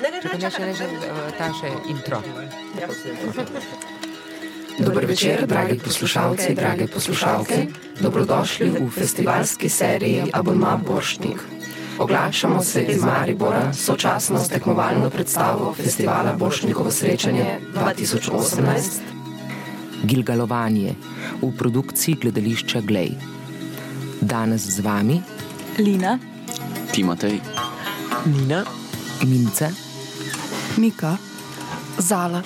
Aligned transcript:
Čakaj, 0.00 0.40
ne, 0.40 0.50
še 0.50 0.64
ne, 0.64 0.72
že 0.72 0.86
ta 1.36 1.52
še 1.52 1.70
intro. 1.92 2.22
Dober 4.80 5.04
večer, 5.04 5.44
dragi 5.44 5.76
poslušalci, 5.76 6.54
drage 6.56 6.86
poslušalke. 6.88 7.66
Dobrodošli 8.00 8.70
v 8.80 8.88
festivalski 8.88 9.68
seriji 9.68 10.32
Abonma 10.32 10.78
Borštnik. 10.80 11.44
Oglašamo 12.00 12.62
se 12.64 12.82
iz 12.88 13.04
Maribora, 13.04 13.72
sočasno 13.76 14.40
s 14.40 14.48
tekmovalno 14.48 15.10
predstavo 15.10 15.74
festivala 15.76 16.32
Borštnikovo 16.32 16.88
srečanje 16.90 17.60
2018. 17.76 19.04
Gilgalovanje 20.08 20.96
v 21.42 21.52
produkciji 21.52 22.16
gledališča 22.24 22.80
Glej. 22.80 23.12
Danes 24.20 24.64
z 24.64 24.80
vami 24.80 25.20
Lina, 25.76 26.16
Timotej, 26.92 27.36
Nina, 28.24 28.64
Mince, 29.28 29.89
Mika, 30.80 31.16
Zala. 31.98 32.40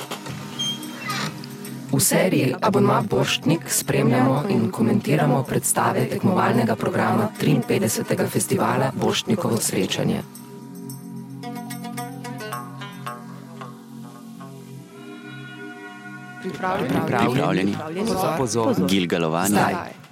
V 1.92 2.00
seriji 2.02 2.54
Abonma 2.60 2.98
Borštnik 3.10 3.70
spremljamo 3.70 4.42
in 4.50 4.70
komentiramo 4.70 5.42
predstave 5.46 6.08
tekmovalnega 6.10 6.74
programa 6.76 7.28
53. 7.40 8.28
festivala 8.28 8.90
Borštnikovo 9.00 9.56
srečanje. 9.56 10.22
pripravljeni, 16.42 17.76
pozor. 18.38 18.74
gilgalovanje. 18.88 20.03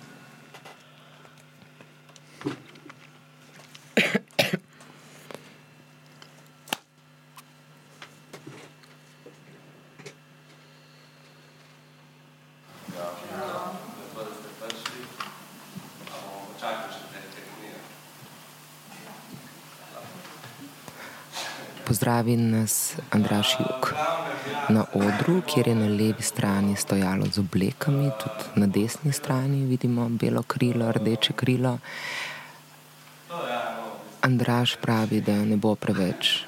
Pozdravi 22.02 22.34
nas 22.36 22.96
Andraš 23.14 23.56
Juk. 23.60 23.94
Na 24.74 24.82
odru, 24.94 25.36
kjer 25.46 25.68
je 25.68 25.74
na 25.74 25.86
levi 25.86 26.22
strani 26.22 26.74
stojalo 26.76 27.26
z 27.30 27.38
oblekami, 27.38 28.10
tudi 28.18 28.58
na 28.58 28.66
desni 28.66 29.12
strani 29.12 29.62
vidimo 29.66 30.08
belo 30.08 30.42
krilo, 30.42 30.92
rdeče 30.92 31.32
krilo. 31.32 31.78
Andraš 34.20 34.74
pravi, 34.82 35.20
da 35.20 35.44
ne 35.44 35.56
bo 35.56 35.76
preveč 35.78 36.42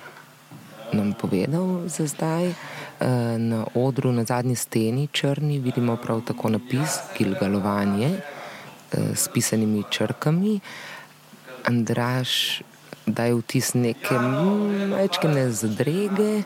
nam 0.93 1.15
povedal 1.15 1.87
za 1.87 2.07
zdaj. 2.07 2.51
Eh, 2.51 3.39
Na 3.39 3.65
odru 3.75 4.13
na 4.13 4.25
zadnji 4.25 4.57
steni 4.57 5.09
črni 5.13 5.59
vidimo 5.59 5.97
prav 5.97 6.21
tako 6.27 6.49
napis 6.49 6.99
Gilgalovanje 7.19 8.11
eh, 8.11 9.15
s 9.15 9.29
pisanimi 9.29 9.85
črkami. 9.91 10.61
Andraš 11.65 12.63
daje 13.07 13.35
vtis 13.35 13.75
neke 13.75 14.19
majčkene 14.19 15.51
zadrege. 15.51 16.43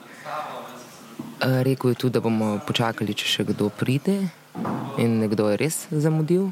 Eh, 1.41 1.63
Rekel 1.63 1.91
je 1.91 1.95
tudi, 1.95 2.13
da 2.13 2.21
bomo 2.21 2.59
počakali, 2.67 3.15
če 3.15 3.27
še 3.27 3.45
kdo 3.53 3.71
pride. 3.71 4.29
In 4.99 5.21
nekdo 5.23 5.51
je 5.53 5.59
res 5.61 5.87
zamudil. 5.91 6.51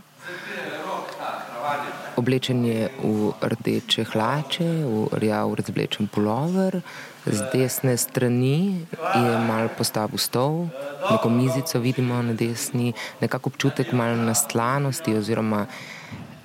Oblečen 2.17 2.63
je 2.65 2.87
v 3.03 3.33
rdeče 3.43 4.07
hlače, 4.09 4.69
v 4.89 5.19
rjav 5.21 5.53
razvlečen 5.59 6.09
pulover, 6.09 6.81
z 7.27 7.41
desne 7.53 7.93
strani 8.01 8.87
je 8.89 9.35
mal 9.45 9.69
postavil 9.77 10.17
stol, 10.17 10.71
neko 11.11 11.29
mizico 11.29 11.83
vidimo 11.83 12.23
na 12.23 12.33
desni, 12.33 12.95
nekako 13.21 13.53
občutek 13.53 13.93
malo 13.93 14.17
nastlanosti 14.17 15.13
oziroma 15.13 15.67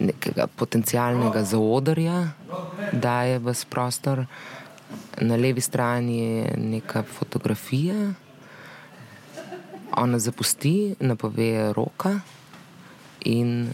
nekega 0.02 0.50
potencialnega 0.50 1.46
zaodrja 1.46 2.34
daje 2.92 3.40
v 3.40 3.54
prostor. 3.70 4.26
Na 5.22 5.36
levi 5.36 5.62
strani 5.62 6.20
je 6.20 6.58
neka 6.58 7.04
fotografija, 7.04 8.14
ona 9.98 10.20
zapusti, 10.20 10.96
napove 11.00 11.74
roka 11.74 12.20
in 13.26 13.72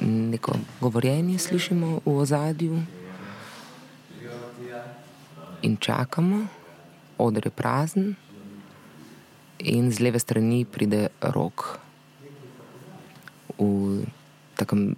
neko 0.00 0.52
govorjenje 0.80 1.38
slišimo 1.38 2.00
v 2.04 2.18
ozadju. 2.18 2.82
In 5.62 5.76
čakamo, 5.76 6.46
odr 7.18 7.46
je 7.46 7.50
prazen, 7.50 8.14
in 9.58 9.92
z 9.92 10.00
leve 10.00 10.18
strani 10.18 10.64
pride 10.64 11.08
rok 11.20 11.80
v 13.58 14.04
takem 14.56 14.96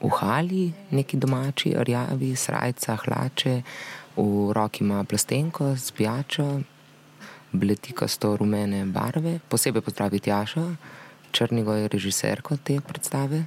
v 0.00 0.08
hali, 0.08 0.72
neki 0.90 1.16
domači, 1.16 1.74
rjavi, 1.76 2.36
srajca, 2.36 2.96
hlače, 3.04 3.62
v 4.16 4.52
roki 4.52 4.84
ima 4.84 5.04
plastenko 5.04 5.76
z 5.76 5.92
pijačo, 5.92 6.60
bletikasto 7.52 8.36
rumene 8.36 8.84
barve, 8.86 9.38
posebej 9.48 9.82
pozdravi 9.82 10.20
Tjaša, 10.20 10.66
Črnigo 11.30 11.74
je 11.74 11.88
režiserko 11.88 12.56
te 12.56 12.80
predstave. 12.80 13.44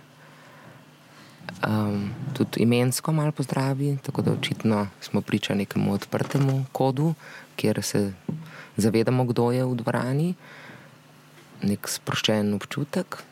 Um, 1.67 2.15
tudi 2.33 2.63
imensko 2.63 3.11
malo 3.11 3.31
pozdravi, 3.31 3.97
tako 4.03 4.21
da 4.21 4.31
očitno 4.31 4.87
smo 5.01 5.21
priča 5.21 5.55
nekemu 5.55 5.93
odprtemu 5.93 6.65
kodu, 6.71 7.13
kjer 7.55 7.83
se 7.83 8.13
zavedamo, 8.77 9.25
kdo 9.25 9.51
je 9.51 9.65
v 9.65 9.75
dvorani, 9.75 10.33
nek 11.63 11.87
sproščen 11.87 12.53
občutek 12.53 13.23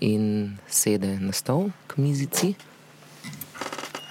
in 0.00 0.56
sede 0.68 1.20
na 1.20 1.32
stol 1.32 1.70
k 1.86 1.96
mizici. 1.96 2.54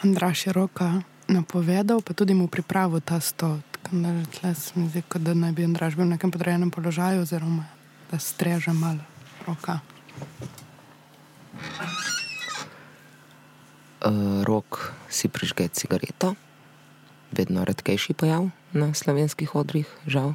Andraš 0.03 0.47
je 0.47 0.53
roka 0.53 1.01
napovedal, 1.27 2.01
pa 2.01 2.13
tudi 2.13 2.33
mu 2.33 2.47
pripravil 2.47 3.01
ta 3.01 3.19
sto. 3.19 3.59
Tako 3.71 3.95
da 3.95 4.09
tle 4.39 4.55
se 4.55 4.71
mi 4.75 4.89
zdi, 4.89 5.03
da 5.15 5.33
naj 5.33 5.51
bi 5.51 5.65
Andraš 5.65 5.95
bil 5.95 6.05
v 6.05 6.15
nekem 6.15 6.31
podrejenem 6.31 6.71
položaju, 6.71 7.21
oziroma 7.21 7.65
da 8.11 8.19
streže 8.19 8.73
malo 8.73 9.03
roka. 9.47 9.79
Uh, 13.99 14.43
rok 14.47 14.95
si 15.09 15.27
prižge 15.27 15.67
cigareto, 15.67 16.35
vedno 17.35 17.65
redkejši 17.67 18.13
pojav 18.13 18.49
na 18.71 18.93
slovenskih 18.93 19.55
odrih, 19.55 19.89
žal, 20.07 20.33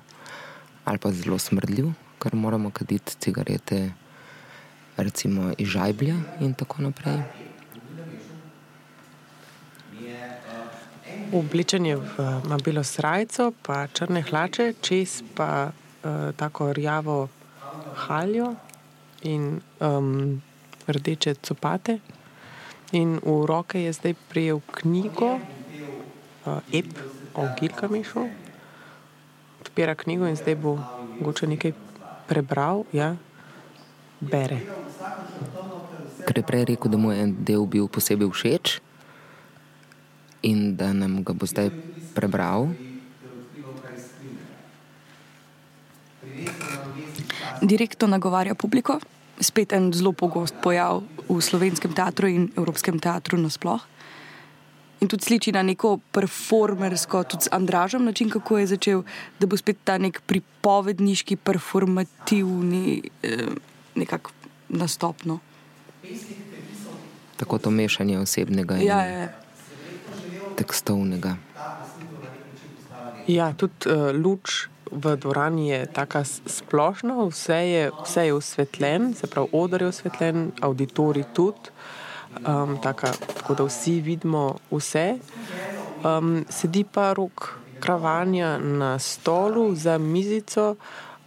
ali 0.84 0.98
pa 0.98 1.12
zelo 1.12 1.38
smrdljiv, 1.38 1.94
ker 2.20 2.36
moramo 2.36 2.70
kaditi 2.70 3.16
cigarete, 3.18 3.96
recimo 4.96 5.52
iz 5.58 5.68
žajblja 5.68 6.14
in 6.40 6.54
tako 6.54 6.82
naprej. 6.82 7.22
oblečen 11.34 11.86
je 11.86 11.96
v 11.96 12.14
ima 12.44 12.58
belo 12.62 12.84
srajco, 12.84 13.52
pa 13.62 13.86
črne 13.90 14.22
hlače, 14.22 14.78
čez 14.80 15.22
pa 15.34 15.70
uh, 15.70 16.30
tako 16.36 16.72
rjavo 16.72 17.28
haljo 18.06 18.54
in 19.22 19.60
um, 19.80 20.42
rdeče 20.86 21.34
copate. 21.42 21.98
In 22.92 23.18
v 23.18 23.46
roke 23.46 23.82
je 23.82 23.92
zdaj 23.92 24.14
prijel 24.28 24.60
knjigo, 24.72 25.40
uh, 26.46 26.60
Ep 26.72 26.94
o 27.34 27.48
Gilgamešu. 27.58 28.28
Odpira 29.60 29.94
knjigo 29.94 30.26
in 30.26 30.36
zdaj 30.36 30.54
bo 30.54 30.78
mogoče 31.18 31.46
nekaj 31.46 31.72
prebral, 32.28 32.84
ja, 32.92 33.16
bere. 34.20 34.83
Ker 36.24 36.38
je 36.38 36.44
prej 36.46 36.64
rekel, 36.64 36.90
da 36.90 36.98
mu 36.98 37.12
je 37.12 37.20
en 37.20 37.36
del 37.44 37.66
bil 37.66 37.88
posebej 37.88 38.30
všeč 38.30 38.80
in 40.44 40.76
da 40.76 40.92
nam 40.92 41.24
ga 41.24 41.32
bo 41.32 41.48
zdaj 41.48 41.70
prebral. 42.14 42.68
Direktno 47.64 48.08
nagovarja 48.08 48.54
publiko, 48.54 48.98
spet 49.40 49.72
en 49.72 49.88
zelo 49.92 50.12
pogost 50.12 50.54
pojav 50.62 51.02
v 51.28 51.40
slovenskem 51.40 51.96
teatru 51.96 52.28
in 52.28 52.50
evropskem 52.56 53.00
teatru 53.00 53.40
nasploh. 53.40 53.80
In 55.00 55.08
tudi 55.08 55.26
sliči 55.26 55.52
na 55.52 55.62
neko 55.64 55.98
performersko, 56.12 57.24
tudi 57.28 57.48
z 57.48 57.52
Andražem, 57.52 58.04
način, 58.04 58.30
kako 58.30 58.58
je 58.58 58.66
začel, 58.66 59.02
da 59.40 59.46
bo 59.46 59.56
spet 59.56 59.80
ta 59.84 59.98
nek 59.98 60.20
pripovedniški, 60.28 61.36
performativni 61.36 63.02
eh, 63.22 63.48
nekak 63.96 64.32
nastopno. 64.68 65.38
Tako 67.36 67.58
to 67.58 67.70
mešanje 67.70 68.18
osebnega 68.18 68.76
in 68.76 68.86
Ja, 68.86 69.02
ja. 69.06 69.28
tekstovnega. 70.56 71.36
Ja, 73.26 73.52
tudi 73.56 73.88
uh, 73.88 74.12
luč 74.12 74.68
v 74.94 75.16
dvorani 75.16 75.68
je 75.68 75.86
tako 75.86 76.22
splošna, 76.46 77.24
vse 77.26 77.56
je, 77.56 77.90
vse 78.04 78.26
je 78.26 78.34
osvetljen, 78.34 79.14
se 79.14 79.26
pravi, 79.26 79.48
odr 79.52 79.82
je 79.82 79.88
osvetljen, 79.88 80.52
auditorij 80.60 81.24
tudi, 81.34 81.72
um, 82.46 82.78
taka, 82.82 83.12
tako 83.36 83.54
da 83.54 83.64
vsi 83.64 84.00
vidimo 84.00 84.58
vse. 84.70 85.18
Um, 86.04 86.44
sedi 86.48 86.84
pa 86.84 87.12
rok 87.12 87.58
kravanja 87.80 88.58
na 88.58 88.98
stolu 88.98 89.74
za 89.74 89.98
mizico. 89.98 90.76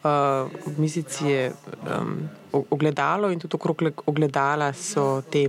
Uh, 0.03 0.47
v 0.65 0.79
mizici 0.79 1.25
je 1.25 1.51
um, 1.51 2.29
ogledalo 2.69 3.31
in 3.31 3.39
tudi 3.39 3.55
okrog 3.55 4.01
ogledala 4.05 4.73
so 4.73 5.21
te. 5.21 5.47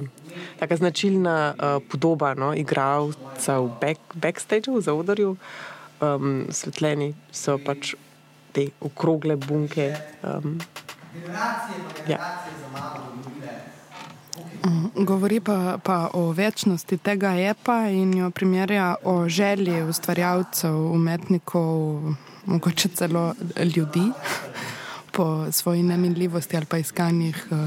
Taka 0.59 0.77
značilna 0.77 1.55
uh, 1.55 1.83
podoba 1.91 2.35
no, 2.35 2.55
igralca 2.55 3.59
v 3.59 3.71
back, 3.81 4.01
backstageu, 4.15 4.77
v 4.77 4.81
zaodorju, 4.81 5.37
um, 6.01 6.47
svetljeni 6.51 7.15
so 7.33 7.59
pač 7.59 7.95
te 8.53 8.69
okrogle 8.81 9.37
bunke. 9.37 9.95
Um, 10.23 10.61
ja. 12.07 12.19
Mm, 14.67 15.05
govori 15.05 15.41
pa, 15.41 15.79
pa 15.83 16.11
o 16.13 16.31
večnosti 16.33 16.99
tega 16.99 17.35
epa 17.39 17.89
in 17.91 18.15
jo 18.19 18.31
primerja 18.31 18.95
o 19.05 19.29
želji 19.29 19.83
ustvarjalcev, 19.83 20.77
umetnikov, 20.93 22.03
mogoče 22.47 22.89
celo 22.89 23.35
ljudi 23.65 24.11
po 25.19 25.53
svoji 25.53 25.83
neminljivosti 25.83 26.57
ali 26.57 26.67
pa 26.67 26.79
iskanjih 26.79 27.47
uh, 27.51 27.59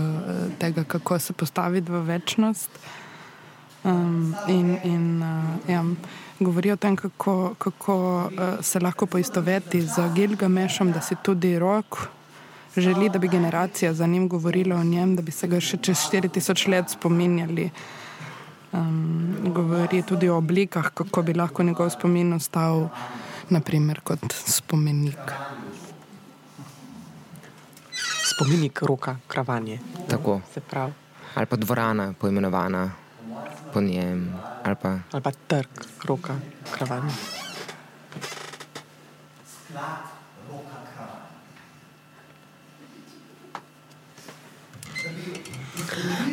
tega, 0.59 0.83
kako 0.83 1.19
se 1.19 1.33
postaviti 1.33 1.91
v 1.91 1.99
večnost. 1.99 2.69
Um, 3.83 4.35
in 4.47 4.77
in 4.83 5.23
uh, 5.23 5.69
ja, 5.69 5.83
govori 6.39 6.71
o 6.71 6.75
tem, 6.75 6.95
kako, 6.95 7.53
kako 7.57 7.95
uh, 8.23 8.63
se 8.63 8.79
lahko 8.79 9.05
poistoveti 9.05 9.81
z 9.81 10.07
Gilgamešom, 10.15 10.91
da 10.91 11.01
si 11.01 11.15
tudi 11.23 11.59
rok 11.59 12.07
želi, 12.77 13.09
da 13.09 13.19
bi 13.19 13.27
generacija 13.27 13.93
za 13.93 14.07
njim 14.07 14.29
govorila 14.29 14.75
o 14.75 14.83
njem, 14.83 15.15
da 15.15 15.21
bi 15.21 15.31
se 15.31 15.47
ga 15.47 15.59
še 15.59 15.77
čez 15.77 16.07
4000 16.07 16.69
let 16.69 16.89
spominjali. 16.89 17.69
Um, 18.71 19.35
govori 19.53 20.03
tudi 20.07 20.29
o 20.29 20.37
oblikah, 20.37 20.93
kako 20.93 21.21
bi 21.21 21.33
lahko 21.33 21.63
njegov 21.63 21.89
spomin 21.89 22.33
ostal, 22.33 22.87
naprimer, 23.49 23.99
kot 23.99 24.23
spomenik. 24.47 25.35
Spomenik 28.41 28.81
roka, 28.81 29.21
kravanje. 29.27 29.77
Tako. 30.09 30.41
Ali 31.35 31.45
pa 31.45 31.55
dvorana, 31.55 32.13
poimenovana 32.19 32.91
po 33.73 33.81
njem. 33.81 34.33
Ali 34.63 34.75
pa, 34.81 34.99
ali 35.11 35.21
pa 35.21 35.31
trg 35.31 35.69
roka, 36.05 36.35
kravanje. 36.71 37.13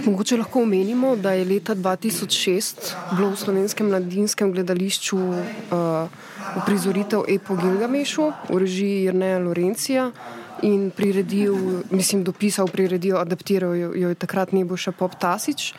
Mogoče 0.06 0.36
lahko 0.36 0.62
omenimo, 0.62 1.16
da 1.16 1.32
je 1.32 1.44
leta 1.44 1.74
2006 1.74 2.94
bilo 3.12 3.30
v 3.30 3.36
slovenskem 3.36 3.86
mladinskem 3.88 4.52
gledališču 4.52 5.16
uh, 5.18 6.08
uprizoritev 6.56 7.28
Epo 7.28 7.56
Gilgamešu 7.56 8.32
v 8.48 8.58
režiji 8.58 9.04
Jrneja 9.04 9.38
Lorencija 9.38 10.10
in 10.62 10.90
priredil, 10.90 11.82
mislim, 11.90 12.24
dopisal, 12.24 12.68
priredil, 12.68 13.16
adaptiral 13.18 13.74
jo, 13.76 13.92
jo 13.94 14.08
je 14.08 14.14
takrat 14.14 14.52
Neboša 14.52 14.92
Pop 14.92 15.14
Tasič. 15.18 15.74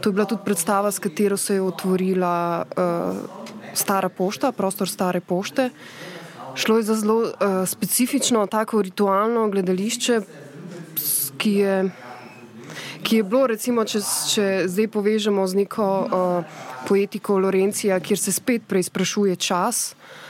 To 0.00 0.08
je 0.08 0.12
bila 0.12 0.26
tudi 0.26 0.44
predstava, 0.44 0.90
s 0.92 0.98
katero 0.98 1.36
se 1.36 1.54
je 1.54 1.62
otvorila 1.62 2.64
uh, 2.64 3.16
stara 3.74 4.08
pošta, 4.08 4.52
prostor 4.52 4.88
stare 4.88 5.20
pošte. 5.20 5.70
Šlo 6.54 6.76
je 6.76 6.82
za 6.82 6.94
zelo 6.94 7.16
uh, 7.20 7.30
specifično, 7.66 8.46
tako 8.46 8.82
ritualno 8.82 9.48
gledališče, 9.50 10.20
ki 11.38 11.52
je 11.52 11.78
ki 13.06 13.16
je 13.16 13.22
bilo, 13.22 13.46
recimo, 13.46 13.84
če, 13.86 14.00
če 14.02 14.44
zdaj 14.66 14.88
povežemo 14.90 15.44
z 15.46 15.62
neko 15.62 15.86
uh, 15.86 16.56
poetiko 16.88 17.38
Lorencija, 17.38 18.00
kjer 18.02 18.18
se 18.18 18.32
spet 18.34 18.66
preizprašuje 18.66 19.36
čas. 19.36 19.92
Uh, 19.94 20.25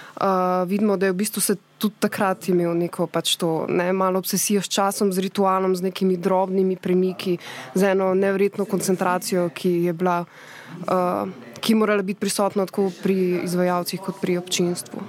vidimo, 0.67 0.97
da 0.97 1.07
je 1.07 1.13
v 1.13 1.17
bistvu 1.17 1.41
se 1.41 1.57
tudi 1.79 1.95
takrat 2.01 2.49
imel 2.49 2.75
neko 2.75 3.07
pač 3.07 3.37
to 3.37 3.67
ne, 3.69 3.93
malo 3.93 4.19
obsesijo 4.19 4.63
s 4.63 4.69
časom, 4.73 5.13
z 5.13 5.21
ritualom, 5.29 5.77
z 5.77 5.91
nekimi 5.91 6.17
drobnimi 6.17 6.77
premiki, 6.77 7.37
z 7.75 7.93
eno 7.93 8.15
nevredno 8.15 8.65
koncentracijo, 8.65 9.49
ki 9.55 9.73
je 9.89 9.93
bila, 9.93 10.23
uh, 10.25 11.29
ki 11.61 11.75
morala 11.75 12.03
biti 12.03 12.21
prisotna 12.21 12.67
tako 12.67 12.89
pri 13.03 13.43
izvajalcih 13.45 14.01
kot 14.01 14.21
pri 14.21 14.39
občinstvu. 14.39 15.05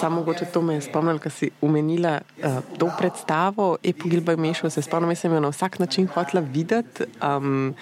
Samo 0.00 0.16
mogoče 0.16 0.46
to 0.52 0.62
me 0.62 0.78
je 0.78 0.86
spomnilo, 0.88 1.20
ker 1.20 1.32
si 1.32 1.50
umenila 1.60 2.18
uh, 2.20 2.60
to 2.78 2.90
predstavo, 2.98 3.76
Epogilba 3.84 4.32
je 4.32 4.44
mešal, 4.44 4.70
se 4.70 4.82
spomnim, 4.82 5.12
da 5.12 5.16
sem 5.16 5.32
jo 5.32 5.40
na 5.40 5.52
vsak 5.52 5.78
način 5.78 6.08
hotela 6.08 6.44
videti. 6.44 7.08
Um, 7.20 7.74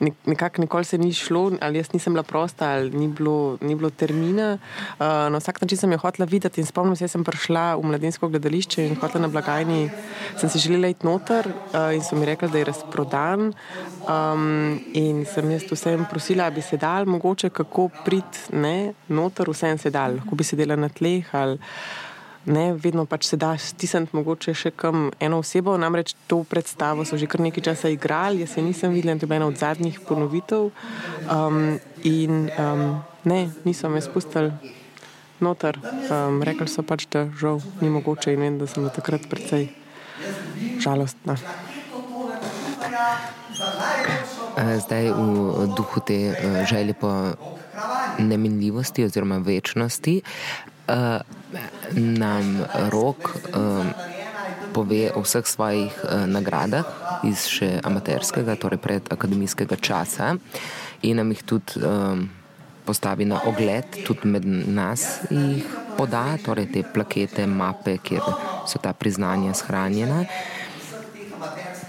nekako 0.00 0.60
nikoli 0.60 0.84
se 0.84 0.98
ni 0.98 1.12
šlo, 1.12 1.52
ali 1.60 1.78
jaz 1.78 1.92
nisem 1.92 2.12
bila 2.12 2.22
prosta, 2.22 2.70
ali 2.70 2.90
ni 2.90 3.08
bilo, 3.08 3.58
ni 3.60 3.74
bilo 3.74 3.90
termina. 3.90 4.58
Uh, 4.98 5.06
na 5.06 5.38
vsak 5.38 5.60
način 5.60 5.78
sem 5.78 5.92
jo 5.92 5.98
hotela 5.98 6.26
videti 6.26 6.60
in 6.60 6.66
spomnim 6.66 6.96
se, 6.96 7.04
da 7.04 7.08
sem 7.08 7.24
prišla 7.24 7.76
v 7.76 7.82
mladinsko 7.82 8.28
gledališče 8.28 8.86
in 8.86 8.96
hotela 8.96 9.26
na 9.26 9.28
blagajni. 9.28 9.90
Sem 10.38 10.50
si 10.50 10.58
želela 10.58 10.88
iti 10.88 11.06
noter 11.06 11.48
uh, 11.48 11.94
in 11.94 12.02
so 12.02 12.16
mi 12.16 12.26
rekli, 12.26 12.50
da 12.50 12.58
je 12.58 12.64
razprodan. 12.64 13.52
Um, 14.08 14.80
in 14.94 15.24
sem 15.26 15.50
jaz 15.50 15.66
vsem 15.70 16.06
prosila, 16.10 16.50
da 16.50 16.54
bi 16.54 16.62
se 16.62 16.76
dal, 16.76 17.06
mogoče 17.06 17.50
kako 17.50 17.88
priti 18.04 18.38
noter, 19.08 19.50
vsem 19.50 19.78
se 19.78 19.90
dal, 19.90 20.16
lahko 20.20 20.34
bi 20.34 20.44
sedela 20.44 20.76
na 20.76 20.88
tleh. 20.88 21.34
Ali, 21.34 21.58
ne, 22.46 22.72
vedno 22.72 23.04
pač 23.06 23.26
se 23.26 23.36
da 23.36 23.52
stisniti 23.58 24.16
mogoče 24.16 24.54
še 24.54 24.70
kam 24.70 25.10
eno 25.20 25.40
osebo. 25.42 25.76
Namreč 25.78 26.14
to 26.30 26.42
predstavo 26.48 27.04
so 27.04 27.18
že 27.18 27.26
kar 27.26 27.40
nekaj 27.40 27.64
časa 27.70 27.92
igrali, 27.92 28.42
jaz 28.44 28.56
se 28.56 28.62
nisem 28.62 28.92
videla, 28.92 29.18
to 29.18 29.26
je 29.26 29.36
ena 29.36 29.46
od 29.46 29.58
zadnjih 29.58 30.00
ponovitev. 30.08 30.70
Um, 31.30 31.78
in 32.04 32.50
um, 32.58 33.02
ne, 33.24 33.48
niso 33.64 33.88
me 33.88 34.00
spustili 34.00 34.52
noter. 35.40 35.78
Um, 36.10 36.42
rekli 36.42 36.68
so 36.68 36.82
pač, 36.82 37.06
da 37.10 37.28
žal 37.38 37.62
ni 37.80 37.90
mogoče 37.90 38.34
in 38.34 38.40
vem, 38.40 38.58
da 38.58 38.66
sem 38.66 38.86
takrat 38.90 39.28
precej 39.30 39.70
žalostna. 40.82 41.38
Eh, 44.58 44.78
zdaj 44.82 45.14
v 45.14 45.66
duhu 45.74 46.00
te 46.02 46.34
eh, 46.34 46.66
želje 46.66 46.94
po 46.94 47.10
neminljivosti 48.18 49.04
oziroma 49.04 49.38
večnosti 49.38 50.22
uh, 50.88 50.94
nam 51.96 52.64
rok 52.92 53.36
uh, 53.54 53.86
pove 54.72 55.10
o 55.14 55.22
vseh 55.24 55.46
svojih 55.46 55.94
uh, 56.04 56.26
nagradah 56.26 56.84
iz 57.26 57.48
še 57.50 57.80
amaterskega, 57.84 58.56
torej 58.60 58.78
pred 58.82 59.08
akademijskega 59.10 59.78
časa, 59.80 60.36
in 61.02 61.18
nam 61.18 61.32
jih 61.34 61.42
tudi 61.42 61.82
um, 61.82 62.28
postavi 62.88 63.24
na 63.28 63.42
ogled, 63.44 64.00
tudi 64.06 64.28
med 64.32 64.46
nas 64.46 65.20
jih 65.30 65.66
poda, 65.98 66.38
torej 66.40 66.70
te 66.72 66.84
plakete, 66.86 67.46
mape, 67.46 67.98
kjer 68.00 68.24
so 68.68 68.80
ta 68.80 68.94
priznanja 68.96 69.52
shranjena. 69.54 70.24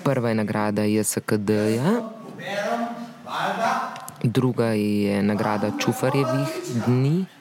Prva 0.03 0.31
je 0.31 0.39
nagrada 0.39 0.83
JSKD-ja, 0.87 1.93
druga 4.23 4.73
je 4.75 5.23
nagrada 5.23 5.71
Čufarjevih 5.79 6.49
dni. 6.85 7.38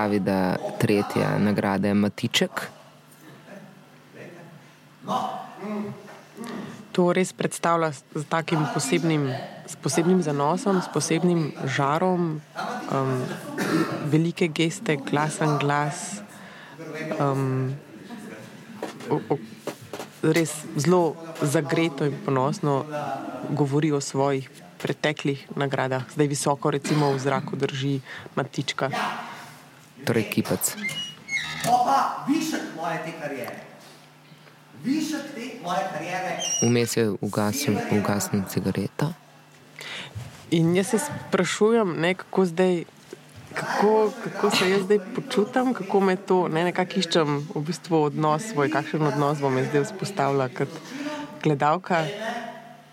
Pravi, 0.00 0.20
da 0.20 0.56
tretja 0.78 1.38
nagrada 1.38 1.88
je 1.88 1.94
Matiček. 1.94 2.68
To 6.92 7.12
res 7.12 7.32
predstavlja 7.36 7.92
z 7.92 8.24
takim 8.28 8.64
posebnim, 8.72 9.28
s 9.68 9.76
posebnim 9.76 10.22
zanosom, 10.24 10.80
s 10.80 10.88
posebnim 10.88 11.52
žarom, 11.68 12.40
um, 12.40 13.12
velike 14.08 14.48
geste, 14.48 14.96
glasen 14.96 15.58
glas. 15.60 16.22
Um, 17.20 17.76
o, 19.10 19.20
o, 19.20 19.36
res 20.22 20.64
zelo 20.80 21.14
zagreto 21.42 22.08
in 22.08 22.16
ponosno 22.24 22.84
govori 23.52 23.92
o 23.92 24.00
svojih 24.00 24.48
preteklih 24.80 25.44
nagradah. 25.60 26.08
Zdaj 26.16 26.28
visoko, 26.28 26.72
recimo 26.72 27.12
v 27.12 27.20
zraku, 27.20 27.56
drži 27.56 28.00
Matička 28.36 28.88
torej 30.04 30.30
kipec. 30.30 30.74
Vmes 36.62 36.96
je 36.96 37.10
ugasnil 37.20 38.44
cigareta. 38.48 39.12
In 40.50 40.74
jaz 40.74 40.86
se 40.86 40.98
sprašujem, 40.98 41.94
ne, 42.00 42.14
kako, 42.14 42.44
zdaj, 42.44 42.84
kako, 43.54 44.10
kako 44.24 44.50
se 44.50 44.70
jaz 44.70 44.82
zdaj 44.82 44.98
počutim, 45.14 45.74
kako 45.74 46.00
me 46.00 46.16
to 46.16 46.48
ne, 46.48 46.64
nekako 46.64 46.98
iščem, 46.98 47.36
v 47.54 47.62
bistvu 47.66 48.02
odnos 48.08 48.48
svoj, 48.50 48.70
kakšen 48.72 49.04
odnos 49.06 49.38
bom 49.38 49.58
jaz 49.58 49.68
zdaj 49.70 49.84
vzpostavila 49.84 50.48
kot 50.48 50.74
gledalka. 51.42 52.02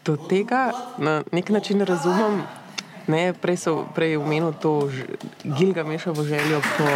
Do 0.06 0.16
tega 0.30 0.72
na 0.98 1.24
nek 1.32 1.50
način 1.50 1.82
razumem, 1.82 2.44
Ne, 3.08 3.34
prej 3.34 3.58
so 3.58 3.88
prej 3.96 4.18
omenili 4.18 4.54
to 4.62 4.90
Gilgamešovo 5.44 6.24
željo 6.24 6.62
po 6.78 6.88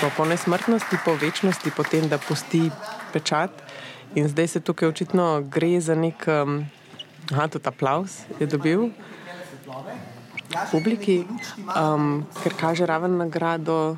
po, 0.00 0.10
po 0.16 0.24
nesmrtnosti, 0.24 0.96
po 1.04 1.14
večnosti, 1.14 1.70
potem 1.76 2.08
da 2.08 2.18
pusti 2.18 2.70
pečat. 3.12 3.50
In 4.14 4.28
zdaj 4.28 4.48
se 4.48 4.60
tukaj 4.60 4.88
očitno 4.88 5.42
gre 5.42 5.80
za 5.80 5.94
nek, 5.94 6.26
um, 6.28 6.66
aha, 7.32 7.48
tudi 7.48 7.68
aplaus 7.68 8.20
je 8.40 8.46
dobil 8.46 8.90
publiki, 10.70 11.24
um, 11.74 12.26
ker 12.42 12.54
kaže 12.60 12.86
raven 12.86 13.16
nagrado. 13.16 13.96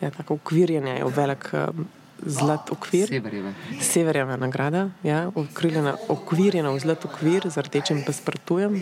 Ja, 0.00 0.10
tako 0.10 0.34
ukvirjanje 0.34 0.94
je 0.96 1.04
velik 1.16 1.50
um, 1.52 1.88
zlat 2.26 2.70
okvir. 2.70 3.08
Severjeva. 3.08 3.52
Severjeva 3.80 4.36
nagrada, 4.36 4.90
ja, 5.02 5.30
ukvirjena, 5.34 5.96
ukvirjena 6.08 6.70
v 6.70 6.78
zlat 6.80 7.04
okvir 7.04 7.50
z 7.50 7.56
rdečim 7.56 8.04
paspartujem. 8.06 8.80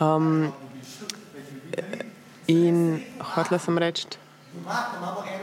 Um, 0.00 0.52
in 2.46 3.02
hotela 3.18 3.58
sem 3.58 3.78
reči, 3.78 4.06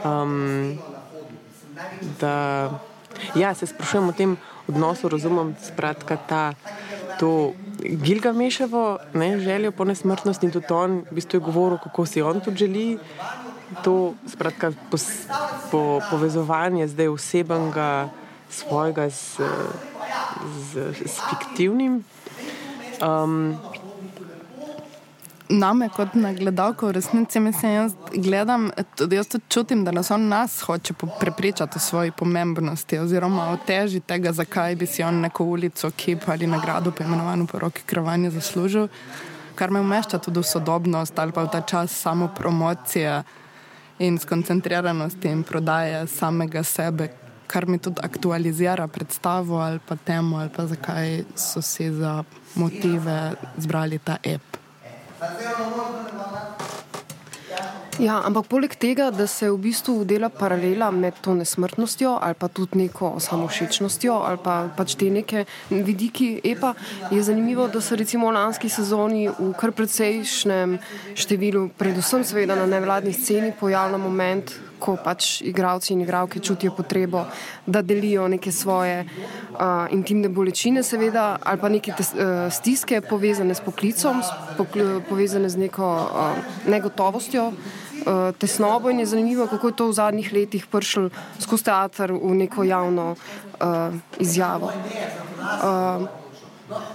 um, 0.04 0.78
da 2.20 2.70
ja, 3.34 3.54
se 3.54 3.66
sprašujem 3.66 4.08
o 4.08 4.12
tem 4.12 4.36
odnosu, 4.68 5.08
razumem, 5.08 5.54
spratka 5.62 6.16
ta. 6.16 6.54
To 7.20 7.52
Gilgameševo 7.80 8.98
ne, 9.14 9.38
željo 9.40 9.72
po 9.72 9.84
nesmrtnosti 9.84 10.46
in 10.46 10.52
tudi 10.52 10.72
on 10.72 11.04
v 11.10 11.14
bistvu 11.20 11.36
je 11.36 11.40
govoril, 11.40 11.78
kako 11.78 12.06
si 12.06 12.22
on 12.22 12.40
to 12.40 12.50
želi. 12.50 12.98
To 13.84 14.14
spratka, 14.26 14.72
po, 14.90 14.96
po, 15.70 16.00
povezovanje 16.10 16.88
zdaj 16.88 17.08
osebnega 17.08 18.08
svojega 18.50 19.10
z, 19.10 19.42
z, 20.72 20.92
z 21.04 21.14
fiktivnim. 21.30 22.04
Um, 23.02 23.58
Name, 25.48 25.88
kot 25.88 26.14
na 26.14 26.32
gledalko, 26.32 26.88
v 26.88 26.92
resnici 26.92 27.40
mislim, 27.40 27.72
jaz 27.72 27.92
gledam, 28.14 28.70
tudi 28.96 29.16
jaz 29.16 29.28
tudi 29.28 29.44
čutim, 29.48 29.84
da 29.84 29.90
nas 29.90 30.10
on 30.10 30.28
nas 30.28 30.60
hoče 30.60 30.94
prepričati 31.20 31.76
o 31.76 31.80
svoji 31.80 32.10
pomembnosti 32.10 32.98
oziroma 32.98 33.50
o 33.50 33.56
teži 33.66 34.00
tega, 34.00 34.32
zakaj 34.32 34.76
bi 34.76 34.86
si 34.86 35.02
on 35.02 35.20
neko 35.20 35.44
ulico, 35.44 35.90
kip 35.90 36.28
ali 36.28 36.46
nagrado, 36.46 36.90
poimenovano 36.90 37.46
po 37.46 37.58
roki 37.58 37.82
kravanje, 37.86 38.30
zaslužil, 38.30 38.88
kar 39.54 39.70
me 39.70 39.80
umešča 39.80 40.18
tudi 40.18 40.40
v 40.40 40.44
sodobnost 40.44 41.18
ali 41.18 41.32
pa 41.32 41.42
v 41.42 41.50
ta 41.52 41.60
čas 41.60 41.94
samo 41.94 42.28
promocije 42.28 43.22
in 43.98 44.18
skoncentriranosti 44.18 45.28
in 45.28 45.42
prodaje 45.42 46.06
samega 46.06 46.62
sebe, 46.62 47.08
kar 47.46 47.66
mi 47.66 47.78
tudi 47.78 48.00
aktualizira 48.02 48.88
predstavo 48.88 49.58
ali 49.62 49.78
pa 49.88 49.96
temo 49.96 50.36
ali 50.36 50.50
pa 50.56 50.66
zakaj 50.66 51.24
so 51.36 51.62
si 51.62 51.90
za 51.92 52.24
motive 52.54 53.32
zbrali 53.56 53.98
ta 53.98 54.16
ep. 54.22 54.65
Ja, 57.96 58.18
ampak 58.28 58.50
poleg 58.52 58.74
tega, 58.76 59.06
da 59.08 59.24
se 59.26 59.48
v 59.48 59.56
bistvu 59.56 60.02
dela 60.04 60.28
paralela 60.28 60.90
med 60.92 61.16
to 61.24 61.32
nesmrtnostjo 61.34 62.18
ali 62.20 62.36
pa 62.36 62.48
tudi 62.52 62.82
neko 62.82 63.14
samošečnostjo 63.24 64.18
ali 64.26 64.40
pa 64.44 64.56
pač 64.76 64.98
te 65.00 65.08
neke 65.10 65.46
vidiki 65.70 66.28
epa, 66.44 66.74
je 67.10 67.22
zanimivo, 67.22 67.68
da 67.72 67.80
se 67.80 67.96
recimo 67.96 68.28
v 68.28 68.34
lanski 68.36 68.68
sezoni 68.68 69.28
v 69.28 69.52
kar 69.56 69.72
precejšnjem 69.72 70.76
številu, 71.16 71.70
predvsem 71.78 72.24
seveda 72.24 72.58
na 72.58 72.66
nevladni 72.68 73.14
sceni, 73.16 73.54
pojavlja 73.56 74.02
moment, 74.02 74.52
ko 74.78 74.96
pač 75.04 75.40
igravci 75.40 75.92
in 75.92 76.00
igravke 76.00 76.40
čutijo 76.40 76.74
potrebo, 76.76 77.24
da 77.66 77.82
delijo 77.82 78.28
neke 78.28 78.52
svoje 78.52 79.04
uh, 79.04 79.86
intimne 79.90 80.28
bolečine, 80.28 80.82
seveda, 80.82 81.38
ali 81.42 81.60
pa 81.60 81.68
neke 81.68 81.92
tes, 81.96 82.12
uh, 82.14 82.46
stiske 82.52 83.00
povezane 83.00 83.54
s 83.54 83.60
poklicom, 83.60 84.22
pokl 84.56 85.00
povezane 85.08 85.48
z 85.48 85.66
neko 85.66 85.88
uh, 85.96 86.70
negotovostjo. 86.70 87.52
Uh, 88.06 88.30
tesnobo 88.38 88.90
in 88.90 89.00
je 89.00 89.06
zanimivo, 89.06 89.46
kako 89.46 89.68
je 89.68 89.76
to 89.76 89.88
v 89.88 89.92
zadnjih 89.92 90.32
letih 90.32 90.66
prišlo 90.70 91.10
skozi 91.42 91.64
teater 91.64 92.12
v 92.12 92.34
neko 92.38 92.62
javno 92.62 93.16
uh, 93.16 93.94
izjavo. 94.18 94.70
Uh, 94.70 96.06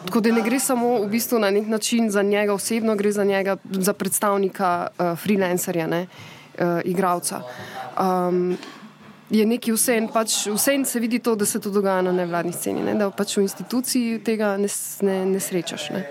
tako 0.05 0.19
da 0.19 0.31
ne 0.31 0.41
gre 0.41 0.59
samo 0.59 0.99
v 1.03 1.07
bistvu 1.11 1.39
na 1.39 1.51
nek 1.51 1.67
način 1.67 2.09
za 2.11 2.21
njega 2.21 2.53
osebno, 2.53 2.95
gre 2.95 3.11
za 3.11 3.23
njega, 3.23 3.57
za 3.71 3.93
predstavnika 3.93 4.87
uh, 4.87 5.17
freelancerja. 5.19 5.87
Ne? 5.87 6.07
Uh, 6.61 6.79
igralca. 6.85 7.41
Um, 7.97 8.57
je 9.31 9.45
nekaj 9.45 9.73
vse 9.73 9.97
en, 9.97 10.07
pač 10.11 10.45
vse 10.51 10.73
en 10.75 10.85
se 10.85 10.99
vidi 10.99 11.19
to, 11.19 11.35
da 11.35 11.45
se 11.45 11.59
to 11.59 11.71
dogaja 11.71 12.01
na 12.01 12.11
nevladni 12.11 12.53
sceni, 12.53 12.83
ne? 12.83 12.95
da 12.99 13.09
pač 13.09 13.37
v 13.37 13.45
instituciji 13.47 14.19
tega 14.23 14.57
ne, 14.59 14.69
ne, 15.07 15.17
ne 15.25 15.39
srečaš. 15.39 15.89
Ne? 15.95 16.03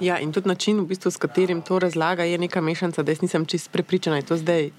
Ja, 0.00 0.18
in 0.20 0.32
tudi 0.32 0.48
način, 0.48 0.80
v 0.80 0.86
bistvu, 0.92 1.10
s 1.10 1.20
katerim 1.20 1.62
to 1.62 1.78
razlaga, 1.78 2.24
je 2.24 2.38
neka 2.38 2.60
mešanica, 2.60 3.02
da 3.02 3.12
jaz 3.12 3.22
nisem 3.22 3.46
čist 3.46 3.70
prepričana, 3.72 4.16
da 4.16 4.18
je 4.18 4.26
to 4.28 4.36
zdaj, 4.36 4.70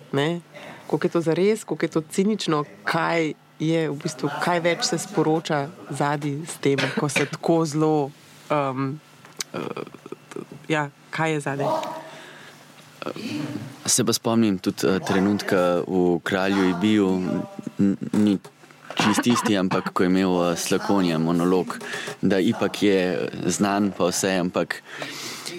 kako 0.90 1.06
je 1.06 1.12
to 1.12 1.22
za 1.22 1.34
res, 1.34 1.64
kako 1.64 1.86
je 1.86 1.90
to 1.90 2.02
cinično, 2.02 2.64
kaj 2.84 3.34
je 3.60 3.90
v 3.90 3.96
bistvu, 4.04 4.30
kaj 4.44 4.62
več 4.62 4.86
se 4.86 4.98
sporoča 5.02 5.68
zadnji 5.90 6.46
s 6.46 6.58
tem, 6.62 6.82
ko 7.00 7.10
se 7.10 7.26
tako 7.26 7.66
zelo. 7.66 8.12
Um, 8.50 9.00
uh, 9.54 9.62
ja, 10.70 10.90
kaj 11.10 11.34
je 11.34 11.40
zadnji? 11.40 11.66
Se 13.86 14.04
pa 14.04 14.14
spomnim 14.14 14.58
tudi 14.60 14.88
uh, 14.88 15.00
trenutka 15.00 15.84
v 15.88 16.20
Kralju 16.24 16.70
Ibiju, 16.70 17.10
ni 18.14 18.38
čist 18.98 19.28
isti, 19.28 19.58
ampak 19.58 19.94
ko 19.94 20.04
je 20.04 20.10
imel 20.12 20.34
uh, 20.34 20.56
Slakonija 20.58 21.20
monolog, 21.20 21.78
da 22.22 22.40
ipak 22.40 22.82
je 22.84 23.30
znan, 23.46 23.92
pa 23.98 24.10
vse, 24.10 24.34
ampak 24.42 24.82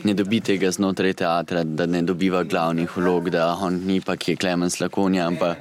ne 0.05 0.15
dobi 0.15 0.41
tega 0.45 0.71
znotraj 0.71 1.15
teatra, 1.23 1.63
da 1.65 1.87
ne 1.87 2.03
dobiva 2.03 2.43
glavnih 2.43 2.97
vlog, 2.97 3.31
da 3.31 3.53
on 3.55 3.81
ni 3.87 4.01
pa 4.01 4.17
ki 4.17 4.35
je 4.35 4.43
Klemen 4.43 4.71
Slakonija, 4.71 5.27
ampak 5.27 5.59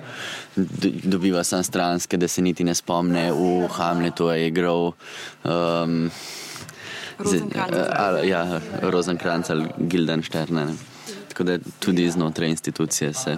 dobiva 1.03 1.43
sam 1.43 1.63
stranske, 1.63 2.17
da 2.17 2.27
se 2.27 2.41
niti 2.41 2.63
ne 2.63 2.75
spomne 2.75 3.29
v 3.31 3.69
Hamletu, 3.77 4.29
je 4.34 4.48
igral. 4.48 4.91
Um, 5.43 6.12
Rozenkranc. 7.17 7.74
Uh, 7.74 8.27
ja, 8.29 8.62
Rozenkranc 8.81 9.50
ali 9.50 9.65
Gildenstern 9.77 10.77
tako 11.38 11.44
da 11.44 11.58
tudi 11.79 12.10
znotraj 12.10 12.50
institucije 12.50 13.13
se. 13.13 13.38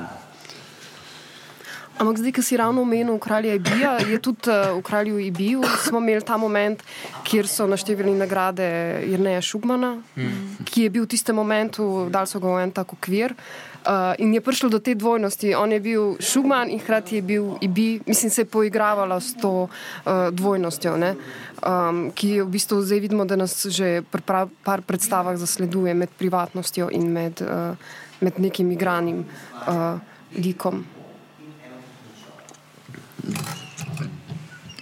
Ampak 1.99 2.15
zdaj, 2.15 2.31
ki 2.31 2.41
si 2.43 2.55
ravno 2.55 2.81
omenil 2.87 3.17
kralja 3.19 3.57
Ibija, 3.59 3.97
je 4.07 4.19
tudi 4.23 4.47
uh, 4.47 4.71
v 4.79 4.81
kralju 4.87 5.19
Ibiju 5.19 5.63
smo 5.83 5.99
imeli 5.99 6.23
ta 6.23 6.37
moment, 6.39 6.79
kjer 7.27 7.47
so 7.47 7.67
naštevili 7.67 8.13
nagrade 8.15 8.63
Jrneja 9.03 9.41
Šugmana, 9.43 9.97
mm. 10.15 10.63
ki 10.63 10.85
je 10.87 10.89
bil 10.95 11.03
v 11.03 11.09
tistem 11.11 11.35
momentu, 11.35 12.07
dal 12.07 12.23
so 12.23 12.39
ga 12.39 12.53
v 12.55 12.61
en 12.63 12.71
tak 12.71 12.93
okvir. 12.95 13.35
Uh, 13.83 14.15
in 14.19 14.31
je 14.31 14.39
prišlo 14.39 14.69
do 14.71 14.79
te 14.79 14.95
dvojnosti. 14.95 15.51
On 15.55 15.71
je 15.71 15.79
bil 15.79 16.15
Šugman 16.23 16.71
in 16.71 16.79
hkrati 16.79 17.19
je 17.19 17.21
bil 17.21 17.57
Ibi, 17.61 17.99
mislim, 18.07 18.31
se 18.31 18.41
je 18.41 18.45
poigravala 18.45 19.19
s 19.19 19.35
to 19.35 19.67
uh, 19.67 20.31
dvojnostjo, 20.31 20.95
um, 20.95 22.11
ki 22.15 22.29
je 22.29 22.43
v 22.43 22.47
bistvu 22.47 22.79
zdaj 22.79 22.99
vidimo, 22.99 23.25
da 23.25 23.35
nas 23.35 23.65
že 23.67 24.07
pri 24.07 24.47
par 24.63 24.81
predstavah 24.87 25.35
zasleduje 25.35 25.93
med 25.93 26.15
privatnostjo 26.15 26.87
in 26.91 27.11
med, 27.11 27.43
uh, 27.43 27.75
med 28.23 28.39
nekim 28.39 28.71
igranim 28.71 29.25
uh, 29.67 29.99
likom. 30.35 30.98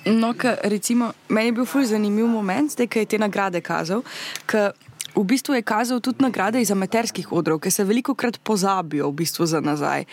No, 0.08 0.34
ka, 0.38 0.56
recimo, 0.64 1.12
meni 1.30 1.50
je 1.50 1.58
bil 1.60 1.66
fulj 1.66 1.90
zanimiv 1.92 2.28
moment, 2.32 2.72
zdaj, 2.72 2.88
ko 2.88 3.00
je 3.00 3.10
te 3.12 3.20
nagrade 3.20 3.62
kazal. 3.62 4.04
V 5.18 5.24
bistvu 5.26 5.58
je 5.58 5.66
kazal 5.66 6.00
tudi 6.00 6.22
nagrade 6.22 6.62
iz 6.62 6.72
amaterskih 6.72 7.32
odrov, 7.34 7.60
ki 7.60 7.72
se 7.74 7.84
veliko 7.84 8.14
krat 8.16 8.38
pozabijo 8.38 9.10
v 9.10 9.18
bistvu 9.24 9.48
za 9.50 9.60
nazaj. 9.62 10.06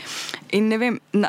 In 0.57 0.69
ne 0.73 0.79
vem, 0.81 0.99
na, 1.13 1.29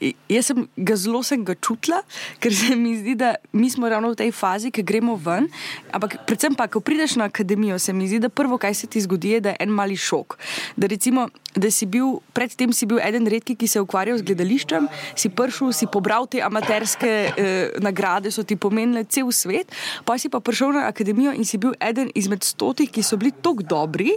jaz 0.00 0.50
sem 0.50 0.66
ga 0.76 0.96
zelo 0.96 1.22
sem 1.22 1.44
ga 1.44 1.54
čutila, 1.54 2.00
ker 2.42 2.54
se 2.54 2.76
mi 2.76 2.96
zdi, 2.98 3.14
da 3.18 3.34
mi 3.52 3.70
smo 3.70 3.88
ravno 3.88 4.10
v 4.12 4.18
tej 4.18 4.32
fazi, 4.34 4.72
ki 4.74 4.82
gremo 4.82 5.16
ven. 5.16 5.48
Ampak 5.94 6.18
predvsem 6.28 6.56
pa, 6.58 6.66
ko 6.68 6.80
prideš 6.84 7.16
na 7.20 7.28
akademijo, 7.30 7.78
se 7.78 7.92
mi 7.92 8.08
zdi, 8.08 8.20
da 8.22 8.28
prvo, 8.28 8.58
kaj 8.58 8.74
se 8.74 8.90
ti 8.90 9.00
zgodi, 9.00 9.36
je, 9.36 9.40
da 9.40 9.54
je 9.54 9.64
en 9.66 9.74
mali 9.74 9.96
šok. 9.96 10.38
Da 10.76 10.90
recimo, 10.90 11.28
da 11.54 11.70
si 11.70 11.86
bil, 11.86 12.18
predtem 12.34 12.72
si 12.74 12.86
bil 12.90 12.98
eden 13.02 13.28
redkih, 13.30 13.56
ki 13.58 13.68
se 13.70 13.78
je 13.78 13.84
ukvarjal 13.84 14.18
z 14.18 14.26
gledališčem, 14.26 14.88
si 15.16 15.30
prišel, 15.30 15.72
si 15.72 15.86
pobral 15.90 16.26
te 16.30 16.42
amaterske 16.42 17.10
eh, 17.10 17.78
nagrade, 17.82 18.32
so 18.34 18.42
ti 18.42 18.58
pomenile 18.58 19.04
cel 19.06 19.30
svet, 19.32 19.70
pa 20.04 20.18
si 20.18 20.28
pa 20.32 20.42
prišel 20.42 20.74
na 20.74 20.88
akademijo 20.90 21.34
in 21.34 21.46
si 21.46 21.60
bil 21.62 21.76
eden 21.78 22.10
izmed 22.18 22.42
stotih, 22.44 22.90
ki 22.90 23.04
so 23.06 23.18
bili 23.20 23.32
tako 23.34 23.62
dobri, 23.62 24.16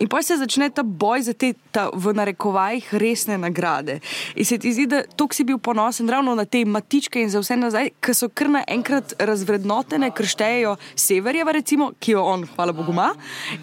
in 0.00 0.08
pa 0.08 0.22
se 0.24 0.38
začne 0.40 0.70
ta 0.72 0.82
boj 0.82 1.28
za 1.28 1.36
te, 1.36 1.52
ta, 1.70 1.90
v 1.92 2.16
narekovajih, 2.16 2.94
resne 3.02 3.36
nagrade. 3.38 4.00
In 4.36 4.48
se 4.48 4.58
ti 4.58 4.72
zdi, 4.72 4.88
da 4.88 5.01
tako 5.16 5.34
si 5.34 5.44
bil 5.44 5.58
ponosen 5.58 6.08
ravno 6.10 6.34
na 6.34 6.44
te 6.44 6.64
matičke 6.64 7.22
in 7.22 7.30
za 7.30 7.40
vse 7.42 7.56
nazaj, 7.56 7.90
ki 8.00 8.14
so 8.14 8.28
kar 8.28 8.50
naenkrat 8.52 9.14
razvrednotene, 9.18 10.10
ker 10.16 10.28
štejejo 10.28 10.76
Severjeva, 10.98 11.54
recimo, 11.56 11.92
ki 12.00 12.16
jo 12.16 12.24
on, 12.26 12.46
hvala 12.54 12.74
Bogu, 12.76 12.92
ima, 12.92 13.12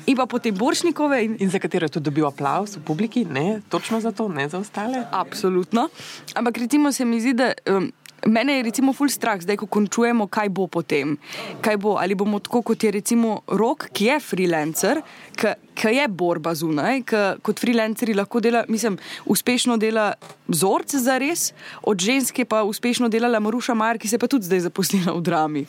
in 0.05 0.17
pa 0.17 0.25
potem 0.29 0.55
Boršnikove. 0.55 1.21
In, 1.25 1.37
in 1.39 1.53
za 1.53 1.61
katero 1.61 1.89
je 1.89 1.97
tudi 1.97 2.09
dobil 2.09 2.27
aplaus 2.27 2.77
v 2.77 2.83
publiki, 2.85 3.25
ne 3.25 3.61
točno 3.69 4.01
za 4.01 4.11
to, 4.11 4.27
ne 4.27 4.49
za 4.49 4.59
ostale. 4.59 5.05
Absolutno. 5.11 5.89
Ampak 6.35 6.57
recimo 6.57 6.91
se 6.91 7.05
mi 7.05 7.21
zdi, 7.21 7.33
da. 7.33 7.53
Um, 7.69 7.91
Mene 8.27 8.57
je 8.57 8.63
recimo 8.63 8.91
ful 8.93 9.07
strah, 9.07 9.39
zdaj 9.39 9.61
ko 9.61 9.67
končujemo, 9.71 10.27
kaj 10.27 10.49
bo 10.51 10.65
potem. 10.67 11.15
Kaj 11.63 11.77
bo, 11.79 11.95
ali 11.95 12.17
bomo 12.19 12.41
tako 12.43 12.61
kot 12.67 12.83
je 12.83 12.91
recimo 12.91 13.41
rok, 13.47 13.87
ki 13.95 14.09
je 14.09 14.17
freelancer, 14.19 14.99
ki 15.39 15.53
je 15.83 16.07
borba 16.07 16.55
zunaj, 16.55 17.03
ki 17.07 17.21
kot 17.41 17.59
freelanceri 17.59 18.13
lahko 18.13 18.39
dela, 18.39 18.63
mislim, 18.67 18.97
uspešno 19.25 19.77
dela 19.77 20.13
vzorce 20.49 20.99
za 20.99 21.17
res, 21.21 21.53
od 21.81 21.99
ženske 21.99 22.45
pa 22.45 22.63
uspešno 22.63 23.09
delala 23.09 23.39
Maruša 23.39 23.73
Mar, 23.73 23.97
ki 23.97 24.07
se 24.07 24.17
pa 24.17 24.27
tudi 24.27 24.49
zdaj 24.49 24.65
zaposlila 24.67 25.13
v 25.13 25.21
drami. 25.21 25.65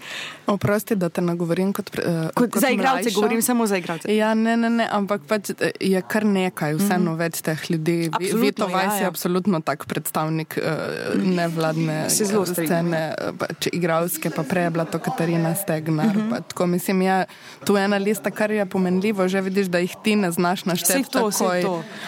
Oprosti, 0.47 0.97
da 0.97 1.09
te 1.09 1.21
nagovorim 1.21 1.73
kot, 1.76 1.92
uh, 1.99 2.30
kot, 2.35 2.50
kot 2.50 2.62
za 2.62 2.71
igralce, 2.73 3.12
govorim 3.14 3.42
samo 3.42 3.66
za 3.66 3.76
igralce. 3.76 4.09
Ja, 4.16 4.33
ne, 4.35 4.57
ne, 4.57 4.71
ne, 4.71 4.88
ampak 4.90 5.26
pač 5.28 5.52
eh, 5.59 5.75
je 5.80 6.02
kar 6.02 6.25
nekaj, 6.25 6.75
vseeno 6.80 7.12
mm 7.12 7.14
-hmm. 7.14 7.19
več 7.19 7.42
teh 7.42 7.71
ljudi. 7.71 8.11
Vito 8.35 8.69
ja, 8.69 8.73
Vajs 8.73 8.92
ja, 8.92 8.95
ja. 8.95 9.00
je 9.00 9.07
absolutno 9.07 9.61
tak 9.61 9.87
predstavnik 9.87 10.59
uh, 10.59 11.23
nevladne 11.25 12.11
scene, 12.11 13.14
pač 13.38 13.69
igralske, 13.73 14.30
pa 14.30 14.42
prej 14.42 14.64
je 14.64 14.71
bila 14.71 14.85
to 14.85 14.99
Katarina 14.99 15.54
Stegnar. 15.54 16.16
Mm 16.16 16.30
-hmm. 16.30 16.42
Tako 16.49 16.66
mislim, 16.66 17.02
ja, 17.02 17.25
tu 17.64 17.76
je 17.76 17.85
ena 17.85 17.97
lista, 17.97 18.30
kar 18.30 18.50
je 18.50 18.66
pomenljivo, 18.66 19.28
že 19.28 19.40
vidiš, 19.40 19.66
da 19.66 19.78
jih 19.78 19.89
ti 20.04 20.16
ne 20.16 20.30
znaš 20.30 20.64
našteti 20.64 21.11
takoj. 21.11 21.64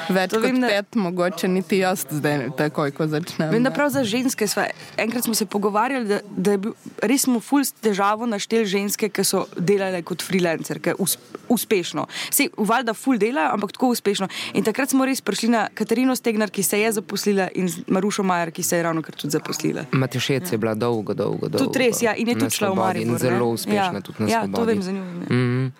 Več 0.08 0.30
to 0.30 0.40
kot 0.40 0.46
vem, 0.46 0.60
pet, 0.62 0.86
da... 0.92 1.00
mogoče 1.00 1.48
niti 1.48 1.78
jaz 1.82 2.04
zdaj 2.10 2.50
takoj, 2.58 2.92
ko 2.96 3.06
začnem. 3.06 3.50
Vem, 3.52 3.62
da 3.64 3.72
prav 3.74 3.90
za 3.94 4.04
ženske 4.04 4.46
sva. 4.48 4.66
Enkrat 5.00 5.24
smo 5.24 5.34
se 5.34 5.46
pogovarjali, 5.46 6.08
da, 6.08 6.20
da 6.36 6.56
je 6.56 6.62
bil, 6.66 6.74
res 7.02 7.26
smo 7.26 7.40
ful 7.40 7.64
s 7.64 7.74
težavo 7.84 8.26
naštel 8.26 8.64
ženske, 8.68 9.10
ki 9.12 9.24
so 9.26 9.44
delale 9.56 10.02
kot 10.06 10.24
freelancerke 10.24 10.94
us, 10.98 11.18
uspešno. 11.52 12.06
Se 12.30 12.48
valjda 12.56 12.94
ful 12.94 13.20
dela, 13.20 13.50
ampak 13.52 13.74
tako 13.76 13.92
uspešno. 13.96 14.28
In 14.58 14.66
takrat 14.66 14.92
smo 14.92 15.06
res 15.08 15.20
prišli 15.24 15.52
na 15.52 15.66
Katarino 15.74 16.16
Stegnar, 16.16 16.50
ki 16.50 16.62
se 16.66 16.80
je 16.80 16.92
zaposlila 16.98 17.48
in 17.58 17.70
Marušo 17.86 18.24
Majer, 18.26 18.52
ki 18.54 18.62
se 18.62 18.80
je 18.80 18.82
ravno 18.82 19.02
kar 19.02 19.16
tudi 19.16 19.36
zaposlila. 19.36 19.86
Matešec 19.92 20.50
ja. 20.50 20.54
je 20.54 20.58
bila 20.58 20.74
dolgo, 20.74 21.14
dolgo, 21.14 21.48
dolgo. 21.48 21.66
Tudi 21.66 21.86
res, 21.86 22.02
ja, 22.02 22.14
in 22.16 22.28
je 22.32 22.38
tudi 22.40 22.58
šla 22.58 22.72
v 22.72 22.80
Maribor. 22.80 23.16
In 23.16 23.18
zelo 23.18 23.50
uspešna 23.54 24.00
ja. 24.00 24.04
tudi 24.04 24.22
na 24.22 24.28
svetu. 24.28 24.50
Ja, 24.50 24.56
to 24.56 24.64
vem 24.64 24.82
za 24.82 24.92
njo. 24.92 25.04
Mm 25.04 25.26
-hmm. 25.28 25.70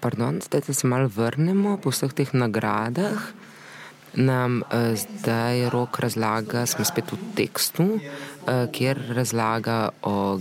Pardon, 0.00 0.40
zdaj 0.40 0.60
se 0.72 0.86
malo 0.86 1.10
vrnemo 1.12 1.76
po 1.76 1.90
vseh 1.92 2.12
teh 2.16 2.32
nagradah. 2.32 3.20
Nam 4.16 4.62
uh, 4.64 4.96
zdaj 4.96 5.68
rok 5.70 6.00
razlaga, 6.00 6.64
smo 6.66 6.84
spet 6.88 7.12
v 7.12 7.18
tekstu, 7.36 7.84
uh, 7.84 8.64
kjer 8.72 8.98
razlaga 9.14 9.92
o 10.02 10.40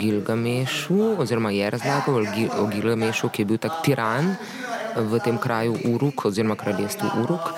Gilgamešu, 0.00 1.20
oziroma 1.20 1.52
je 1.52 1.70
razlagal 1.70 2.16
o, 2.16 2.24
Gil 2.34 2.48
o 2.56 2.66
Gilgamešu, 2.66 3.28
ki 3.28 3.44
je 3.44 3.46
bil 3.52 3.60
tak 3.60 3.84
tiran 3.84 4.32
v 4.96 5.20
tem 5.20 5.38
kraju 5.38 5.76
Uruk, 5.92 6.24
oziroma 6.24 6.56
kraljestvu 6.56 7.12
Uruk. 7.22 7.52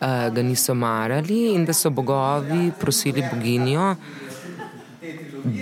Uh, 0.00 0.32
ga 0.32 0.42
niso 0.42 0.74
marali 0.74 1.52
in 1.52 1.68
da 1.68 1.76
so 1.76 1.92
bogovi 1.92 2.72
prosili 2.80 3.22
boginjo, 3.28 3.94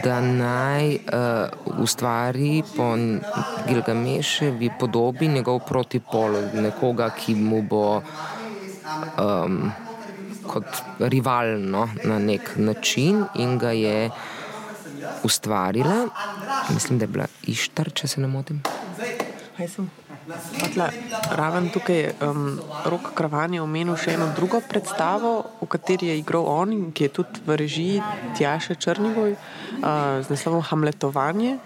da 0.05 0.21
naj 0.21 0.95
uh, 0.95 1.81
ustvari 1.83 2.63
po 2.77 2.97
Gilgameševi 3.69 4.71
podobi 4.81 5.29
njegov 5.29 5.61
protipol, 5.69 6.37
nekoga, 6.55 7.11
ki 7.11 7.35
mu 7.35 7.63
bo 7.63 8.03
um, 9.19 9.73
kot 10.47 10.65
rivalno 10.99 11.89
na 12.05 12.19
nek 12.19 12.57
način 12.57 13.25
in 13.35 13.59
ga 13.59 13.71
je 13.71 14.11
ustvarila. 15.23 16.09
Mislim, 16.75 16.99
da 16.99 17.05
je 17.05 17.09
bila 17.09 17.27
Ištar, 17.43 17.91
če 17.93 18.09
se 18.09 18.21
ne 18.21 18.29
motim. 18.29 18.63
Tle, 20.75 20.89
raven 21.37 21.69
tukaj 21.69 21.97
je 21.97 22.13
um, 22.25 22.61
rok 22.89 23.11
Kravanje 23.15 23.61
omenil 23.61 23.97
še 24.01 24.15
eno 24.17 24.31
drugo 24.37 24.63
predstavo, 24.65 25.35
v 25.61 25.69
kateri 25.69 26.09
je 26.13 26.19
igral 26.23 26.49
on 26.49 26.73
in 26.73 26.87
ki 26.97 27.09
je 27.09 27.15
tudi 27.21 27.43
v 27.45 27.59
režiji 27.61 28.03
Tjaše 28.39 28.79
Črnigoj 28.81 29.35
uh, 29.37 30.25
z 30.25 30.27
naslovom 30.33 30.65
Hamletovanje. 30.65 31.59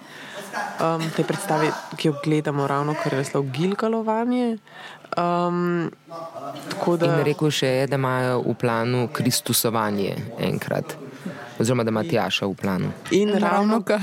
Um, 0.82 1.02
te 1.14 1.22
predstave, 1.22 1.70
ki 1.98 2.08
jo 2.08 2.14
gledamo 2.24 2.66
ravno, 2.66 2.96
kar 2.98 3.14
je 3.14 3.20
naslov 3.22 3.46
Gilgalovanje. 3.54 4.58
Um, 5.14 5.90
da... 6.98 7.06
In 7.06 7.22
rekel 7.26 7.52
še 7.54 7.70
je, 7.82 7.86
da 7.86 7.98
imajo 8.00 8.42
v 8.42 8.56
planu 8.58 9.06
Kristusovanje 9.14 10.16
enkrat, 10.42 10.96
oziroma 11.60 11.86
da 11.86 11.94
ima 11.94 12.02
Tjaša 12.02 12.48
v 12.50 12.58
planu. 12.58 12.90
In 13.14 13.36
ravno 13.38 13.84
kar. 13.86 14.02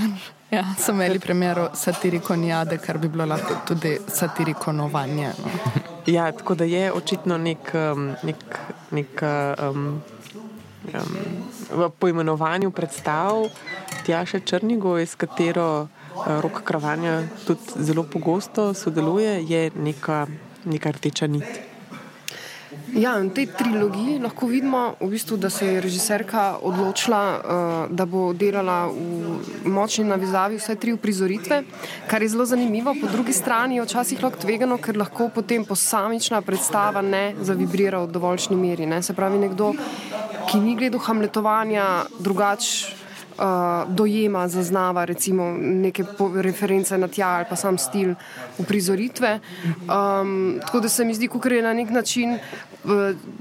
Ja, 0.56 0.64
so 0.80 0.94
imeli 0.94 1.20
primer 1.20 1.60
satirikonjade, 1.74 2.78
kar 2.78 2.98
bi 2.98 3.10
bilo 3.12 3.26
lahko 3.28 3.58
tudi 3.68 3.98
satirikonovanje. 4.08 5.32
No. 5.44 5.52
Ja, 6.08 6.30
tako 6.32 6.56
da 6.56 6.64
je 6.64 6.94
očitno 6.94 7.38
nek, 7.38 7.74
um, 7.74 8.06
nek, 8.24 8.46
nek 8.92 9.24
um, 9.26 10.02
um, 10.94 11.18
v 11.72 11.90
poimenovanju 12.00 12.72
predstav 12.72 13.50
Tjaša 14.06 14.40
Črnigo, 14.40 14.96
s 14.98 15.16
katero 15.16 15.68
uh, 15.82 16.40
rok 16.40 16.64
kravanja 16.64 17.24
tudi 17.48 17.84
zelo 17.90 18.04
pogosto 18.04 18.74
sodeluje, 18.74 19.42
je 19.44 19.72
neka, 19.76 20.28
neka 20.66 20.92
rdeča 20.92 21.28
nit. 21.28 21.75
Ja, 22.96 23.18
v 23.20 23.30
tej 23.36 23.52
trilogiji 23.52 24.20
lahko 24.24 24.48
vidimo, 24.48 24.96
v 25.00 25.10
bistvu, 25.12 25.38
da 25.38 25.50
se 25.50 25.68
je 25.68 25.82
režiserka 25.82 26.58
odločila, 26.64 27.22
uh, 27.36 27.42
da 27.92 28.06
bo 28.06 28.32
delala 28.34 28.88
v 28.88 29.68
močni 29.68 30.06
navezavi 30.08 30.56
vse 30.56 30.76
tri 30.80 30.94
uprizoritve, 30.96 31.64
kar 32.08 32.22
je 32.22 32.30
zelo 32.32 32.46
zanimivo. 32.46 32.96
Po 33.02 33.12
drugi 33.12 33.34
strani 33.34 33.76
je 33.76 33.86
včasih 33.86 34.24
lahko 34.24 34.40
tvegano, 34.42 34.78
ker 34.78 34.98
lahko 34.98 35.30
potem 35.30 35.66
posamična 35.66 36.42
predstava 36.42 37.02
ne 37.02 37.36
zavibrira 37.42 38.00
v 38.06 38.12
dovoljšni 38.12 38.56
meri. 38.56 38.86
Ne? 38.86 39.04
Se 39.04 39.14
pravi, 39.14 39.44
nekdo, 39.44 39.74
ki 40.48 40.60
ni 40.60 40.76
gledal 40.80 41.04
hamletovanja 41.04 42.06
drugače 42.20 43.05
uh, 43.38 43.96
dojema, 43.96 44.48
zaznava 44.48 45.06
recimo 45.06 45.52
neke 45.60 46.04
reference 46.36 46.98
na 46.98 47.08
tja 47.08 47.28
ali 47.28 47.46
pa 47.50 47.56
sam 47.56 47.78
stil 47.78 48.16
uprizoritve. 48.58 49.40
Um, 49.66 50.60
tako 50.62 50.80
da 50.80 50.90
se 50.90 51.06
mi 51.06 51.14
zdi, 51.14 51.28
ker 51.28 51.52
je 51.52 51.62
na 51.62 51.74
nek 51.74 51.90
način 51.90 52.40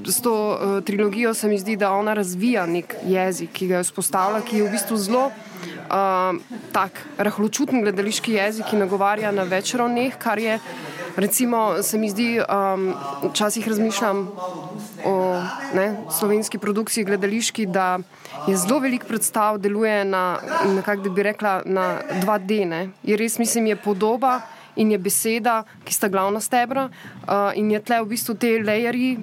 s 0.06 0.20
to 0.20 0.34
uh, 0.34 0.84
trilogijo, 0.84 1.34
se 1.34 1.48
mi 1.48 1.58
zdi, 1.58 1.76
da 1.76 1.92
ona 1.92 2.14
razvija 2.14 2.66
nek 2.66 2.94
jezik, 3.06 3.52
ki 3.52 3.66
ga 3.66 3.76
je 3.76 3.82
vzpostavila, 3.82 4.40
ki 4.40 4.58
je 4.58 4.68
v 4.68 4.72
bistvu 4.72 4.96
zelo. 4.96 5.30
Uh, 5.84 6.40
tak 6.72 6.98
rahločuten 7.18 7.82
gledališki 7.84 8.32
jezik, 8.32 8.66
ki 8.70 8.80
nagovarja 8.80 9.32
na 9.32 9.44
več 9.48 9.74
ravneh, 9.74 10.16
kar 10.18 10.38
je, 10.38 10.58
recimo, 11.16 11.82
se 11.82 11.98
mi 11.98 12.10
zdi, 12.10 12.40
um, 12.40 12.90
včasih 13.30 13.68
razmišljam 13.68 14.24
o 15.04 15.14
ne, 15.76 15.86
slovenski 16.18 16.58
produkciji 16.58 17.04
gledališki, 17.04 17.66
da 17.66 17.98
je 18.48 18.56
zelo 18.56 18.78
velik 18.78 19.04
predstav, 19.08 19.58
deluje 19.58 20.04
na, 20.04 20.38
nekak, 20.74 21.02
da 21.02 21.10
bi 21.10 21.22
rekla, 21.22 21.62
na 21.64 22.00
dva 22.20 22.38
dne. 22.38 22.88
Je 23.02 23.16
res, 23.16 23.38
mislim, 23.38 23.66
je 23.72 23.76
podoba 23.76 24.40
in 24.76 24.90
je 24.90 24.98
beseda, 24.98 25.62
ki 25.84 25.94
sta 25.94 26.08
glavna 26.08 26.40
stebra 26.40 26.88
uh, 26.88 27.52
in 27.54 27.70
je 27.70 27.80
tle 27.80 28.02
v 28.02 28.10
bistvu 28.14 28.34
te 28.34 28.58
lejerji. 28.58 29.16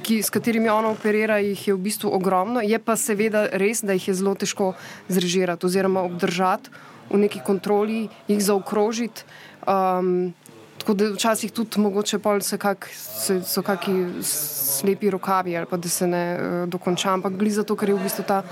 Ki, 0.00 0.22
s 0.24 0.32
katerimi 0.32 0.70
ona 0.72 0.88
operira, 0.94 1.36
jih 1.44 1.60
je 1.68 1.74
v 1.76 1.82
bistvu 1.84 2.08
ogromno, 2.16 2.62
je 2.64 2.78
pa 2.80 2.96
seveda 2.96 3.50
res, 3.52 3.82
da 3.84 3.92
jih 3.92 4.08
je 4.08 4.14
zelo 4.16 4.32
težko 4.32 4.72
zrežirati 5.12 5.66
oziroma 5.68 6.00
obdržati 6.08 6.72
v 7.10 7.20
neki 7.26 7.42
kontroli, 7.44 8.06
jih 8.30 8.40
zaokrožiti. 8.40 9.26
Um, 9.68 10.32
tako 10.80 10.94
da 10.94 11.10
včasih 11.12 11.52
tudi 11.52 11.80
mogoče 11.80 12.18
se 12.40 12.58
kak, 12.58 12.88
se, 12.94 13.42
so 13.44 13.62
kakšni 13.62 14.22
slepi 14.24 15.10
rokavi 15.10 15.56
ali 15.56 15.66
pa 15.66 15.76
da 15.76 15.88
se 15.88 16.06
ne 16.06 16.38
uh, 16.38 16.68
dokonča, 16.68 17.12
ampak 17.12 17.32
gli 17.32 17.50
zato, 17.50 17.76
ker 17.76 17.88
je 17.88 17.94
v 17.94 18.02
bistvu 18.02 18.24
ta 18.24 18.42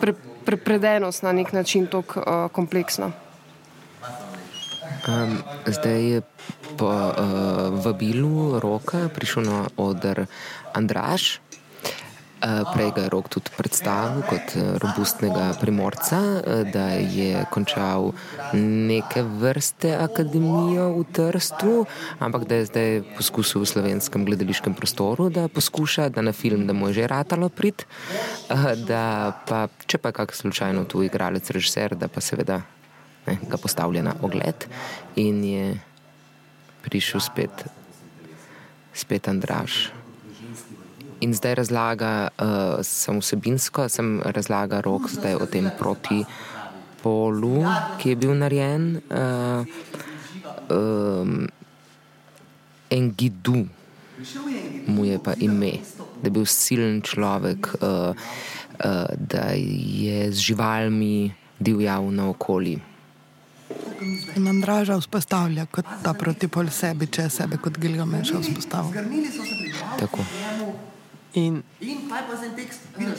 pre, 0.00 0.14
pre, 0.44 0.56
predenost 0.56 1.22
na 1.22 1.32
nek 1.32 1.52
način 1.52 1.86
tako 1.86 2.20
uh, 2.20 2.50
kompleksna. 2.52 3.12
Um, 5.06 5.38
zdaj 5.66 6.10
je 6.10 6.22
po 6.76 6.86
uh, 6.86 7.14
vabilu 7.84 8.58
roka 8.60 9.08
prišel 9.14 9.42
na 9.42 9.66
oder 9.76 10.26
Andraš. 10.74 11.40
Eh, 12.46 12.62
prej 12.70 12.94
ga 12.94 13.02
je 13.02 13.10
rok 13.10 13.26
tudi 13.26 13.50
predstavil 13.50 14.22
kot 14.22 14.54
eh, 14.54 14.78
robustnega 14.78 15.58
primorca, 15.58 16.38
eh, 16.38 16.62
da 16.70 16.94
je 16.94 17.42
končal 17.50 18.14
neke 18.54 19.24
vrste 19.26 19.90
akademijo 19.98 20.94
v 20.94 21.02
Trstu, 21.10 21.90
ampak 22.22 22.46
da 22.46 22.62
je 22.62 22.68
zdaj 22.70 22.90
poskusil 23.18 23.66
v 23.66 23.70
slovenskem 23.72 24.22
gledališkem 24.22 24.78
prostoru, 24.78 25.26
da 25.26 25.48
poskuša, 25.50 26.06
da 26.14 26.22
na 26.22 26.30
film, 26.30 26.70
da 26.70 26.72
mu 26.72 26.86
je 26.94 27.02
že 27.02 27.10
ratalo 27.10 27.50
prid, 27.50 27.82
da 28.86 29.34
pa 29.42 29.66
če 29.90 29.98
pa 29.98 30.14
kak 30.14 30.30
slučajno 30.30 30.86
tu 30.86 31.02
igralec, 31.02 31.50
režiser, 31.50 31.98
da 31.98 32.06
pa 32.06 32.22
seveda 32.22 32.62
ne, 33.26 33.38
ga 33.42 33.58
postavlja 33.58 34.06
na 34.06 34.14
ogled 34.22 34.70
in 35.18 35.42
je 35.42 35.66
prišel 36.86 37.18
spet, 37.18 37.66
spet 38.94 39.26
Andraš. 39.26 40.05
In 41.20 41.34
zdaj 41.34 41.54
razlaga, 41.54 42.28
uh, 42.36 42.84
sem 42.84 43.20
vsebinsko, 43.20 43.88
sem 43.88 44.20
razlaga 44.24 44.80
rok 44.84 45.08
zdaj 45.10 45.38
o 45.40 45.46
tem 45.48 45.70
proti 45.78 46.24
polu, 47.02 47.64
ki 47.98 48.12
je 48.12 48.16
bil 48.16 48.34
narejen. 48.36 49.00
Uh, 49.08 49.64
um, 50.68 51.48
Engidu. 52.90 53.66
mu 54.86 55.04
je 55.04 55.18
pa 55.18 55.34
ime, 55.38 55.72
da 56.22 56.26
je 56.26 56.30
bil 56.30 56.46
silen 56.46 57.02
človek, 57.02 57.68
uh, 57.82 58.14
uh, 58.84 59.08
da 59.16 59.52
je 59.56 60.32
z 60.32 60.38
živalmi 60.38 61.34
divjal 61.58 62.10
na 62.10 62.28
okolju. 62.30 62.80
In 64.36 64.48
Andraža 64.48 64.96
vzpostavlja 64.96 65.66
kot 65.66 65.84
ta 66.02 66.14
protipol 66.14 66.70
sebi, 66.70 67.06
če 67.06 67.28
sebe 67.30 67.58
kot 67.58 67.78
Gilgameša 67.78 68.40
vzpostavlja. 68.40 69.04
Tako. 69.98 70.24
In 71.36 71.62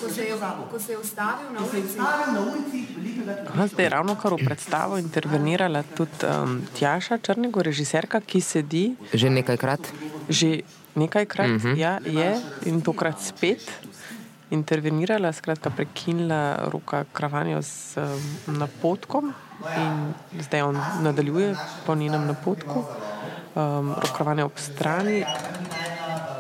Ko 0.02 0.10
se 0.10 0.24
je, 0.26 0.34
ko 0.72 0.80
se 0.80 0.92
je 0.92 0.98
ustavil 0.98 1.54
na 1.54 1.60
ulici, 1.62 2.88
aha, 3.48 3.68
zdaj 3.68 3.86
je 3.86 3.90
ravno 3.90 4.16
kar 4.16 4.34
v 4.34 4.46
predstavo 4.46 4.98
intervenirala 4.98 5.84
tudi 5.84 6.26
um, 6.26 6.62
Tjaša 6.74 7.18
Črnego, 7.22 7.62
režiserka, 7.62 8.22
ki 8.22 8.42
sedi 8.42 8.96
Že 9.14 9.30
nekajkrat. 9.30 9.94
že 10.30 10.66
nekajkrat, 10.96 11.50
uh 11.50 11.62
-huh. 11.62 11.78
ja, 11.78 12.00
je 12.06 12.42
in 12.66 12.82
tokrat 12.82 13.22
spet 13.22 13.62
intervenirala, 14.50 15.34
skratka 15.34 15.70
prekinila 15.70 16.70
roka 16.74 17.06
Kravanjo 17.14 17.62
z 17.62 17.98
um, 17.98 18.58
napotkom 18.58 19.34
in 19.78 20.14
zdaj 20.42 20.62
on 20.62 20.78
nadaljuje 21.02 21.56
po 21.86 21.96
njenem 21.96 22.28
napotku. 22.28 22.86
Um, 23.56 23.94
rok 23.94 24.12
Kravanja 24.16 24.46
ob 24.46 24.58
strani, 24.58 25.26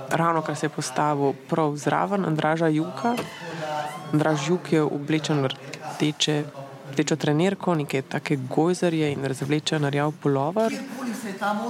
ravno 0.09 0.41
kar 0.41 0.55
se 0.55 0.65
je 0.65 0.69
postavil 0.69 1.33
prav 1.49 1.75
zraven 1.75 2.25
Andraža 2.25 2.67
Juka. 2.67 3.15
Andraž 4.13 4.49
Juk 4.49 4.71
je 4.73 4.81
oblečen 4.83 5.41
v 5.43 5.49
rdeče, 5.51 6.43
rdečo 6.91 7.15
trenerko, 7.15 7.75
neke 7.75 8.01
take 8.01 8.37
gojzarje 8.49 9.11
in 9.11 9.25
razvlečen 9.25 9.85
rjav 9.89 10.13
polover. 10.23 10.73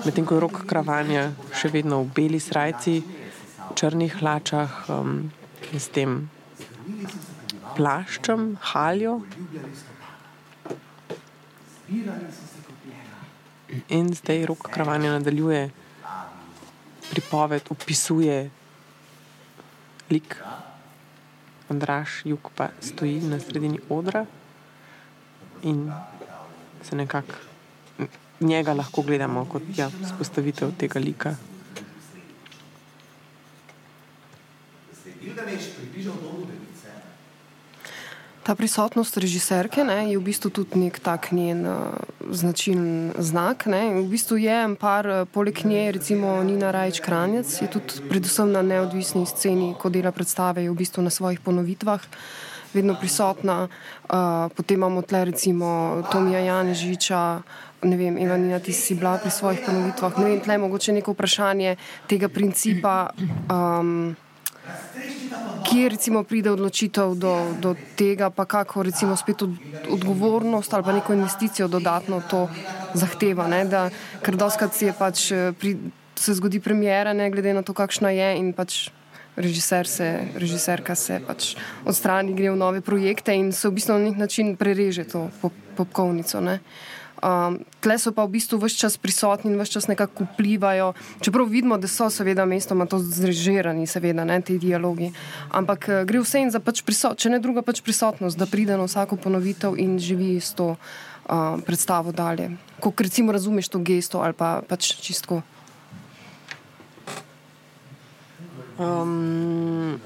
Medtem 0.06 0.26
ko 0.26 0.36
je 0.36 0.40
rok 0.40 0.62
Kravanja 0.70 1.32
še 1.54 1.72
vedno 1.74 2.04
v 2.04 2.12
beli 2.14 2.40
srajci, 2.40 3.02
črnih 3.76 4.20
hlačah 4.22 4.86
um, 4.90 5.32
in 5.74 5.80
s 5.80 5.90
tem 5.90 6.30
plaščem, 7.76 8.56
haljo. 8.74 9.20
In 13.90 14.14
zdaj 14.14 14.46
rok 14.46 14.70
Kravanja 14.72 15.18
nadaljuje 15.18 15.87
pripoved, 17.10 17.62
opisuje 17.70 18.50
lik. 20.10 20.38
Andraš 21.70 22.22
Juk 22.26 22.52
pa 22.56 22.70
stoji 22.80 23.20
na 23.28 23.40
sredini 23.40 23.80
odra 23.90 24.26
in 25.64 25.92
se 26.84 26.96
nekako 26.96 27.34
njega 28.40 28.74
lahko 28.74 29.02
gledamo 29.02 29.46
kot 29.46 29.64
ja, 29.76 29.90
spostavitev 30.16 30.72
tega 30.80 31.00
lika. 31.00 31.36
Ta 38.48 38.56
prisotnost 38.56 39.18
režiserke 39.20 39.84
ne, 39.84 40.08
je 40.08 40.16
v 40.16 40.24
bistvu 40.24 40.48
tudi 40.48 40.80
nek 40.80 41.04
tak 41.04 41.36
njen 41.36 41.68
uh, 41.68 41.92
značilen 42.32 43.12
znak. 43.20 43.68
Ne. 43.68 43.92
V 44.00 44.08
bistvu 44.08 44.40
je 44.40 44.56
en 44.64 44.78
par, 44.80 45.04
uh, 45.04 45.28
poleg 45.28 45.66
nje, 45.68 45.92
recimo 45.92 46.32
Nina 46.48 46.72
Rajč 46.72 47.04
Kranjec, 47.04 47.44
je 47.60 47.68
tudi 47.68 48.08
predvsem 48.08 48.48
na 48.48 48.64
neodvisni 48.64 49.28
sceni, 49.28 49.76
ko 49.76 49.92
dela 49.92 50.16
predstave, 50.16 50.64
je 50.64 50.72
v 50.72 50.80
bistvu 50.80 51.04
na 51.04 51.12
svojih 51.12 51.44
ponovitvah 51.44 52.00
vedno 52.72 52.96
prisotna. 52.96 53.68
Uh, 54.08 54.48
potem 54.56 54.80
imamo 54.80 55.04
tle 55.04 55.26
recimo 55.28 56.00
Tomija 56.08 56.40
Janežiča. 56.40 57.42
Ne 57.84 58.00
vem, 58.00 58.16
Ivanina, 58.16 58.64
ti 58.64 58.72
si 58.72 58.96
bila 58.96 59.18
pri 59.20 59.28
svojih 59.28 59.60
ponovitvah. 59.60 60.24
Ne 60.24 60.26
vem, 60.32 60.40
tle 60.40 60.56
mogoče 60.56 60.96
neko 60.96 61.12
vprašanje 61.12 61.76
tega 62.08 62.32
principa. 62.32 63.12
Um, 63.52 64.16
Kje 65.68 65.90
recimo 65.90 66.24
pride 66.24 66.52
odločitev 66.52 67.16
do, 67.20 67.34
do 67.60 67.76
tega, 68.00 68.30
pa 68.30 68.46
kako 68.46 68.84
recimo 68.88 69.16
spet 69.20 69.42
od, 69.42 69.56
odgovornost 69.90 70.74
ali 70.74 70.84
pa 70.84 70.92
neko 70.96 71.14
investicijo 71.14 71.68
dodatno 71.68 72.22
to 72.30 72.48
zahteva. 72.94 73.48
Ne? 73.48 73.66
Da, 73.66 73.90
ker 74.24 74.40
doskrat 74.40 74.74
se, 74.74 74.94
pač, 74.96 75.32
pri, 75.60 75.76
se 76.16 76.38
zgodi 76.40 76.60
premjera, 76.64 77.14
ne 77.14 77.28
glede 77.32 77.54
na 77.54 77.62
to, 77.68 77.76
kakšna 77.76 78.16
je 78.16 78.30
in 78.40 78.54
pač 78.56 78.88
režiser 79.38 79.88
se, 79.88 80.08
režiserka 80.36 80.96
se 80.96 81.20
pač 81.28 81.54
odstrani, 81.86 82.34
gre 82.34 82.52
v 82.52 82.58
nove 82.58 82.82
projekte 82.82 83.36
in 83.38 83.52
se 83.54 83.70
v 83.70 83.78
bistvu 83.78 83.94
na 83.94 84.10
nek 84.10 84.18
način 84.18 84.56
prereže 84.58 85.04
to 85.04 85.28
popkovnico. 85.76 86.42
Po 86.42 86.58
Um, 87.18 87.66
tle 87.82 87.98
so 87.98 88.14
pa 88.14 88.26
v 88.30 88.38
bistvu 88.38 88.60
vse 88.62 88.78
čas 88.78 88.98
prisotni 89.02 89.50
in 89.50 89.58
vse 89.58 89.74
čas 89.80 89.88
nekako 89.90 90.28
vplivajo. 90.34 90.94
Čeprav 91.22 91.50
vidimo, 91.50 91.78
da 91.82 91.90
so 91.90 92.10
seveda 92.14 92.46
mestoma 92.46 92.86
to 92.86 93.00
zrežirani, 93.02 93.88
seveda 93.90 94.26
ne 94.26 94.38
ti 94.42 94.60
dialogi. 94.62 95.10
Ampak 95.50 95.90
uh, 95.90 96.06
gre 96.06 96.22
vse 96.22 96.46
in 96.46 96.54
za 96.54 96.62
pač 96.62 96.84
prisotnost, 96.86 97.26
če 97.26 97.34
ne 97.34 97.42
druga 97.42 97.66
pač 97.66 97.82
prisotnost, 97.82 98.38
da 98.38 98.46
pride 98.46 98.78
na 98.78 98.86
vsako 98.86 99.18
ponovitev 99.18 99.80
in 99.82 99.98
živi 99.98 100.38
s 100.38 100.54
to 100.54 100.76
uh, 100.78 101.58
predstavo 101.66 102.14
dalje. 102.14 102.52
Ko 102.80 102.94
recimo 102.94 103.34
razumeš 103.34 103.74
to 103.74 103.82
gesto 103.82 104.22
ali 104.22 104.38
pa 104.38 104.62
pač 104.62 104.94
čistko. 105.02 105.42
Um, 108.78 109.98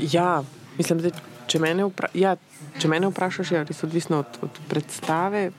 ja, 0.00 0.42
mislim, 0.78 1.04
da 1.04 1.12
če 1.48 1.60
mene, 1.60 1.84
vpra 1.90 2.08
ja, 2.16 2.36
če 2.78 2.88
mene 2.88 3.10
vprašaš, 3.10 3.52
je 3.52 3.58
ja, 3.58 3.64
res 3.68 3.82
odvisno 3.84 4.22
od, 4.24 4.38
od 4.42 4.60
predstave. 4.68 5.50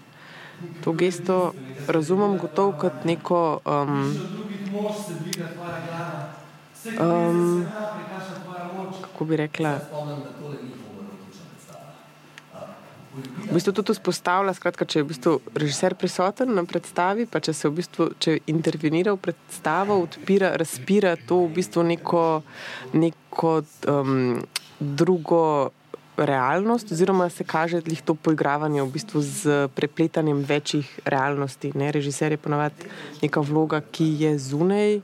To 0.83 0.91
gesto 0.91 1.53
razumem 1.87 2.37
gotovo 2.37 2.75
kot 2.79 3.05
neko. 3.07 3.61
Um, 3.65 4.15
um, 6.99 7.65
kako 9.01 9.25
bi 9.25 9.39
rekla? 9.39 9.79
V 13.49 13.53
bistvu 13.53 13.73
tudi 13.73 13.95
vzpostavlja, 13.95 14.53
skratka, 14.53 14.85
če 14.85 14.99
je 14.99 15.03
v 15.03 15.09
bistvu 15.09 15.31
režiser 15.57 15.95
prisoten 15.97 16.53
na 16.53 16.63
predstavi, 16.67 17.25
pa 17.25 17.41
če 17.43 17.55
se 17.57 17.71
v 17.71 17.79
bistvu 17.81 18.05
če 18.21 18.35
intervenira 18.51 19.15
v 19.15 19.21
predstavo, 19.25 19.97
odpira, 20.05 20.53
razpira 20.59 21.15
to 21.17 21.41
v 21.47 21.55
bistvu 21.57 21.83
neko, 21.89 22.23
neko 22.93 23.53
um, 23.89 24.39
drugo 24.79 25.41
realnost, 26.25 26.91
oziroma 26.91 27.29
se 27.29 27.43
kaže 27.43 27.81
to 28.05 28.15
poigravanje 28.15 28.81
v 28.81 28.91
bistvu 28.91 29.21
z 29.21 29.67
prepletanjem 29.75 30.43
večjih 30.43 30.99
realnosti. 31.05 31.71
Ne? 31.75 31.91
Režiser 31.91 32.31
je 32.31 32.37
ponovadi 32.37 32.89
neka 33.21 33.39
vloga, 33.39 33.81
ki 33.81 34.15
je 34.19 34.37
zunaj. 34.39 35.01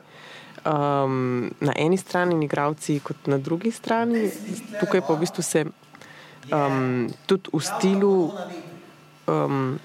Um, 0.66 1.54
na 1.62 1.74
eni 1.78 1.98
strani 1.98 2.34
in 2.34 2.44
igravci, 2.44 3.00
kot 3.00 3.28
na 3.28 3.38
drugi 3.38 3.70
strani, 3.72 4.32
tukaj 4.80 5.02
pa 5.06 5.14
v 5.14 5.20
bistvu 5.22 5.44
se 5.46 5.62
um, 6.50 7.06
tudi 7.30 7.54
v 7.54 7.62
stilu, 7.62 8.34
um, 9.30 9.78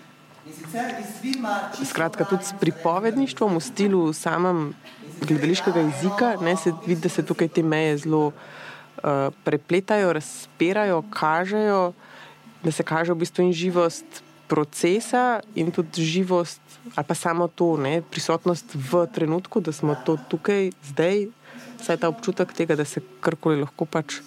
skratka, 1.85 2.25
tudi 2.25 2.49
s 2.49 2.57
pripovedništvom, 2.61 3.61
v 3.61 3.61
stilu 3.61 4.13
samem 4.17 4.73
gledališkega 5.21 5.81
jezika, 5.81 6.37
ne, 6.41 6.57
se 6.57 6.73
vidi, 6.87 7.01
da 7.01 7.09
se 7.09 7.23
tukaj 7.29 7.49
te 7.49 7.63
meje 7.63 7.97
zelo 7.97 8.33
uh, 9.03 9.35
prepletajo, 9.45 10.13
razpirajo, 10.13 11.03
kažejo, 11.11 11.93
da 12.63 12.73
se 12.73 12.83
kaže 12.83 13.13
v 13.13 13.23
bistvu 13.25 13.45
in 13.45 13.53
živost 13.53 14.23
procesa, 14.49 15.41
in 15.55 15.71
tudi 15.71 16.05
živost, 16.05 16.61
ali 16.95 17.07
pa 17.07 17.15
samo 17.15 17.49
to, 17.49 17.77
ne, 17.77 18.03
prisotnost 18.03 18.75
v 18.75 19.07
trenutku, 19.15 19.61
da 19.61 19.73
smo 19.73 19.95
to 20.05 20.19
tukaj, 20.29 20.73
zdaj, 20.91 21.29
saj 21.81 22.03
ta 22.03 22.11
občutek 22.11 22.53
tega, 22.53 22.77
da 22.77 22.85
se 22.85 23.01
karkoli 23.21 23.63
lahko 23.63 23.87
pač 23.87 24.21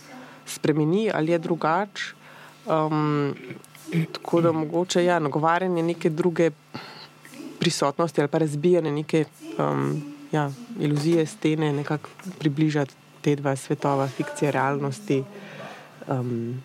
spremeni 0.48 1.12
ali 1.14 1.32
je 1.32 1.40
drugače. 1.40 2.16
Um, 2.64 3.36
tako 4.16 4.42
da 4.42 4.52
mogoče 4.52 5.04
ja, 5.04 5.20
nagovarjanje 5.20 5.84
neke 5.84 6.10
druge 6.10 6.52
prisotnosti 7.60 8.22
ali 8.22 8.32
pa 8.32 8.38
razbijanje 8.38 8.92
neke 8.92 9.26
um, 9.60 10.02
ja, 10.32 10.50
iluzije, 10.80 11.26
stene, 11.26 11.74
nekako 11.74 12.10
približati 12.40 13.03
te 13.24 13.36
dva 13.40 13.56
svetova, 13.56 14.08
fikcija, 14.08 14.52
realnosti. 14.52 15.24
Um, 16.08 16.62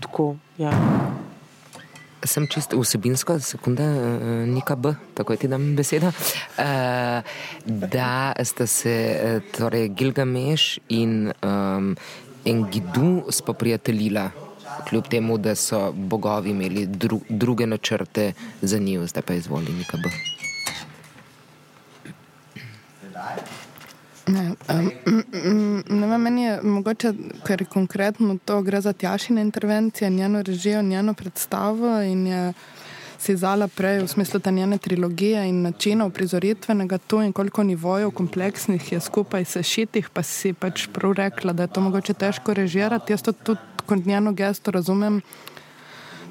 tako, 0.00 0.34
ja. 0.58 0.72
Sem 2.24 2.46
čisto 2.52 2.76
vsebinsko, 2.80 3.38
sekunda, 3.40 3.84
uh, 3.84 4.24
neka 4.48 4.76
B, 4.76 4.94
tako 5.14 5.36
je 5.36 5.44
ti 5.44 5.48
dam 5.48 5.70
besedo. 5.76 6.08
Uh, 6.08 7.20
da 7.64 8.32
sta 8.44 8.66
se 8.66 8.96
torej 9.56 9.88
Gilgameš 9.88 10.78
in 10.88 11.32
um, 11.42 11.96
Engidu 12.44 13.24
spoprijateljila, 13.28 14.30
kljub 14.88 15.08
temu, 15.12 15.38
da 15.38 15.54
so 15.54 15.92
bogovi 15.92 16.50
imeli 16.50 16.86
dru, 16.86 17.20
druge 17.28 17.66
načrte 17.66 18.32
za 18.62 18.78
njih, 18.78 19.00
zdaj 19.08 19.22
pa 19.22 19.34
izvoli 19.34 19.72
neka 19.78 19.96
B. 19.96 20.39
Ne, 24.30 24.42
um, 24.70 25.82
ne 25.88 26.06
vem, 26.06 26.20
meni 26.22 26.44
je 26.44 26.58
mogoče, 26.62 27.12
ker 27.46 27.64
konkretno 27.66 28.36
to 28.44 28.60
gre 28.62 28.80
za 28.80 28.92
tjašine 28.92 29.42
intervencije, 29.42 30.10
njeno 30.10 30.42
režijo, 30.42 30.82
njeno 30.82 31.14
predstavo 31.14 32.00
in 32.02 32.26
je 32.26 32.52
si 33.20 33.36
zala 33.36 33.68
prej 33.68 34.00
v 34.00 34.08
smislu 34.08 34.40
te 34.40 34.52
njene 34.52 34.78
trilogije 34.78 35.44
in 35.48 35.62
načinov 35.62 36.10
prizoritvenega 36.10 36.98
tu 36.98 37.20
in 37.20 37.32
koliko 37.32 37.62
nivojev 37.62 38.10
kompleksnih 38.10 38.92
je 38.92 39.00
skupaj 39.00 39.44
sešitih, 39.44 40.08
pa 40.08 40.22
si 40.22 40.52
pač 40.52 40.86
prav 40.92 41.12
rekla, 41.12 41.52
da 41.52 41.62
je 41.62 41.72
to 41.74 41.80
mogoče 41.80 42.14
težko 42.14 42.54
režirati. 42.54 43.12
Jaz 43.12 43.22
to 43.22 43.32
tudi 43.32 43.60
kot 43.86 44.06
njeno 44.06 44.32
gesto 44.32 44.70
razumem. 44.70 45.20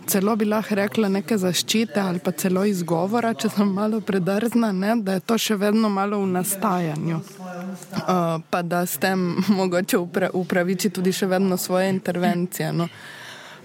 Celo 0.09 0.35
bi 0.35 0.45
lahko 0.45 0.73
rekla 0.75 1.09
neke 1.13 1.37
zaščite 1.37 2.01
ali 2.01 2.19
pa 2.23 2.31
celo 2.33 2.63
izgovora, 2.65 3.35
če 3.37 3.51
sem 3.53 3.69
malo 3.73 3.99
predrzna, 4.01 4.71
ne, 4.73 4.95
da 5.05 5.19
je 5.19 5.21
to 5.21 5.37
še 5.37 5.57
vedno 5.61 5.91
malo 5.93 6.23
v 6.23 6.31
nastajanju. 6.31 7.19
Uh, 7.19 8.39
pa 8.49 8.63
da 8.65 8.81
s 8.89 8.97
tem 8.97 9.21
mogoče 9.59 9.99
upra 10.01 10.31
upraviči 10.33 10.89
tudi 10.89 11.13
še 11.13 11.29
vedno 11.29 11.57
svoje 11.61 11.91
intervencije. 11.93 12.71
No. 12.73 12.89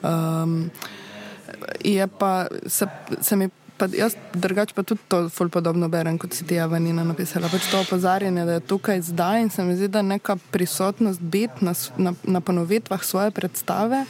Um, 0.05 0.69
je 1.81 2.09
pa 2.19 2.47
se, 2.67 2.93
se 3.21 3.41
mi. 3.41 3.49
Pa 3.75 3.89
jaz 3.91 4.15
drugače 4.39 4.71
pa 4.77 4.85
tudi 4.87 5.03
to 5.11 5.25
ful 5.35 5.49
podobno 5.51 5.89
berem, 5.91 6.15
kot 6.21 6.37
si 6.37 6.45
ti 6.47 6.61
Avanina 6.63 7.03
napisala. 7.03 7.49
Pač 7.51 7.67
to 7.73 7.81
opozarjanje, 7.83 8.45
da 8.47 8.61
je 8.61 8.67
tukaj 8.71 9.01
zdaj 9.03 9.43
in 9.43 9.51
se 9.51 9.65
mi 9.67 9.75
zdi, 9.75 9.89
da 9.91 10.05
neka 10.05 10.37
prisotnost 10.55 11.19
biti 11.21 11.65
na, 11.67 11.73
na, 11.99 12.13
na 12.23 12.41
ponovitvah 12.41 13.03
svoje 13.03 13.33
predstave 13.35 14.05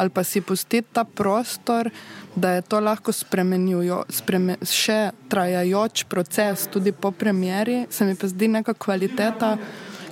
ali 0.00 0.10
pa 0.10 0.24
si 0.24 0.40
pustiti 0.40 0.88
ta 0.92 1.04
prostor, 1.04 1.90
da 2.34 2.50
je 2.56 2.62
to 2.62 2.80
lahko 2.80 3.12
spremenjujo, 3.12 4.04
spreme, 4.08 4.56
še 4.64 5.10
trajajoč 5.28 6.04
proces 6.08 6.68
tudi 6.72 6.92
po 6.92 7.10
premjeri, 7.12 7.84
se 7.90 8.06
mi 8.08 8.16
pa 8.16 8.30
zdi 8.30 8.48
neka 8.48 8.74
kvaliteta 8.74 9.56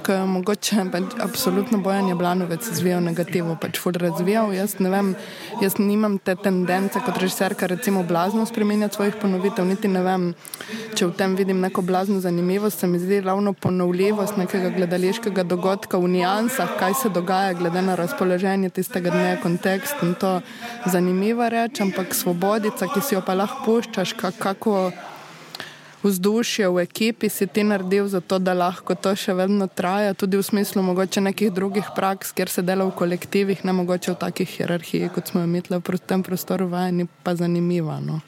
ki 0.05 0.13
jo 0.13 0.27
mogoče 0.27 0.85
pač 0.93 1.17
absolutno 1.23 1.79
bojan 1.83 2.09
Jablanovec 2.09 2.69
razvijal 2.69 3.03
negativo, 3.05 3.57
pač 3.61 3.79
ful 3.83 3.97
razvijal. 3.99 4.53
Jaz 4.57 4.79
ne 4.79 4.91
vem, 4.93 5.13
jaz 5.63 5.79
nimam 5.79 6.19
te 6.19 6.35
tendence 6.37 7.01
kot 7.05 7.19
režiserka 7.21 7.67
recimo 7.67 8.03
blazno 8.03 8.47
spremenjati 8.47 8.95
svojih 8.95 9.19
ponovitev, 9.21 9.67
niti 9.69 9.89
ne 9.89 10.03
vem, 10.07 10.27
če 10.95 11.11
v 11.11 11.17
tem 11.19 11.37
vidim 11.39 11.61
neko 11.61 11.83
blazno 11.83 12.21
zanimivost, 12.21 12.81
se 12.81 12.87
mi 12.87 12.99
zdi 12.99 13.21
ravno 13.21 13.53
ponovljivost 13.53 14.37
nekega 14.41 14.71
gledališkega 14.77 15.43
dogodka 15.43 15.99
v 15.99 16.09
nijansah, 16.17 16.77
kaj 16.79 16.99
se 17.03 17.13
dogaja 17.15 17.53
glede 17.59 17.83
na 17.83 17.99
razpoloženje 17.99 18.71
tistega 18.71 19.11
dne, 19.15 19.37
kontekst 19.43 20.03
in 20.03 20.15
to 20.15 20.39
zanimiva 20.87 21.49
reč, 21.53 21.81
ampak 21.85 22.15
svobodica, 22.15 22.89
ki 22.95 23.05
si 23.05 23.15
jo 23.19 23.23
pa 23.27 23.35
lahko 23.39 23.65
puščaš, 23.69 24.15
kako 24.39 24.91
vzdušje 26.03 26.69
v 26.69 26.85
ekipi 26.87 27.29
si 27.29 27.47
ti 27.47 27.65
naredil, 27.65 28.09
zato 28.09 28.39
da 28.39 28.55
lahko 28.55 28.95
to 28.95 29.15
še 29.17 29.35
vedno 29.35 29.67
traja, 29.67 30.15
tudi 30.15 30.39
v 30.39 30.47
smislu 30.47 30.83
mogoče 30.83 31.21
nekih 31.21 31.53
drugih 31.53 31.91
praks, 31.97 32.33
kjer 32.33 32.49
se 32.49 32.63
dela 32.63 32.87
v 32.87 32.95
kolektivih, 32.95 33.65
ne 33.65 33.73
mogoče 33.73 34.15
v 34.15 34.21
takih 34.23 34.49
hierarhijah, 34.49 35.13
kot 35.13 35.33
smo 35.33 35.43
imeli 35.43 35.83
v 35.83 35.99
tem 35.99 36.23
prostoru, 36.23 36.69
vajeni 36.71 37.09
pa 37.23 37.35
zanimivo. 37.35 37.99
No. 38.01 38.21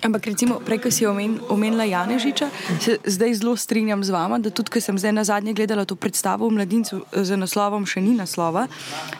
Ampak, 0.00 0.32
recimo, 0.32 0.64
prej, 0.64 0.80
ko 0.80 0.88
si 0.88 1.04
omen, 1.04 1.36
omenila 1.52 1.84
Janežiča, 1.84 2.48
se 2.80 2.96
zdaj 3.04 3.44
zelo 3.44 3.52
strinjam 3.52 4.00
z 4.00 4.16
vama, 4.16 4.40
da 4.40 4.48
tudi, 4.48 4.72
ker 4.72 4.80
sem 4.80 4.96
zdaj 4.96 5.12
na 5.12 5.24
zadnje 5.28 5.52
gledala 5.52 5.84
to 5.84 5.92
predstavo 5.92 6.48
v 6.48 6.56
mladincu 6.56 7.04
z 7.12 7.36
naslovom 7.36 7.84
Še 7.84 8.00
ni 8.00 8.16
naslova, 8.16 8.64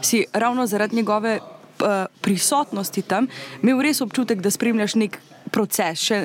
si 0.00 0.24
ravno 0.32 0.64
zaradi 0.64 0.96
njegove 0.96 1.36
uh, 1.36 2.08
prisotnosti 2.24 3.02
tam 3.04 3.28
imel 3.60 3.84
res 3.84 4.00
občutek, 4.00 4.40
da 4.40 4.48
spremljaš 4.48 4.96
nek 4.96 5.20
proces, 5.52 6.00
še 6.08 6.18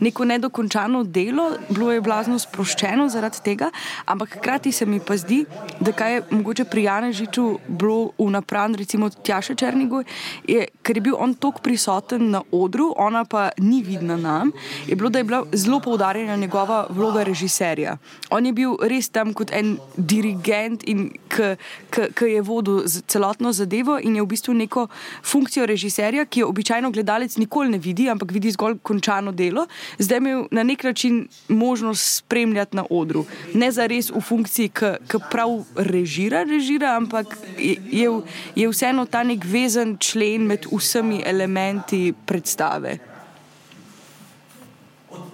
neko 0.00 0.24
nedokončano 0.24 1.02
delo, 1.04 1.50
bilo 1.68 1.92
je 1.92 2.02
blazno 2.04 2.38
sproščeno 2.38 3.08
zaradi 3.12 3.42
tega, 3.44 3.70
ampak 4.06 4.38
hkrati 4.38 4.72
se 4.72 4.86
mi 4.86 5.00
pa 5.00 5.16
zdi, 5.16 5.44
da 5.80 5.92
kaj 5.92 6.14
je 6.14 6.22
mogoče 6.30 6.64
pri 6.70 6.84
Janežiču 6.88 7.46
bilo 7.68 8.12
vnapran, 8.18 8.74
recimo 8.78 9.10
Tjaša 9.10 9.54
Črnigoj, 9.54 10.04
je, 10.48 10.66
ker 10.82 10.96
je 10.96 11.04
bil 11.08 11.16
on 11.18 11.34
tok 11.34 11.60
prisoten 11.64 12.30
na 12.30 12.42
odru, 12.52 12.92
ona 12.96 13.24
pa 13.24 13.48
ni 13.58 13.82
vidna 13.82 14.16
nam, 14.16 14.52
je 14.86 14.96
bilo, 14.96 15.10
da 15.10 15.18
je 15.18 15.24
bila 15.24 15.42
zelo 15.52 15.80
poudarjena 15.80 16.36
njegova 16.36 16.86
vloga 16.90 17.22
režiserja. 17.22 17.96
On 18.30 18.46
je 18.46 18.52
bil 18.52 18.76
res 18.82 19.08
tam 19.08 19.32
kot 19.34 19.52
en 19.52 19.76
dirigent 19.96 20.84
in 20.88 21.08
ki 21.28 22.28
je 22.32 22.42
vodil 22.42 22.82
celotno 23.06 23.52
zadevo 23.52 23.98
in 24.02 24.16
je 24.16 24.22
v 24.22 24.30
bistvu 24.30 24.54
neko 24.54 24.86
funkcijo 25.24 25.66
režiserja, 25.66 26.24
ki 26.24 26.40
jo 26.40 26.48
običajno 26.48 26.90
gledalec 26.90 27.36
nikoli 27.36 27.70
ne 27.70 27.78
vidi, 27.78 28.08
ampak 28.10 28.32
vidi 28.32 28.50
zgolj 28.50 28.67
zgolj 28.68 28.78
končano 28.82 29.32
delo, 29.32 29.66
zdaj 29.98 30.18
imel 30.18 30.46
na 30.50 30.62
nek 30.62 30.84
način 30.84 31.28
možnost 31.48 32.16
spremljati 32.16 32.76
na 32.76 32.84
odru. 32.90 33.24
Ne 33.54 33.70
za 33.72 33.86
res 33.86 34.10
v 34.10 34.20
funkciji, 34.20 34.68
ki 35.08 35.18
prav 35.30 35.64
režira, 35.76 36.42
režira, 36.44 36.96
ampak 36.96 37.38
je, 37.58 38.08
je 38.54 38.68
vseeno 38.68 39.06
ta 39.06 39.22
nek 39.22 39.44
vezen 39.44 39.96
člen 39.98 40.46
med 40.46 40.66
vsemi 40.72 41.22
elementi 41.26 42.12
predstave. 42.26 42.98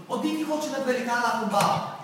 Odidi 0.08 0.44
hoče 0.44 0.70
na 0.70 0.84
velikana 0.86 1.42
oba. 1.46 2.03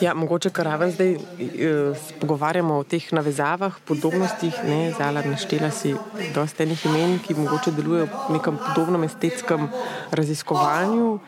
Ja, 0.00 0.14
mogoče, 0.14 0.50
kar 0.50 0.66
raven 0.66 0.90
zdaj 0.92 1.14
uh, 1.16 1.96
pogovarjamo 2.20 2.76
o 2.78 2.84
teh 2.84 3.04
navezavah, 3.12 3.78
podobnostih. 3.84 4.54
Zala 4.98 5.22
naštela 5.24 5.70
si 5.70 5.94
dosta 6.34 6.64
enih 6.64 6.84
imen, 6.86 7.18
ki 7.24 7.36
mogoče 7.38 7.72
delujejo 7.76 8.08
v 8.28 8.36
nekem 8.36 8.58
podobnem 8.60 9.04
estetskem 9.08 9.68
raziskovanju 10.12 11.12
uh, 11.14 11.20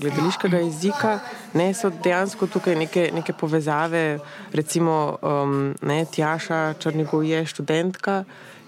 gledališkega 0.00 0.60
jezika. 0.66 1.18
Ne, 1.58 1.72
so 1.74 1.90
dejansko 1.90 2.46
tukaj 2.46 2.76
neke, 2.78 3.08
neke 3.14 3.32
povezave, 3.32 4.20
recimo 4.52 5.18
um, 5.22 5.74
ne, 5.82 6.04
Tjaša 6.06 6.78
Črnigov 6.78 7.26
je 7.26 7.46
študentka, 7.46 8.24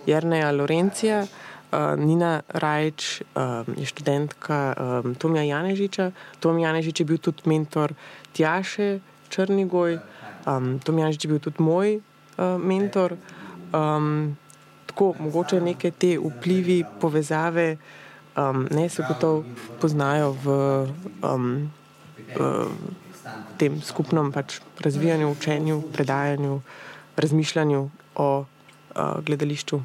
Jrneja 0.07 0.51
Lorencija. 0.51 1.23
Uh, 1.71 1.95
Nina 1.95 2.41
Rajč 2.49 3.23
uh, 3.23 3.63
je 3.79 3.87
študentka 3.87 4.75
um, 4.75 5.15
Tomija 5.15 5.45
Janežiča. 5.47 6.11
Tom 6.41 6.59
Janežič 6.59 7.01
je 7.01 7.07
bil 7.07 7.19
tudi 7.23 7.47
mentor 7.47 7.95
Tjaše, 8.35 8.99
Črnigoj, 9.31 9.99
um, 10.47 10.79
Tomjaž 10.79 11.19
je 11.23 11.31
bil 11.31 11.39
tudi 11.39 11.63
moj 11.63 11.97
uh, 11.97 12.59
mentor. 12.59 13.17
Um, 13.73 14.37
tako, 14.87 15.15
mogoče 15.19 15.61
neke 15.61 15.91
te 15.91 16.17
vplivi, 16.19 16.83
povezave, 17.01 17.77
um, 18.37 18.67
ne 18.71 18.89
se 18.89 19.05
gotovo 19.09 19.45
poznajo 19.81 20.35
v 20.43 20.57
um, 21.23 21.71
uh, 22.37 22.67
tem 23.59 23.79
skupnem 23.83 24.33
pač 24.33 24.59
razvijanju, 24.81 25.31
učenju, 25.31 25.83
predajanju, 25.93 26.61
razmišljanju 27.17 27.91
o 28.17 28.29
uh, 28.41 29.21
gledališču. 29.25 29.81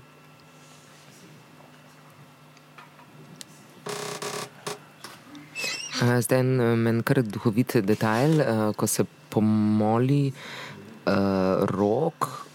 Zdaj 5.96 6.40
en 6.40 6.56
meni 6.84 7.04
kar 7.08 7.22
duhovit 7.24 7.78
detajl, 7.86 8.42
ko 8.76 8.88
se 8.88 9.06
pomoli 9.36 10.32
uh, 10.32 11.66
rok 11.68 12.46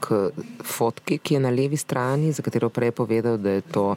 k 0.00 0.32
fotki, 0.64 1.18
ki 1.20 1.36
je 1.36 1.40
na 1.44 1.50
levi 1.52 1.76
strani, 1.76 2.32
za 2.32 2.40
katero 2.42 2.70
prej 2.72 2.88
je 2.88 2.96
povedal, 2.96 3.36
da 3.36 3.58
je 3.58 3.60
to 3.60 3.96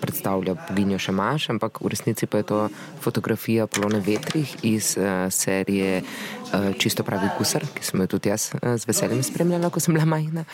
predstavlja 0.00 0.54
Vinjo 0.76 0.98
Šamaš, 1.00 1.48
ampak 1.54 1.80
v 1.80 1.88
resnici 1.88 2.28
pa 2.28 2.42
je 2.42 2.48
to 2.52 2.58
fotografija 3.00 3.66
Polone 3.66 4.00
Vetrih 4.04 4.56
iz 4.62 4.92
uh, 5.00 5.32
serije 5.32 6.02
uh, 6.02 6.76
Čisto 6.76 7.02
pravi 7.02 7.32
kusar, 7.38 7.64
ki 7.64 7.84
sem 7.84 8.04
jo 8.04 8.06
tudi 8.06 8.28
jaz 8.28 8.52
uh, 8.60 8.76
z 8.76 8.84
veseljem 8.88 9.24
spremljala, 9.24 9.72
ko 9.72 9.80
sem 9.80 9.96
bila 9.96 10.04
majhna. 10.04 10.44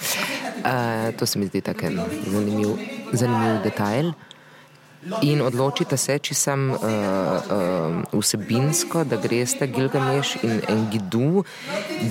Uh, 0.62 1.10
to 1.18 1.26
se 1.26 1.42
mi 1.42 1.50
zdi 1.50 1.60
tako 1.60 1.90
zanimiv, 2.30 2.78
zanimiv 3.12 3.62
detajl. 3.66 4.14
In 5.04 5.42
odločite 5.44 5.96
se, 6.00 6.16
če 6.16 6.34
sem 6.36 6.68
uh, 6.72 6.78
uh, 6.80 8.20
vsebinsko, 8.20 9.04
da 9.04 9.18
greste 9.20 9.68
Gilgameš 9.68 10.36
in 10.42 10.62
Engidu, 10.72 11.44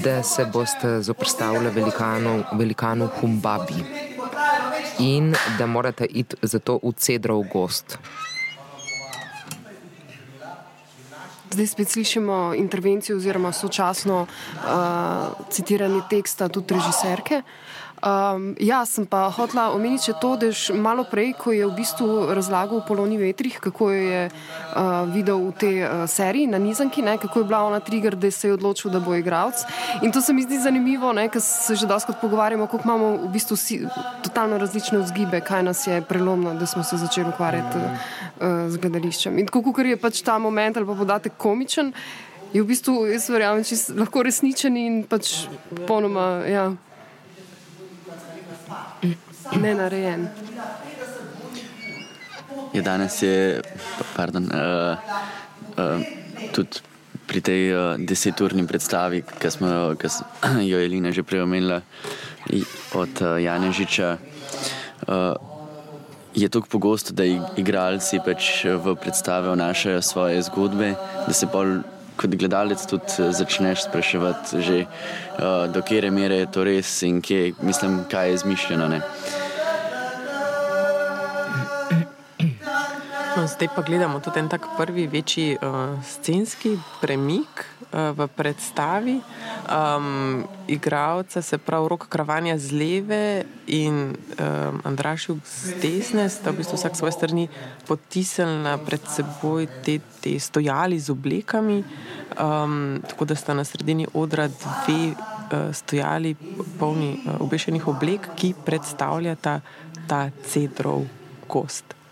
da 0.03 0.21
se 0.23 0.45
boste 0.45 0.99
zoprstavili 1.01 1.71
velikanu, 1.73 2.43
velikanu 2.59 3.09
Humbabi 3.19 3.81
in 5.01 5.33
da 5.57 5.65
morate 5.65 6.05
iti 6.05 6.37
zato 6.41 6.77
v 6.83 6.93
Cedrov 6.93 7.41
gost. 7.49 7.97
Zdaj 11.53 11.67
spet 11.67 11.89
slišimo 11.89 12.53
intervencijo 12.57 13.17
oziroma 13.17 13.51
sočasno 13.51 14.25
uh, 14.25 15.49
citiranje 15.49 16.01
teksta 16.09 16.49
tudi 16.49 16.77
režiserke. 16.77 17.41
Uh, 17.41 17.62
Um, 18.03 18.51
ja, 18.59 18.81
sem 18.83 19.05
pa 19.07 19.29
hotla 19.31 19.69
omeniti 19.71 20.11
to, 20.19 20.35
da 20.35 20.49
je 20.51 20.75
malo 20.75 21.05
prej, 21.07 21.37
ko 21.39 21.53
je 21.55 21.63
v 21.63 21.71
bistvu 21.71 22.35
razlagal 22.35 22.81
o 22.81 22.83
Poloni 22.83 23.15
Vetrih, 23.15 23.55
kako 23.63 23.91
jo 23.95 24.01
je 24.01 24.23
uh, 24.27 25.07
videl 25.07 25.39
v 25.39 25.53
tej 25.55 25.77
uh, 25.87 26.03
seriji 26.03 26.51
na 26.51 26.59
Nizanki, 26.59 26.99
ne, 26.99 27.15
kako 27.17 27.39
je 27.39 27.47
bila 27.47 27.63
ona 27.63 27.79
trigger, 27.79 28.19
da 28.19 28.31
se 28.31 28.51
je 28.51 28.57
odločil, 28.59 28.91
da 28.91 28.99
bo 28.99 29.15
igralec. 29.15 29.63
In 30.03 30.11
to 30.11 30.19
se 30.21 30.35
mi 30.35 30.43
zdi 30.43 30.59
zanimivo, 30.59 31.15
ker 31.31 31.41
se 31.41 31.79
že 31.79 31.87
doskrat 31.87 32.19
pogovarjamo, 32.19 32.67
kako 32.67 32.83
imamo 32.83 33.07
v 33.23 33.31
bistvu 33.31 33.55
si, 33.55 33.79
totalno 34.23 34.57
različne 34.57 34.99
vzgibe, 34.99 35.39
kaj 35.39 35.63
nas 35.63 35.87
je 35.87 36.01
prelomno, 36.01 36.59
da 36.59 36.65
smo 36.65 36.83
se 36.83 36.97
začeli 36.97 37.31
ukvarjati 37.31 37.77
uh, 37.79 38.67
z 38.67 38.77
gledališčem. 38.83 39.39
In 39.39 39.47
tako, 39.47 39.71
ker 39.71 39.85
je 39.85 39.97
pač 39.97 40.25
ta 40.27 40.35
moment 40.43 40.75
ali 40.75 40.85
pa 40.85 40.93
podatek 40.93 41.39
komičen, 41.39 41.93
je 42.51 42.61
v 42.61 42.67
bistvu, 42.67 43.07
jaz 43.07 43.31
verjamem, 43.31 43.63
lahko 43.95 44.27
resničen 44.27 44.75
in 44.77 45.05
pač 45.07 45.47
ponoma. 45.87 46.43
Ja 46.43 46.73
ne 49.59 49.75
narejen. 49.75 50.27
je 52.73 52.81
danes 52.81 53.21
je, 53.21 53.61
pardon, 54.15 54.43
uh, 54.43 54.97
uh, 55.77 56.01
tudi 56.53 56.81
pri 57.27 57.39
tej 57.41 57.61
uh, 57.71 57.79
deseturni 57.97 58.65
predstavi, 58.67 59.23
ki 59.23 59.49
smo 59.51 59.67
jo 59.67 60.81
Elina 60.85 61.11
že 61.11 61.23
prej 61.23 61.45
omenila 61.45 61.81
od 62.93 63.13
uh, 63.21 63.37
Janežiča. 63.39 64.17
Uh, 65.07 65.53
Je 66.33 66.49
tako 66.49 66.65
pogosto, 66.65 67.13
da 67.13 67.21
igralci 67.61 68.17
pač 68.25 68.65
v 68.65 68.95
predstave 68.97 69.53
vnašajo 69.53 70.01
svoje 70.01 70.41
zgodbe, 70.41 70.95
da 71.27 71.33
se 71.33 71.45
pol 71.45 71.85
kot 72.17 72.35
gledalec 72.35 72.85
tudi 72.89 73.31
začneš 73.33 73.87
spraševati, 73.87 74.61
že, 74.61 74.83
uh, 74.85 75.71
do 75.73 75.81
kere 75.81 76.11
mere 76.11 76.43
je 76.43 76.51
to 76.51 76.63
res 76.63 77.01
in 77.03 77.21
kje, 77.21 77.53
mislim, 77.61 78.03
kaj 78.11 78.29
je 78.29 78.41
izmišljeno. 78.41 78.87
Uh, 78.87 79.42
No, 83.33 83.47
zdaj 83.47 83.67
pa 83.75 83.81
gledamo 83.81 84.19
tudi 84.21 84.39
en 84.39 84.49
tak 84.49 84.61
prvi 84.77 85.07
večji 85.07 85.57
uh, 85.57 85.97
scenski 86.05 86.77
premik 87.01 87.65
uh, 87.65 88.13
v 88.13 88.27
predstavi. 88.27 89.15
Um, 89.65 90.43
igravca 90.67 91.41
se 91.41 91.57
pravi 91.57 91.89
roka 91.89 92.05
kravanja 92.09 92.57
z 92.57 92.71
leve 92.71 93.45
in 93.67 94.13
um, 94.13 94.81
Andrašjuk 94.83 95.37
z 95.45 95.73
desne, 95.81 96.29
sta 96.29 96.53
v 96.53 96.61
bistvu 96.61 96.77
vsak 96.77 96.93
svoje 96.93 97.11
strani 97.17 97.47
potisnila 97.89 98.77
pred 98.77 99.01
seboj 99.01 99.65
te, 99.81 99.97
te 100.21 100.37
stojali 100.39 100.99
z 100.99 101.09
oblekami, 101.09 101.81
um, 102.37 103.01
tako 103.01 103.25
da 103.25 103.35
sta 103.35 103.57
na 103.57 103.65
sredini 103.65 104.05
odra 104.13 104.45
dve 104.45 105.17
uh, 105.17 105.73
stojali 105.73 106.35
polni 106.77 107.17
uh, 107.25 107.41
obešenih 107.41 107.87
oblek, 107.87 108.29
ki 108.37 108.53
predstavljata 108.61 109.61
ta 110.05 110.29
cedrov 110.45 111.09
kost 111.49 112.02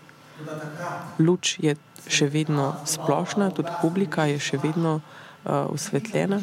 luč 1.18 1.56
je 1.62 1.76
še 2.08 2.26
vedno 2.26 2.72
splošna, 2.84 3.50
tudi 3.54 3.70
publika 3.82 4.26
je 4.30 4.40
še 4.42 4.58
vedno 4.62 4.98
uh, 4.98 5.66
osvetljena. 5.70 6.40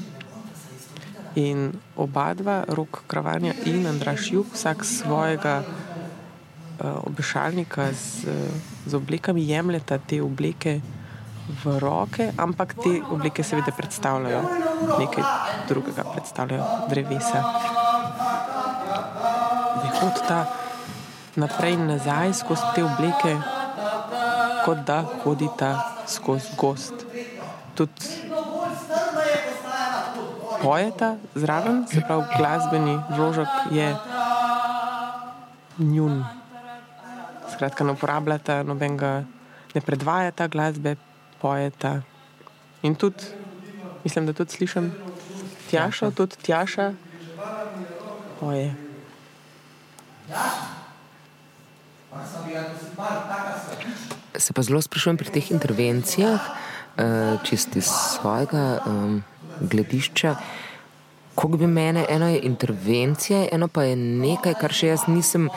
In 1.39 1.69
oba 1.95 2.33
dva, 2.33 2.63
rok 2.67 3.03
Kravanja 3.07 3.53
in 3.69 3.85
Andraš 3.87 4.31
Juk, 4.33 4.53
vsak 4.55 4.85
svojega 4.87 5.61
uh, 5.63 7.03
obešalnika 7.05 7.91
z, 7.93 8.33
z 8.85 8.93
oblekami, 8.95 9.45
jemljeta 9.47 9.99
te 9.99 10.21
obleke 10.23 10.79
v 11.49 11.79
roke, 11.81 12.29
ampak 12.37 12.77
te 12.77 13.01
obleke 13.09 13.43
seveda 13.43 13.73
predstavljajo 13.73 14.41
nekaj 14.99 15.23
drugega, 15.67 16.05
predstavljajo 16.13 16.65
drevesa. 16.89 17.41
Prihod 19.79 20.21
ta 20.27 20.45
naprej 21.35 21.73
in 21.73 21.87
nazaj 21.87 22.33
skozi 22.33 22.69
te 22.75 22.83
obleke 22.83 23.58
kot 24.69 24.85
da 24.85 25.01
hodita 25.23 25.69
skozi 26.05 26.53
gost. 26.57 26.93
Tudi 27.73 28.05
pojeta 30.61 31.15
zraven, 31.35 31.87
se 31.89 32.01
pravi, 32.05 32.23
glasbeni 32.37 32.99
vložek 33.09 33.47
je 33.71 33.95
njun. 35.77 36.21
Skratka, 37.53 37.83
ne 37.83 37.95
uporabljata 37.97 38.61
nobenega, 38.63 39.23
ne 39.73 39.81
predvajata 39.81 40.47
glasbe, 40.47 40.95
pojeta. 41.41 42.01
In 42.83 42.95
tudi, 42.95 43.25
mislim, 44.03 44.29
da 44.29 44.33
tudi 44.33 44.51
slišim 44.51 44.91
tjašo, 45.69 46.11
tudi 46.11 46.37
tjaša, 46.45 46.93
poje. 48.39 48.75
Se 54.35 54.53
pa 54.53 54.61
zelo 54.61 54.81
sprašujem 54.81 55.17
pri 55.17 55.29
teh 55.29 55.51
intervencijah, 55.51 56.41
eh, 56.97 57.37
čisti 57.43 57.79
iz 57.79 57.85
svojega 57.85 58.79
um, 58.85 59.23
gledišča. 59.59 60.35
Kako 61.35 61.57
bi 61.57 61.67
mene, 61.67 62.05
eno 62.09 62.27
je 62.27 62.39
intervencija, 62.43 63.45
eno 63.51 63.67
pa 63.67 63.83
je 63.83 63.95
nekaj, 63.95 64.53
kar 64.61 64.73
še 64.73 64.87
jaz 64.87 65.05
nisem 65.07 65.49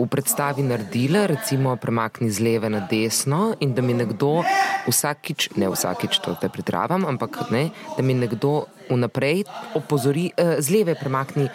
v 0.00 0.08
predstavi 0.08 0.62
naredila, 0.64 1.26
recimo 1.28 1.76
premakni 1.76 2.30
z 2.30 2.40
leve 2.40 2.70
na 2.70 2.80
desno 2.90 3.54
in 3.60 3.74
da 3.74 3.82
mi 3.82 3.94
nekdo 3.94 4.40
vsakič, 4.88 5.50
ne 5.56 5.68
vsakič 5.68 6.20
to 6.24 6.34
te 6.40 6.48
pretravam, 6.48 7.04
ampak 7.04 7.50
ne, 7.50 7.68
da 7.96 8.02
mi 8.02 8.14
nekdo 8.14 8.64
vnaprej 8.90 9.44
opozori, 9.78 10.30
uh, 10.34 10.58
z 10.58 10.72
leve 10.74 10.94
premakni. 10.94 11.48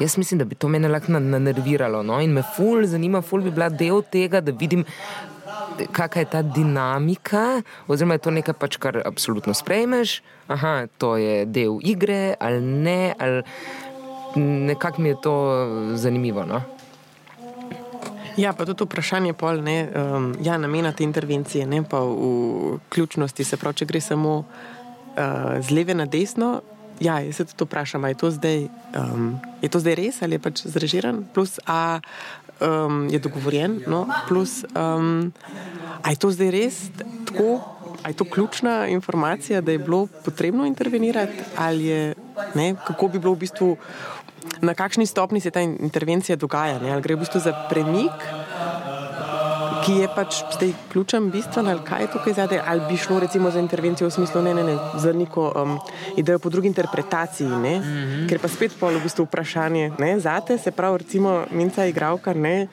Jaz 0.00 0.18
mislim, 0.18 0.42
da 0.42 0.44
bi 0.44 0.58
to 0.58 0.68
mene 0.68 0.88
lahko 0.88 1.12
nanerviralo 1.12 2.02
no? 2.02 2.20
in 2.20 2.32
me 2.32 2.42
ful 2.56 2.86
zanima, 2.86 3.22
ful 3.22 3.42
bi 3.42 3.50
bila 3.50 3.68
del 3.70 4.02
tega, 4.02 4.40
da 4.40 4.52
vidim, 4.52 4.84
kakšna 5.92 6.20
je 6.20 6.30
ta 6.32 6.42
dinamika, 6.42 7.62
oziroma 7.88 8.18
je 8.18 8.24
to 8.26 8.34
nekaj, 8.34 8.56
pač, 8.58 8.76
kar 8.82 8.98
absolutno 9.06 9.54
sprejmeš, 9.54 10.20
aha, 10.48 10.86
to 10.98 11.16
je 11.16 11.46
del 11.46 11.78
igre 11.86 12.34
ali 12.40 12.60
ne, 12.60 13.14
ali 13.18 13.42
nekako 14.36 15.02
mi 15.02 15.08
je 15.08 15.20
to 15.22 15.34
zanimivo. 15.94 16.44
No? 16.48 16.62
Ja, 18.36 18.52
pa 18.52 18.64
tudi 18.64 18.84
vprašanje 18.84 19.34
pol, 19.36 19.60
ne, 19.64 19.88
um, 19.92 20.32
ja, 20.40 20.56
namena 20.58 20.92
te 20.92 21.04
intervencije, 21.04 21.66
ne 21.66 21.82
pa 21.84 22.00
v 22.00 22.78
ključnosti, 22.88 23.44
se 23.44 23.56
pravi, 23.56 23.82
če 23.82 23.88
gre 23.90 24.00
samo 24.00 24.36
uh, 24.38 25.58
z 25.60 25.70
leve 25.70 25.94
na 25.94 26.06
desno. 26.06 26.60
Ja, 27.02 27.18
jaz 27.20 27.40
se 27.40 27.44
tudi 27.50 27.66
vprašam, 27.66 28.04
je 28.08 28.14
to, 28.14 28.30
zdaj, 28.30 28.68
um, 28.94 29.34
je 29.62 29.68
to 29.68 29.80
zdaj 29.82 29.96
res 29.98 30.22
ali 30.22 30.38
je 30.38 30.44
pač 30.44 30.62
zrežiran, 30.70 31.24
plus 31.34 31.58
a 31.66 31.98
um, 32.62 33.08
je 33.10 33.18
dogovorjen, 33.18 33.80
no, 33.90 34.06
plus 34.28 34.62
um, 34.76 35.32
a 36.02 36.14
je 36.14 36.20
to 36.22 36.30
zdaj 36.30 36.50
res 36.54 36.78
tako, 37.26 37.58
a 38.02 38.08
je 38.08 38.18
to 38.18 38.24
ključna 38.24 38.86
informacija, 38.88 39.60
da 39.60 39.72
je 39.72 39.78
bilo 39.78 40.06
potrebno 40.24 40.66
intervenirati 40.66 41.42
ali 41.56 41.84
je, 41.86 42.14
ne, 42.54 42.74
kako 42.86 43.08
bi 43.08 43.18
bilo 43.18 43.34
v 43.34 43.44
bistvu 43.44 43.76
na 44.60 44.74
kakšni 44.74 45.06
stopni 45.06 45.40
se 45.40 45.50
ta 45.50 45.60
intervencija 45.60 46.36
dogaja. 46.36 46.78
Ne? 46.78 46.92
Ali 46.92 47.02
gre 47.02 47.14
v 47.14 47.24
bistvu 47.24 47.40
za 47.40 47.52
premik, 47.70 48.14
ki 49.82 49.96
je 49.98 50.08
pač 50.14 50.36
zdaj 50.54 50.72
ključen, 50.92 51.30
bistven, 51.34 51.68
ali 51.68 51.82
kaj 51.84 52.04
je 52.04 52.10
tukaj 52.12 52.36
zadaj, 52.38 52.60
ali 52.66 52.84
bi 52.88 52.96
šlo 52.96 53.18
recimo 53.20 53.50
za 53.50 53.58
intervencijo 53.58 54.08
v 54.08 54.14
smislu 54.14 54.42
ne, 54.42 54.54
ne, 54.54 54.64
ne, 54.64 54.76
za 55.02 55.12
neko 55.12 55.48
um, 55.56 55.78
idejo 56.16 56.38
po 56.38 56.48
drugi 56.48 56.70
interpretaciji, 56.70 57.48
mm 57.48 57.64
-hmm. 57.64 58.28
ker 58.28 58.38
pa 58.38 58.48
spet 58.48 58.72
pol 58.80 58.94
v 58.94 59.02
bistvu 59.02 59.24
vprašanje 59.24 59.92
ne, 59.98 60.20
zate, 60.20 60.58
se 60.58 60.70
pravi, 60.70 60.98
recimo 60.98 61.44
minca 61.50 61.86
igravka 61.86 62.34
ne, 62.34 62.68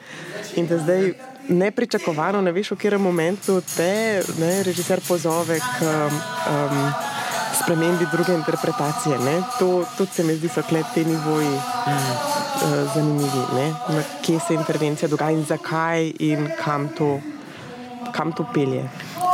in 0.55 0.67
da 0.67 0.77
zdaj. 0.77 1.13
Nepričakovano, 1.49 2.41
ne 2.41 2.51
veš, 2.51 2.71
v 2.71 2.75
katerem 2.75 3.01
momentu 3.01 3.61
te 3.77 4.21
ne, 4.39 4.63
režiser 4.63 5.01
pozove 5.07 5.57
k 5.59 5.81
um, 5.81 6.13
um, 6.53 6.93
spremembi 7.69 8.05
druge 8.11 8.33
interpretacije. 8.33 9.17
To, 9.59 9.85
to 9.97 10.05
se 10.05 10.23
mi 10.23 10.35
zdi, 10.35 10.49
so 10.49 10.61
te 10.93 11.03
nivoji 11.05 11.47
mm. 11.47 11.91
uh, 11.91 12.93
zanimivi, 12.93 13.43
ne? 13.53 13.73
kje 14.25 14.39
se 14.39 14.53
intervencija 14.53 15.09
dogaja 15.09 15.31
in 15.31 15.45
zakaj 15.45 16.13
in 16.19 16.49
kam 16.63 16.89
to, 16.97 17.19
kam 18.13 18.31
to 18.31 18.45
pelje. 18.53 18.85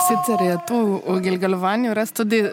Sicer 0.06 0.42
je 0.42 0.58
to 0.68 1.02
v 1.08 1.20
Gilgalovanju 1.22 1.94
res 1.94 2.12
tudi 2.12 2.44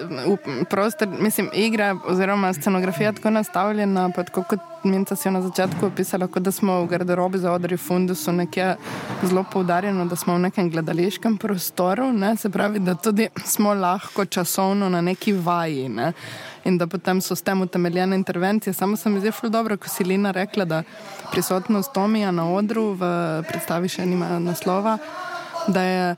prostor, 0.70 1.08
mislim, 1.20 1.50
igra 1.54 1.96
oziroma 2.08 2.52
scenografija 2.52 3.12
tako 3.12 3.30
nastavljena, 3.30 4.10
pa 4.16 4.22
tako 4.22 4.42
kot 4.42 4.60
Minca 4.84 5.16
si 5.16 5.28
jo 5.28 5.32
na 5.32 5.42
začetku 5.42 5.86
opisala, 5.86 6.26
kot 6.26 6.42
da 6.42 6.50
smo 6.52 6.80
v 6.82 6.86
garderobi 6.90 7.38
za 7.38 7.52
odri 7.52 7.76
fundusu 7.76 8.32
nekje 8.32 8.76
zelo 9.22 9.44
poudarjeno, 9.52 10.04
da 10.10 10.16
smo 10.16 10.34
v 10.34 10.38
nekem 10.48 10.70
gledališkem 10.70 11.36
prostoru, 11.38 12.12
ne? 12.12 12.36
se 12.36 12.50
pravi, 12.50 12.78
da 12.78 12.94
tudi 12.94 13.28
smo 13.44 13.74
lahko 13.74 14.24
časovno 14.24 14.88
na 14.88 15.00
neki 15.00 15.32
vaji. 15.32 15.88
Ne? 15.88 16.12
In 16.64 16.78
da 16.78 16.86
potem 16.86 17.20
so 17.20 17.36
s 17.36 17.42
tem 17.42 17.62
utemeljene 17.62 18.16
intervencije. 18.16 18.74
Samo 18.74 18.96
se 18.96 19.10
mi 19.10 19.20
zdi 19.20 19.30
zelo 19.30 19.50
dobro, 19.50 19.76
ko 19.76 19.88
si 19.88 20.04
Lina 20.04 20.30
rekla, 20.30 20.64
da 20.64 20.82
prisotnost 21.30 21.92
Tomija 21.92 22.30
na 22.30 22.50
odru 22.50 22.92
v 22.98 23.06
predstavi 23.48 23.88
še 23.88 24.06
nima 24.06 24.38
naslova, 24.38 24.98
da 25.68 25.82
je 25.82 26.16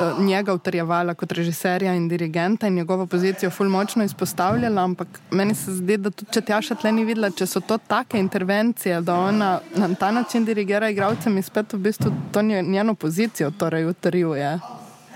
Eh, 0.00 0.22
njega 0.22 0.54
utrjevala 0.54 1.14
kot 1.14 1.32
režiserja 1.32 1.94
in 1.94 2.08
dirigenta 2.08 2.66
in 2.66 2.74
njegovo 2.74 3.06
pozicijo 3.06 3.50
ful 3.50 3.68
močno 3.68 4.04
izpostavljala, 4.04 4.84
ampak 4.84 5.08
meni 5.30 5.54
se 5.54 5.72
zdi, 5.72 5.96
da 5.96 6.10
tudi 6.10 6.32
če 6.32 6.40
Tjaša 6.40 6.74
tle 6.74 6.92
ni 6.92 7.04
videla, 7.04 7.30
če 7.30 7.46
so 7.46 7.60
to 7.60 7.78
take 7.78 8.18
intervencije, 8.18 9.00
da 9.00 9.14
ona 9.14 9.50
na 9.74 9.88
ta 9.94 10.10
način 10.10 10.44
dirigira 10.44 10.88
igralcem 10.88 11.36
in 11.36 11.42
spet 11.42 11.72
v 11.72 11.78
bistvu 11.78 12.12
to 12.32 12.42
njeno 12.42 12.94
pozicijo 12.94 13.50
torej 13.50 13.84
utrjuje. 13.90 14.58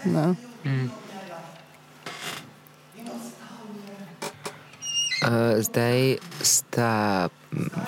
Mm. 0.05 0.19
Uh, 5.25 5.63
zdaj 5.65 6.17
sta 6.43 7.29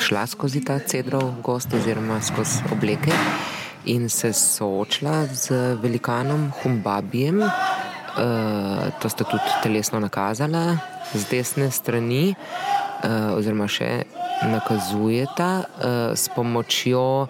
šla 0.01 0.27
skozi 0.27 0.65
ta 0.65 0.79
cedrov 0.79 1.35
gost 1.43 1.75
oziroma 1.75 2.23
skozi 2.23 2.63
obleke. 2.73 3.11
Uh, 3.11 3.66
in 3.87 4.09
se 4.09 4.33
soočila 4.33 5.27
z 5.27 5.51
velikanom 5.77 6.53
Humbabijem. 6.57 7.41
Uh, 7.41 7.51
to 8.99 9.09
sta 9.09 9.25
tudi 9.25 9.43
telesno 9.63 10.01
nakazala 10.01 10.79
z 11.13 11.25
desne 11.27 11.71
strani, 11.71 12.33
uh, 12.33 13.37
oziroma 13.37 13.69
še 13.69 14.03
nakazujeta 14.45 15.51
uh, 15.59 15.85
s 16.13 16.29
pomočjo 16.29 17.27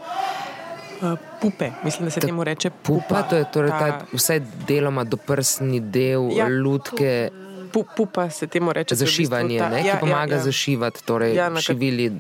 Uh, 0.96 1.12
pupe, 1.40 1.70
mislim, 1.84 2.04
da 2.04 2.11
se 2.11 2.20
Ta- 2.20 2.26
temu 2.26 2.40
reče 2.42 2.70
Pupa, 2.72 3.02
pupa. 3.02 3.22
to 3.22 3.36
je 3.36 3.44
torej 3.46 3.70
ta, 3.70 3.78
Ta- 3.90 4.07
vsaj 4.14 4.38
deloma 4.64 5.04
doprsni 5.04 5.80
del 5.82 6.30
Ja. 6.30 6.36
ja. 6.38 6.48
lutke, 6.48 7.28
pu, 7.68 7.84
pupa 7.96 8.30
se 8.30 8.46
temu 8.46 8.72
reče. 8.72 8.88
to 8.88 8.94
je 8.94 8.96
v 8.96 9.00
bistvu 9.02 9.12
zašivanje, 9.24 9.59
ta- 9.59 9.68
ne, 9.68 9.82
ki 9.82 9.88
ja, 9.88 9.96
pomaga 9.96 10.32
ja, 10.32 10.38
ja. 10.38 10.42
zašivati, 10.42 11.04
torej 11.04 11.34
Ja, 11.34 11.44
ja, 11.44 11.61
šivili, 11.61 12.12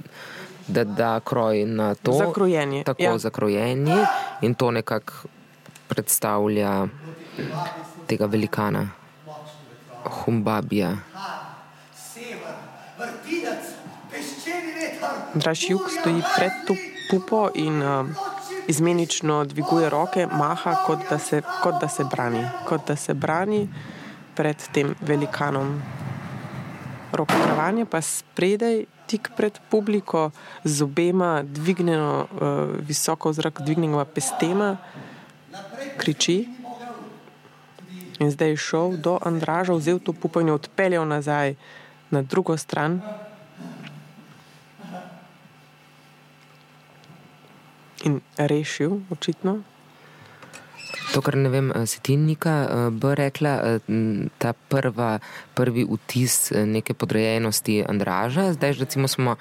da 0.68 0.84
da 0.84 1.20
kroj 1.20 1.64
na 1.64 1.94
to. 1.94 2.12
Za 2.12 2.28
krojenje, 2.28 2.84
Tako 2.84 3.02
ja. 3.02 3.18
za 3.18 3.30
krojenje 3.30 3.96
in 4.40 4.54
to 4.54 4.70
nekako 4.70 5.28
predstavlja 5.88 6.86
tega 8.06 8.26
velikana, 8.26 8.88
Humbabija. 10.04 10.96
Draž 15.34 15.70
jug 15.70 15.90
stoji 15.90 16.22
pred 16.36 16.52
to 16.66 16.74
pupo 17.10 17.50
in 17.54 17.82
uh, 17.82 18.06
izmenično 18.66 19.44
dviguje 19.44 19.90
roke, 19.90 20.26
maha, 20.32 20.74
kot 20.86 20.98
da, 21.10 21.18
se, 21.18 21.42
kot 21.62 21.80
da 21.80 21.88
se 21.88 22.04
brani, 22.04 22.48
kot 22.68 22.86
da 22.88 22.96
se 22.96 23.14
brani 23.14 23.68
pred 24.34 24.56
tem 24.72 24.94
velikanom. 25.00 25.82
Rokotravanje 27.12 27.86
pa 27.86 28.00
spredaj, 28.02 28.84
tik 29.06 29.30
pred 29.36 29.58
publiko, 29.70 30.30
z 30.64 30.82
obema 30.82 31.42
dvignjeno 31.42 32.26
uh, 32.26 32.28
visoko 32.82 33.30
v 33.30 33.38
zrak, 33.38 33.60
dvignjenima 33.62 34.04
pestema, 34.04 34.76
kriči. 35.96 36.48
In 38.18 38.30
zdaj 38.30 38.50
je 38.50 38.56
šel 38.56 38.96
do 38.96 39.18
Andraža, 39.22 39.76
vzel 39.76 39.98
to 39.98 40.12
pupo 40.12 40.40
in 40.40 40.48
jo 40.48 40.54
odpeljal 40.54 41.06
nazaj 41.06 41.54
na 42.10 42.22
drugo 42.22 42.56
stran. 42.56 43.00
In 48.04 48.20
rešil, 48.36 49.00
očitno. 49.10 49.62
To, 51.14 51.22
kar 51.22 51.36
ne 51.36 51.48
vem, 51.48 51.70
eh, 51.70 51.86
si 51.86 52.00
ti 52.02 52.16
Nika 52.16 52.56
eh, 52.64 52.90
bi 52.90 53.14
rekla, 53.14 53.54
eh, 53.62 53.78
ta 54.38 54.52
prva, 54.52 55.18
prvi 55.54 55.86
vtis 55.86 56.50
neke 56.50 56.94
podrejenosti 56.94 57.84
Andraža, 57.88 58.52
zdaj 58.52 58.72
že 58.72 58.80
recimo 58.84 59.08
smo 59.08 59.36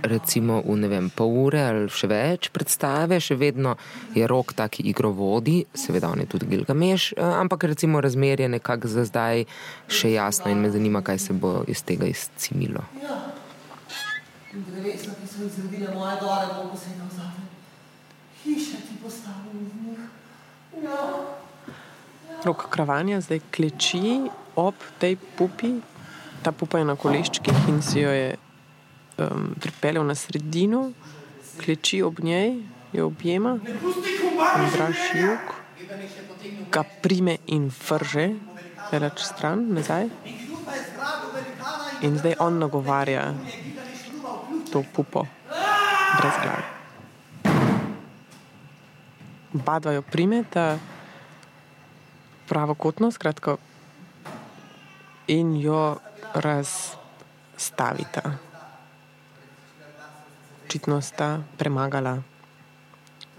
recimo 0.00 0.62
v 0.64 0.76
ne 0.80 0.88
vem, 0.88 1.10
pol 1.12 1.28
ure 1.28 1.60
ali 1.60 1.88
še 1.92 2.08
več 2.08 2.48
predstave, 2.48 3.20
še 3.20 3.36
vedno 3.36 3.76
je 4.16 4.24
rok 4.24 4.56
taki 4.56 4.80
igrovodi, 4.88 5.66
seveda 5.76 6.08
on 6.08 6.24
je 6.24 6.26
tudi 6.26 6.48
Gilgameš, 6.48 7.12
ampak 7.20 7.68
recimo 7.68 8.00
razmerje 8.00 8.48
nekako 8.48 8.88
za 8.88 9.04
zdaj 9.04 9.44
še 9.92 10.16
jasno 10.16 10.48
in 10.48 10.64
me 10.64 10.72
zanima, 10.72 11.04
kaj 11.04 11.18
se 11.20 11.36
bo 11.36 11.68
iz 11.68 11.84
tega 11.84 12.08
izcimilo. 12.08 12.80
In 14.56 14.64
drevesa, 14.64 15.12
ki 15.20 15.28
so 15.28 15.44
jih 15.44 15.52
zredile 15.52 15.92
moje 15.92 16.16
gore, 16.24 16.48
bo 16.56 16.72
posebno 16.72 17.04
vzame. 17.12 17.44
Hiše 18.40 18.80
ti 18.88 18.96
postavim 19.04 19.68
iz 19.68 19.76
njih. 19.84 20.19
Rok 22.44 22.68
kravanja 22.70 23.20
zdaj 23.20 23.40
kleči 23.52 24.30
ob 24.56 24.74
tej 24.98 25.16
pupi, 25.36 25.76
ta 26.42 26.52
pupa 26.52 26.80
je 26.80 26.88
na 26.88 26.96
koleščkih 26.96 27.68
in 27.68 27.82
si 27.84 28.00
jo 28.00 28.10
je 28.10 28.36
um, 29.20 29.52
pripeljal 29.60 30.06
na 30.06 30.14
sredino, 30.14 30.92
kleči 31.60 32.00
ob 32.02 32.22
njej, 32.24 32.62
jo 32.92 33.06
objema. 33.06 33.58
Andraš 34.54 35.04
jug 35.14 35.54
ga 36.72 36.84
prime 37.02 37.36
in 37.46 37.68
vrže, 37.68 38.30
reč 38.92 39.22
stran, 39.26 39.68
nazaj. 39.74 40.08
In 42.02 42.18
zdaj 42.18 42.40
on 42.40 42.58
nagovarja 42.58 43.34
to 44.72 44.84
pupo, 44.94 45.26
brez 46.16 46.36
glave. 46.42 46.79
Badva 49.52 49.92
jo 49.92 50.02
primeta 50.02 50.78
pravokotno, 52.48 53.10
skratka, 53.10 53.56
in 55.26 55.56
jo 55.56 55.98
razstavita. 56.34 58.22
Očitno 60.66 61.00
sta 61.00 61.42
premagala. 61.58 62.22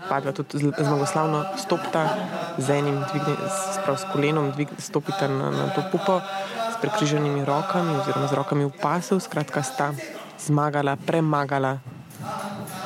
Padva 0.09 0.32
tudi 0.32 0.59
zmagoslavno 0.59 1.45
stopita 1.55 2.16
z 2.57 2.70
enim, 2.70 3.03
dvigne, 3.12 3.36
s, 3.47 3.80
s 3.80 4.03
kolenom, 4.12 4.51
dvig, 4.51 4.68
stopita 4.80 5.28
na, 5.28 5.51
na 5.51 5.70
to 5.72 5.84
pupo 5.91 6.20
s 6.72 6.76
prekriženimi 6.82 7.45
rokami, 7.45 7.95
oziroma 7.95 8.28
z 8.28 8.34
rokami 8.34 8.66
v 8.66 8.74
pasu, 8.82 9.20
skratka, 9.20 9.64
sta 9.64 9.93
zmagala, 10.39 10.95
premagala 10.99 11.80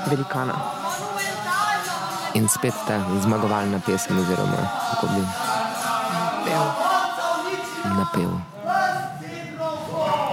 velikana. 0.09 0.84
In 2.35 2.49
spet 2.51 2.75
ta 2.87 2.99
zmagovalna 3.23 3.79
pesem, 3.85 4.19
oziroma 4.19 4.59
kako 4.91 5.07
bi 5.13 5.21
napel. 7.95 8.31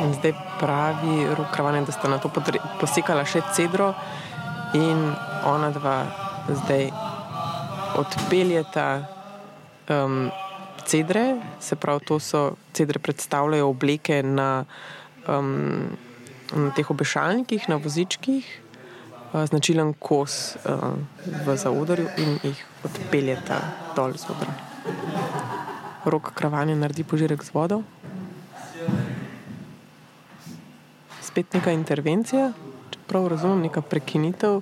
In 0.03 0.15
zdaj 0.15 0.33
pravi 0.59 1.27
Rukravane, 1.39 1.85
da 1.87 1.93
sta 1.93 2.09
na 2.09 2.19
to 2.19 2.31
posekala 2.81 3.25
še 3.25 3.43
cedro, 3.55 3.93
in 4.75 5.13
ona 5.47 5.71
dva 5.71 5.97
zdaj 6.49 6.89
odpeljeta 8.01 9.05
um, 9.89 10.31
cedre, 10.85 11.37
se 11.61 11.77
pravi, 11.77 12.05
to 12.09 12.19
so 12.19 12.57
cedre 12.73 12.99
predstavljajo 12.99 13.69
obleke 13.69 14.23
na, 14.23 14.65
um, 15.29 15.93
na 16.53 16.71
teh 16.77 16.91
obešalnikih, 16.91 17.69
na 17.69 17.77
vozičkih, 17.77 18.62
značilen 19.33 19.95
kos 19.99 20.57
uh, 20.57 20.93
v 21.47 21.57
zaodrju 21.57 22.09
in 22.17 22.39
jih 22.43 22.67
odpeljeta 22.85 23.61
dol 23.97 24.13
z 24.13 24.29
odra. 24.31 24.53
Rok 26.05 26.33
kravanje 26.35 26.77
naredi 26.77 27.05
požirek 27.05 27.45
z 27.45 27.55
vodo. 27.55 27.83
spet 31.33 31.55
neka 31.55 31.73
intervencija, 31.73 32.53
čeprav 32.91 33.29
razumem, 33.29 33.63
neka 33.63 33.81
prekinitev 33.81 34.61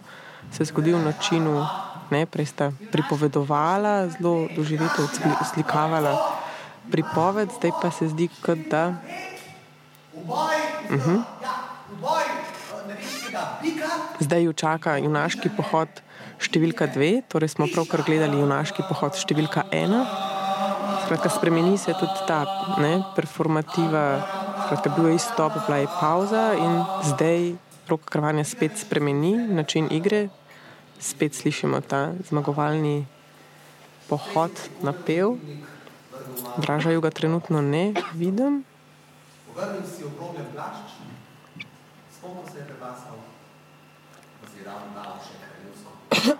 se 0.52 0.64
zgodi 0.64 0.92
v 0.94 1.00
načinu, 1.02 1.66
ne, 2.10 2.26
prej 2.26 2.46
sta 2.46 2.70
pripovedovala, 2.92 4.06
zelo 4.14 4.46
doživete, 4.54 5.02
slikavala 5.54 6.14
pripoved, 6.90 7.50
zdaj 7.58 7.74
pa 7.82 7.90
se 7.90 8.08
zdi, 8.08 8.28
kot 8.42 8.58
da. 8.70 8.94
Uh 10.14 10.30
-huh. 10.90 11.22
Zdaj 14.20 14.43
jo 14.45 14.53
čaka 14.53 14.97
junaški 14.99 15.53
pohod 15.57 16.03
številka 16.41 16.89
dve, 16.91 17.20
torej 17.31 17.55
smo 17.55 17.68
pravkar 17.70 18.03
gledali 18.07 18.41
junaški 18.41 18.87
pohod 18.89 19.16
številka 19.18 19.66
ena. 19.74 20.05
Skratka, 21.05 21.31
spremeni 21.33 21.78
se 21.78 21.95
tudi 21.99 22.26
ta 22.28 22.43
ne, 22.78 23.01
performativa, 23.16 24.05
skratka, 24.66 24.93
bil 24.95 25.11
je 25.11 25.18
izstop, 25.18 25.57
bila 25.66 25.81
je 25.83 25.91
pauza 25.99 26.45
in 26.59 26.76
zdaj 27.11 27.53
rok 27.91 28.07
krvanja 28.07 28.45
spet 28.47 28.78
spremeni 28.78 29.35
način 29.51 29.89
igre, 29.91 30.28
spet 31.03 31.35
slišimo 31.35 31.81
ta 31.83 32.12
zmagovalni 32.28 33.07
pohod 34.07 34.55
na 34.87 34.95
pev. 34.95 35.35
Dražajo 36.59 37.01
ga 37.01 37.11
trenutno 37.11 37.62
ne 37.62 37.91
vidim. 38.14 38.62
Povrnil 39.51 39.83
si 39.83 40.07
obrobljen 40.07 40.47
plašč, 40.55 40.99
spomnil 42.20 42.44
se 42.52 42.58
je 42.58 42.64
prebasal, 42.68 43.16
oziral 44.44 44.80
na 44.92 45.04
še 45.24 45.34
kraljevsko. 45.40 46.36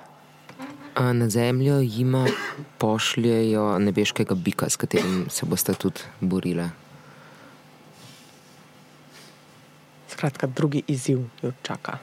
Na 1.17 1.29
zemljo 1.33 1.79
jima 1.81 2.27
pošljajo 2.79 3.79
nebeškega 3.81 4.37
bika, 4.37 4.69
s 4.69 4.77
katerim 4.77 5.25
se 5.33 5.49
boste 5.49 5.73
tudi 5.73 6.05
borili. 6.21 6.69
Skratka, 10.13 10.47
drugi 10.47 10.85
izziv 10.87 11.25
jo 11.41 11.53
čaka. 11.63 11.97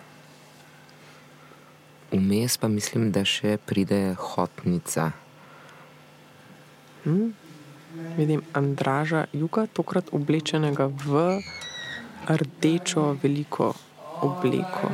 Vmes 2.12 2.58
pa 2.58 2.68
mislim, 2.68 3.12
da 3.14 3.22
še 3.28 3.60
pride 3.62 4.16
hotnica. 4.18 5.12
Hm? 7.06 7.30
Vidim 8.18 8.42
Andraža 8.58 9.28
Juga, 9.38 9.68
tokrat 9.70 10.10
oblečenega 10.18 10.90
v 10.90 11.28
rdečo 12.28 13.16
veliko 13.24 13.74
obleko. 14.22 14.90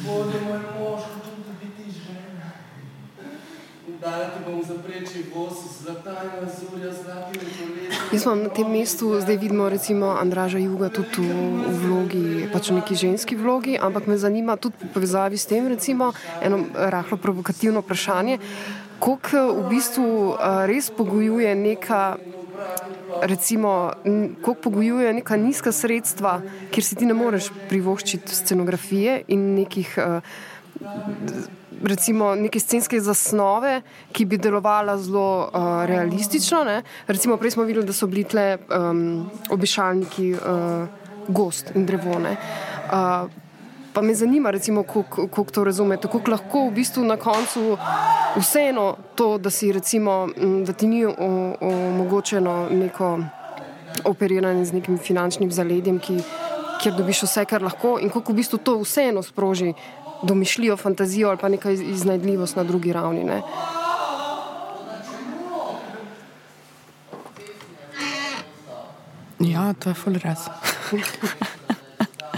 Bodi 0.00 0.38
moj 0.44 0.60
mož, 0.78 1.02
te 1.44 1.52
biti 1.60 1.90
žena. 1.92 2.48
Daj 4.00 4.24
ti 4.32 4.38
bom 4.46 4.62
zapreči 4.64 5.24
voz, 5.34 5.58
zlatanja 5.82 6.46
zurja, 6.48 6.92
zlati 6.94 7.40
življenje. 7.40 7.98
Jaz 8.12 8.24
vam 8.26 8.40
na 8.46 8.48
tem 8.48 8.70
mestu 8.72 9.12
zdaj 9.20 9.36
vidimo 9.36 9.68
recimo 9.68 10.14
Andraža 10.16 10.58
Juga 10.58 10.88
tudi 10.88 11.20
v, 11.20 11.74
vlogi, 11.82 12.48
pač 12.52 12.70
v 12.70 12.80
neki 12.80 12.96
ženski 12.96 13.36
vlogi, 13.36 13.76
ampak 13.76 14.08
me 14.08 14.16
zanima 14.16 14.56
tudi 14.56 14.80
v 14.80 14.88
povezavi 14.94 15.36
s 15.36 15.44
tem 15.44 15.68
recimo 15.68 16.14
eno 16.40 16.64
rahlo 16.72 17.20
provokativno 17.20 17.84
vprašanje, 17.84 18.40
koliko 19.04 19.44
v 19.52 19.68
bistvu 19.68 20.08
a, 20.32 20.64
res 20.64 20.88
pogojuje 20.88 21.52
neka 21.54 22.16
recimo, 23.22 23.92
kako 24.40 24.54
pogojuje 24.54 25.12
neka 25.14 25.36
nizka 25.36 25.72
sredstva, 25.72 26.40
kjer 26.70 26.84
si 26.84 26.96
ti 26.96 27.06
ne 27.06 27.14
moreš 27.14 27.50
privoščiti 27.68 28.34
scenografije 28.34 29.22
in 29.28 29.54
nekih. 29.54 29.98
Uh, 29.98 30.22
recimo, 31.84 32.34
neke 32.34 32.60
scenske 32.60 33.00
zasnove, 33.00 33.80
ki 34.12 34.24
bi 34.24 34.38
delovala 34.38 34.98
zelo 35.00 35.48
uh, 35.48 35.68
realistično. 35.88 36.64
Ne? 36.64 36.82
Recimo, 37.06 37.36
prej 37.36 37.56
smo 37.56 37.64
videli, 37.64 37.86
da 37.86 37.96
so 37.96 38.06
bili 38.06 38.24
tle 38.24 38.58
um, 38.68 39.30
obišalniki 39.50 40.32
uh, 40.34 40.88
gost 41.28 41.72
in 41.74 41.86
drevone. 41.86 42.36
Uh, 42.90 43.30
pa 43.92 44.02
me 44.02 44.14
zanima, 44.14 44.52
kako 44.52 45.44
to 45.52 45.64
razumete, 45.64 46.08
kako 46.08 46.30
lahko 46.30 46.66
v 46.68 46.74
bistvu 46.74 47.04
na 47.04 47.16
koncu 47.16 47.76
vseeno 48.36 48.96
to, 49.14 49.38
da, 49.38 49.50
si, 49.50 49.72
recimo, 49.72 50.28
da 50.66 50.72
ti 50.72 50.86
ni 50.86 51.04
omogočeno 51.60 52.68
neko 52.70 53.18
operiranje 54.04 54.64
z 54.64 54.72
nekim 54.72 54.98
finančnim 54.98 55.52
zaledjem, 55.52 55.98
ki, 55.98 56.20
kjer 56.82 56.94
dobiš 56.94 57.22
vse, 57.26 57.44
kar 57.44 57.62
lahko, 57.62 57.98
in 58.00 58.10
kako 58.10 58.32
v 58.32 58.40
bistvu 58.42 58.58
to 58.58 58.78
vseeno 58.80 59.22
sproži 59.22 59.74
domišljijo, 60.22 60.76
fantazijo 60.76 61.28
ali 61.28 61.38
pa 61.38 61.48
nekaj 61.48 61.74
iznajdljivost 61.74 62.56
na 62.56 62.64
drugi 62.64 62.92
ravni. 62.92 63.24
Ne? 63.24 63.42
Ja, 69.40 69.72
to 69.72 69.88
je 69.90 69.94
ful 69.94 70.20
res. 70.20 70.48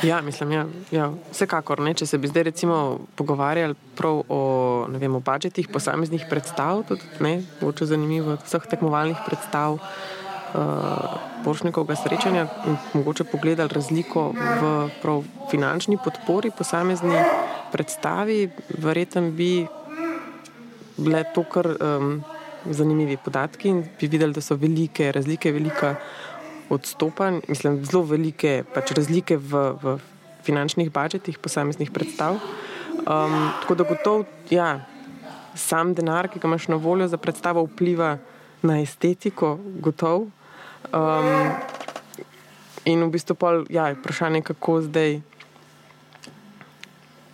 ja, 0.03 0.20
mislim, 0.22 0.53
ja, 0.53 0.66
ja, 0.90 1.11
vsekakor. 1.30 1.80
Ne, 1.80 1.94
če 1.94 2.07
se 2.07 2.18
bi 2.18 2.30
zdaj 2.30 2.48
recimo 2.50 2.76
pogovarjali 3.16 3.74
o, 4.03 4.86
vem, 4.88 5.14
o 5.14 5.20
budžetih 5.20 5.68
posameznih 5.72 6.26
predstav, 6.30 6.84
tudi 6.88 7.07
ne, 7.24 7.36
boče 7.61 7.86
zanimivo, 7.90 8.38
vseh 8.44 8.66
tekmovalnih 8.70 9.22
predstav. 9.26 9.78
Uh, 10.53 11.30
Pošnikovega 11.42 11.96
srečanja 11.96 12.42
in 12.68 12.74
mogoče 12.92 13.24
pogledali 13.24 13.72
razliko 13.72 14.28
v 14.36 14.72
prav, 15.00 15.22
finančni 15.50 15.96
podpori 16.05 16.50
posamezni 16.55 17.16
predstavi, 17.72 18.50
verjetno 18.84 19.30
bi 19.32 19.64
bile 20.98 21.24
to 21.34 21.42
kar 21.48 21.66
um, 21.72 22.20
zanimivi 22.70 23.16
podatki 23.16 23.68
in 23.68 23.82
bi 24.00 24.07
videli, 24.07 24.32
da 24.32 24.40
so 24.40 24.55
velike 24.57 25.12
razlike, 25.12 25.53
velika 25.53 25.94
odstopanja, 26.73 27.43
mislim, 27.49 27.83
zelo 27.85 28.03
velike 28.09 28.62
pač 28.75 28.95
razlike 28.97 29.37
v, 29.37 29.62
v 29.83 29.97
finančnih 30.47 30.91
budžetih 30.93 31.39
posameznih 31.39 31.91
predstav. 31.91 32.39
Um, 33.03 33.51
tako 33.62 33.75
da 33.75 33.85
gotovo, 33.89 34.25
ja, 34.51 34.85
sam 35.55 35.95
denar, 35.95 36.29
ki 36.31 36.41
ga 36.41 36.49
imaš 36.49 36.68
na 36.68 36.77
voljo 36.77 37.09
za 37.09 37.18
predstavo, 37.18 37.64
vpliva 37.66 38.16
na 38.62 38.81
estetiko, 38.81 39.59
gotovo. 39.83 40.29
Um, 40.93 41.53
in 42.85 43.03
v 43.03 43.11
bistvu 43.11 43.35
pa 43.35 43.53
ja, 43.70 43.89
je 43.91 43.99
vprašanje, 43.99 44.43
kako 44.43 44.81
zdaj. 44.89 45.20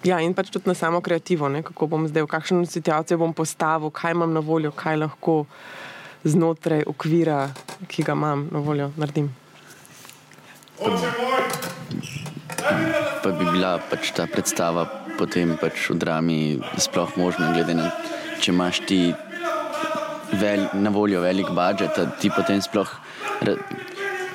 Ja, 0.06 0.20
in 0.22 0.34
pač 0.34 0.52
tudi 0.54 0.70
na 0.70 0.74
samo 0.78 1.00
kreativo, 1.00 1.48
ne? 1.48 1.62
kako 1.62 1.88
bom 1.90 2.06
zdaj, 2.08 2.22
v 2.22 2.30
kakšno 2.30 2.66
situacijo 2.66 3.18
bom 3.18 3.34
postavil, 3.34 3.90
kaj 3.90 4.14
imam 4.14 4.32
na 4.32 4.40
voljo, 4.40 4.70
kaj 4.72 4.96
lahko 4.96 5.44
znotraj 6.24 6.82
okvira, 6.86 7.48
ki 7.88 8.02
ga 8.02 8.16
imam 8.18 8.48
na 8.52 8.58
voljo, 8.58 8.90
naredim. 8.96 9.30
Pa 13.22 13.30
bi 13.30 13.44
bila 13.44 13.78
pač 13.90 14.12
ta 14.16 14.26
predstava 14.30 14.86
potem 15.18 15.56
pač 15.58 15.90
v 15.90 15.98
drami 15.98 16.38
sploh 16.78 17.10
možna, 17.18 17.50
glede 17.54 17.74
na 17.74 17.90
to, 17.90 18.14
če 18.38 18.52
imaš 18.54 18.80
ti 18.86 19.00
vel, 20.38 20.68
na 20.78 20.90
voljo 20.94 21.22
velik 21.24 21.50
budžet, 21.50 21.98
da 21.98 22.06
ti 22.20 22.30
potem 22.30 22.62
sploh 22.62 22.86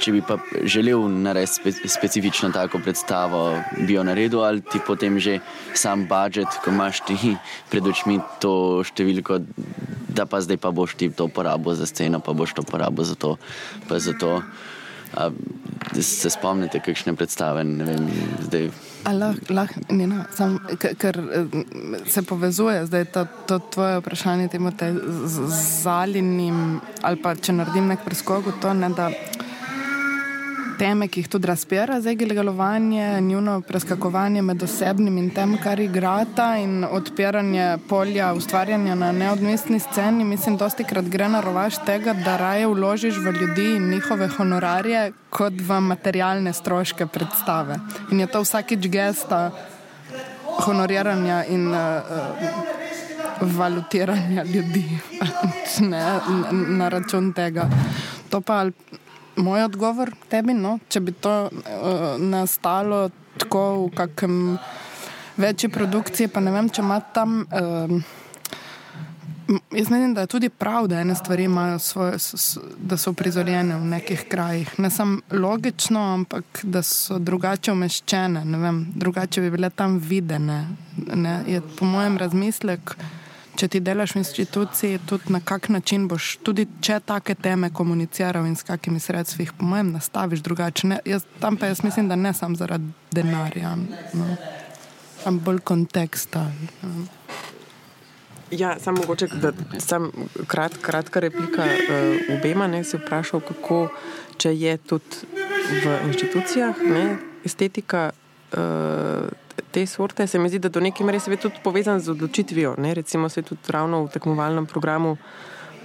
če 0.01 0.13
bi 0.15 0.21
pa 0.25 0.37
želel 0.63 1.05
narediti 1.09 1.53
spe, 1.53 1.89
specifično 1.89 2.51
tako 2.53 2.79
predstavo, 2.83 3.43
bi 3.87 3.97
jo 3.97 4.03
naredil, 4.03 4.43
ali 4.43 4.61
ti 4.61 4.81
potem 4.87 5.19
že 5.19 5.39
sam 5.73 6.07
budžet, 6.09 6.61
ko 6.63 6.71
imaš 6.71 7.03
ti 7.07 7.35
pred 7.71 7.85
očmi 7.87 8.19
to 8.41 8.83
številko, 8.85 9.41
da 10.13 10.25
pa 10.29 10.41
zdaj 10.41 10.61
pa 10.61 10.71
boš 10.71 10.95
ti 10.97 11.09
to 11.09 11.27
porabil 11.27 11.75
za 11.77 11.89
sceno, 11.89 12.21
pa 12.21 12.33
boš 12.33 12.53
to 12.53 12.63
porabil 12.63 13.05
za 13.05 13.15
to. 13.15 13.37
Za 13.89 14.13
to. 14.19 14.41
A, 15.13 15.29
se 16.01 16.29
spomnite, 16.29 16.79
kakšne 16.81 17.13
predstave? 17.13 17.61
Vem, 17.61 18.71
lah, 19.05 19.37
lah, 19.49 19.69
Nina, 19.89 20.25
sam, 20.33 20.57
ker 20.79 21.19
se 22.09 22.23
povezuje 22.25 22.85
zdaj 22.89 23.05
to, 23.13 23.25
to 23.45 23.59
tvoje 23.59 23.99
vprašanje 24.01 24.49
z 25.25 25.47
zalinim, 25.83 26.81
ali 27.01 27.21
pa 27.21 27.35
če 27.35 27.53
naredim 27.53 27.93
nek 27.93 28.01
preskok, 28.05 28.57
to 28.61 28.73
ne 28.73 28.89
da 28.89 29.11
teme, 30.77 31.07
ki 31.07 31.21
jih 31.21 31.29
tudi 31.29 31.47
razpira, 31.47 31.99
zdaj 32.01 32.15
legalovanje, 32.29 33.21
njuno 33.21 33.61
preskakovanje 33.61 34.41
med 34.41 34.63
osebnim 34.63 35.17
in 35.17 35.29
tem, 35.33 35.57
kar 35.63 35.79
igrata, 35.79 36.57
in 36.57 36.83
odpiranje 36.83 37.77
polja 37.89 38.33
ustvarjanja 38.33 38.95
na 38.95 39.11
neodvisni 39.11 39.79
sceni. 39.79 40.23
Mislim, 40.23 40.57
dosti 40.57 40.83
krat 40.83 41.05
gre 41.05 41.29
na 41.29 41.41
rovaš 41.41 41.79
tega, 41.85 42.13
da 42.13 42.37
raje 42.37 42.67
vložiš 42.67 43.17
v 43.17 43.35
ljudi 43.39 43.67
in 43.75 43.89
njihove 43.89 44.27
honorarje, 44.37 45.11
kot 45.29 45.53
v 45.59 45.79
materialne 45.81 46.53
stroške 46.53 47.07
predstave. 47.07 47.79
In 48.11 48.19
je 48.19 48.27
to 48.27 48.41
vsakič 48.41 48.87
gesta 48.87 49.51
honoriranja 50.65 51.43
in 51.49 51.67
uh, 51.73 51.79
valutiranja 53.41 54.43
ljudi, 54.43 54.85
ne, 55.91 56.03
na 56.51 56.89
račun 56.89 57.33
tega. 57.33 57.69
To 58.29 58.41
pa 58.41 58.65
moj 59.35 59.63
odgovor 59.63 60.11
tebi, 60.29 60.53
no? 60.53 60.77
če 60.89 60.99
bi 60.99 61.11
to 61.11 61.35
uh, 61.49 62.01
nastalo 62.19 63.09
tako 63.37 63.85
v 63.85 63.93
kakšnem 63.97 64.57
večji 65.37 65.69
produkciji, 65.73 66.27
pa 66.29 66.43
ne 66.43 66.51
vem, 66.53 66.69
če 66.69 66.83
ima 66.83 66.99
tam. 67.13 67.41
Uh, 67.49 68.19
Jaz 69.75 69.89
menim, 69.91 70.13
da 70.15 70.23
je 70.23 70.29
tudi 70.31 70.47
prav, 70.49 70.85
da 70.87 71.01
ene 71.03 71.15
stvari 71.15 71.43
imajo 71.43 71.79
svoje, 71.79 72.15
da 72.79 72.97
so 72.97 73.11
prizorjene 73.13 73.75
v 73.75 73.89
nekih 73.91 74.23
krajih. 74.31 74.69
Ne 74.79 74.89
samo 74.89 75.19
logično, 75.31 75.99
ampak 76.13 76.61
da 76.63 76.81
so 76.81 77.19
drugače 77.19 77.73
umeščene, 77.75 78.45
drugače 78.95 79.41
bi 79.41 79.51
bile 79.51 79.69
tam 79.69 79.97
videne. 79.99 80.67
Ne? 80.97 81.41
Je 81.47 81.61
po 81.75 81.85
mojem 81.85 82.17
razmislek 82.17 82.95
če 83.55 83.67
ti 83.67 83.79
delaš 83.79 84.15
v 84.15 84.21
instituciji, 84.23 84.99
tudi 85.05 85.33
na 85.33 85.39
kak 85.39 85.69
način 85.69 86.07
boš, 86.07 86.37
tudi 86.45 86.65
če 86.81 86.99
take 87.05 87.35
teme 87.35 87.69
komuniciral 87.73 88.47
in 88.49 88.55
s 88.55 88.65
kakimi 88.67 88.99
sredstvi, 88.99 89.47
po 89.57 89.67
mojem, 89.69 89.91
nastaviš 89.93 90.43
drugače. 90.45 90.87
Ne, 90.87 90.99
jaz, 91.05 91.25
tam 91.39 91.57
pa 91.57 91.69
jaz 91.71 91.83
mislim, 91.83 92.09
da 92.09 92.15
ne 92.15 92.33
samo 92.33 92.55
zaradi 92.59 92.89
denarja, 93.11 93.75
no. 94.13 94.35
tam 95.23 95.39
bolj 95.39 95.61
konteksta. 95.63 96.47
No. 96.81 97.05
Ja, 98.53 98.75
samo 98.79 99.01
mogoče, 99.01 99.27
da 99.41 99.53
sem 99.81 100.11
krat, 100.47 100.77
kratka 100.81 101.19
replika 101.23 101.65
uh, 101.65 102.35
obema, 102.37 102.67
ne 102.67 102.83
si 102.83 102.97
vprašal, 102.97 103.41
kako, 103.41 103.87
če 104.37 104.53
je 104.53 104.75
tudi 104.77 105.23
v 105.85 105.95
institucijah 106.09 106.83
ne, 106.85 107.05
estetika. 107.45 108.11
Uh, 108.53 109.42
te 109.71 109.85
sorte, 109.87 110.27
se 110.27 110.39
mi 110.39 110.49
zdi, 110.49 110.59
da 110.59 110.69
do 110.69 110.79
neke 110.79 111.03
mere 111.03 111.19
je 111.27 111.37
tudi 111.37 111.55
povezan 111.63 111.99
z 111.99 112.11
odločitvijo. 112.11 112.75
Ne? 112.77 112.93
Recimo 112.93 113.29
se 113.29 113.41
tudi 113.41 113.61
ravno 113.67 114.03
v 114.05 114.09
tekmovalnem 114.09 114.65
programu 114.65 115.17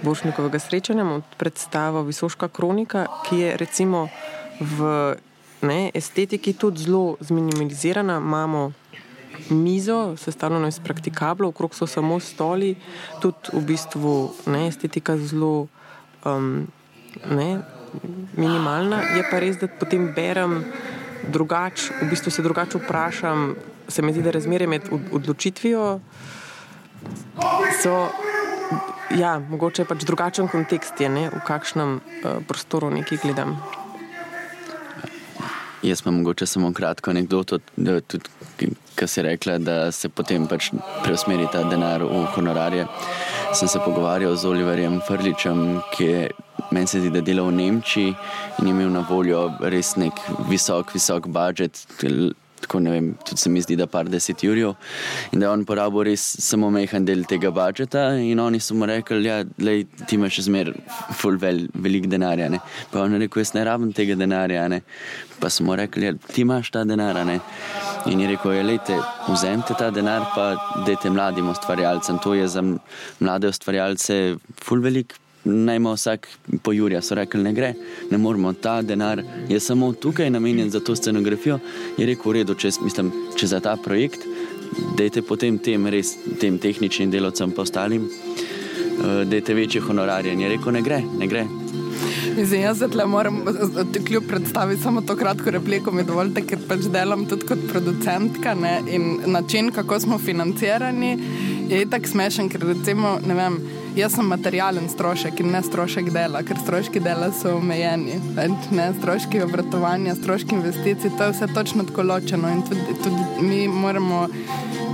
Bošnikovega 0.01 0.59
srečanja 0.59 1.21
predstavlja 1.37 2.01
Visoška 2.01 2.47
kronika, 2.47 3.05
ki 3.25 3.39
je 3.39 3.57
recimo 3.57 4.07
v 4.59 5.15
ne, 5.61 5.91
estetiki 5.93 6.53
tudi 6.53 6.83
zelo 6.83 7.17
zminimalizirana. 7.19 8.17
Imamo 8.17 8.71
mizo, 9.49 10.17
sestavljeno 10.17 10.67
iz 10.67 10.79
praktikablov, 10.79 11.49
okrog 11.49 11.75
so 11.75 11.87
samo 11.87 12.19
stoli, 12.19 12.75
tudi 13.21 13.51
v 13.53 13.65
bistvu 13.65 14.31
ne, 14.45 14.67
estetika 14.67 15.17
zelo 15.17 15.67
um, 16.25 16.67
ne, 17.25 17.61
minimalna. 18.37 19.01
Je 19.17 19.23
pa 19.31 19.39
res, 19.39 19.59
da 19.59 19.67
potem 19.67 20.11
berem 20.15 20.63
drugače, 21.29 21.93
v 22.01 22.09
bistvu 22.09 22.31
se 22.31 22.41
drugače 22.41 22.77
vprašam, 22.77 23.55
se 23.87 24.01
mi 24.01 24.13
zdi, 24.13 24.21
da 24.21 24.31
razmerje 24.31 24.67
med 24.67 24.89
odločitvijo 25.11 25.99
so, 27.81 28.07
ja, 29.15 29.39
mogoče 29.39 29.85
pač 29.85 30.03
drugačen 30.07 30.47
kontekst 30.51 31.01
je, 31.01 31.09
ne, 31.09 31.27
v 31.33 31.41
kakšnem 31.47 31.99
uh, 31.99 32.39
prostoru 32.47 32.91
nekaj 32.93 33.21
gledam. 33.23 33.57
Jaz 35.83 36.03
imam 36.03 36.19
mogoče 36.19 36.45
samo 36.45 36.73
kratko 36.75 37.11
anekdoto, 37.11 37.61
da 37.77 38.01
tudi, 38.01 38.29
ki 38.59 39.07
si 39.07 39.23
rekla, 39.23 39.57
da 39.57 39.91
se 39.95 40.09
potem 40.09 40.47
pač 40.47 40.71
preusmeri 41.03 41.47
ta 41.51 41.63
denar 41.69 42.03
v 42.03 42.25
honorarje. 42.35 42.87
Sem 43.53 43.71
se 43.71 43.79
pogovarjal 43.79 44.35
z 44.35 44.45
Oliverjem 44.45 44.99
Frličem, 45.07 45.81
ki 45.95 46.05
je 46.05 46.29
meni 46.71 46.87
se 46.87 46.99
zdi, 46.99 47.09
da 47.09 47.21
dela 47.21 47.43
v 47.47 47.55
Nemčiji 47.55 48.13
in 48.59 48.67
je 48.67 48.73
imel 48.73 48.91
na 48.93 49.05
voljo 49.09 49.47
res 49.59 49.95
nek 49.95 50.19
visok, 50.49 50.93
visok 50.93 51.27
budžet, 51.27 51.85
tako 52.61 52.79
ne 52.83 52.91
vem, 52.91 53.07
tudi 53.25 53.41
se 53.41 53.49
mi 53.49 53.61
zdi, 53.61 53.77
da 53.79 53.87
par 53.87 54.09
deset 54.09 54.43
jurjev. 54.43 54.75
In 55.31 55.39
da 55.39 55.47
je 55.47 55.51
on 55.51 55.65
porabil 55.65 56.09
res 56.09 56.23
samo 56.43 56.69
mehen 56.73 57.05
del 57.05 57.23
tega 57.29 57.51
budžeta, 57.55 58.09
in 58.23 58.39
oni 58.39 58.59
so 58.63 58.75
mu 58.75 58.87
rekli, 58.89 59.21
da 59.23 59.39
ja, 59.39 59.83
ti 60.05 60.17
imaš 60.17 60.41
zmer 60.47 60.73
full 61.17 61.39
vel, 61.41 61.65
velik 61.73 62.09
denarja. 62.11 62.49
Ne? 62.49 62.59
Pa 62.91 63.03
on 63.03 63.15
je 63.15 63.23
rekel, 63.25 63.43
jaz 63.43 63.53
ne 63.57 63.65
rabim 63.67 63.93
tega 63.95 64.17
denarja. 64.19 64.67
Ne? 64.71 64.81
Pa 65.39 65.49
smo 65.49 65.75
rekli, 65.79 66.09
da 66.09 66.11
ja, 66.13 66.33
ti 66.33 66.43
imaš 66.47 66.71
ta 66.75 66.83
denar. 66.87 67.21
Ne? 67.25 67.39
In 68.11 68.19
je 68.19 68.33
rekel, 68.33 68.57
ja, 68.57 68.65
lejte, 68.65 68.99
vzemite 69.29 69.77
ta 69.79 69.89
denar, 69.95 70.27
pa 70.35 70.51
dajte 70.87 71.13
mladim 71.13 71.49
ustvarjalcem. 71.53 72.19
To 72.23 72.35
je 72.37 72.47
za 72.47 72.63
mlade 73.19 73.49
ustvarjalce 73.49 74.37
full 74.63 74.83
velik 74.83 75.15
naj 75.43 75.75
ima 75.75 75.93
vsak 75.93 76.27
po 76.63 76.73
Jurija. 76.73 77.01
So 77.01 77.15
rekli, 77.15 77.43
ne 77.43 77.53
gre, 77.53 77.73
ne 78.11 78.17
moramo, 78.17 78.53
ta 78.53 78.81
denar 78.81 79.23
je 79.49 79.59
samo 79.59 79.93
tukaj 79.93 80.29
namenjen 80.29 80.69
za 80.69 80.79
to 80.79 80.95
scenografijo. 80.95 81.59
Je 81.97 82.05
rekel, 82.05 82.31
v 82.31 82.35
redu, 82.39 82.55
če, 82.55 82.71
mislim, 82.83 83.11
če 83.37 83.47
za 83.47 83.59
ta 83.59 83.75
projekt, 83.83 84.25
dajte 84.97 85.21
potem 85.21 85.57
tem, 85.57 85.87
res, 85.87 86.15
tem 86.39 86.59
tehničnim 86.59 87.11
delovcem 87.11 87.51
pa 87.51 87.61
ostalim, 87.61 88.09
uh, 88.09 89.23
dajte 89.29 89.53
večje 89.53 89.81
honorarje. 89.81 90.33
In 90.33 90.45
je 90.45 90.53
rekel, 90.55 90.75
ne 90.75 90.85
gre, 90.85 91.01
ne 91.19 91.27
gre. 91.27 91.47
Mislim, 92.37 92.61
jaz 92.61 92.79
se 92.79 93.05
moram 93.05 93.41
kljub 94.07 94.23
predstaviti 94.27 94.81
samo 94.81 95.01
to 95.01 95.15
kratko 95.15 95.51
repliko, 95.51 95.91
mi 95.91 96.03
dovolite, 96.03 96.41
ker 96.47 96.59
pač 96.67 96.85
delam 96.93 97.25
tudi 97.27 97.47
kot 97.47 97.59
producentka 97.71 98.53
ne, 98.55 98.79
in 98.87 99.17
način, 99.25 99.71
kako 99.75 99.99
smo 99.99 100.17
financirani, 100.17 101.17
je 101.69 101.85
tako 101.89 102.07
smešen, 102.07 102.49
ker 102.49 102.63
recimo, 102.63 103.17
ne 103.27 103.35
vem, 103.35 103.59
jaz 103.99 104.15
sem 104.15 104.27
materialen 104.31 104.87
strošek 104.89 105.39
in 105.43 105.51
ne 105.51 105.59
strošek 105.63 106.09
dela, 106.13 106.41
ker 106.47 106.59
stroški 106.61 107.01
dela 107.03 107.29
so 107.35 107.57
omejeni. 107.57 108.19
Ne, 108.71 108.89
stroški 108.95 109.41
obratovanja, 109.43 110.15
stroški 110.15 110.55
investicij, 110.55 111.11
to 111.17 111.27
je 111.27 111.33
vse 111.33 111.47
točno 111.53 111.83
tako 111.89 112.05
ločeno 112.07 112.51
in 112.53 112.61
tudi, 112.67 112.95
tudi 113.03 113.47
mi 113.47 113.67
moramo 113.67 114.27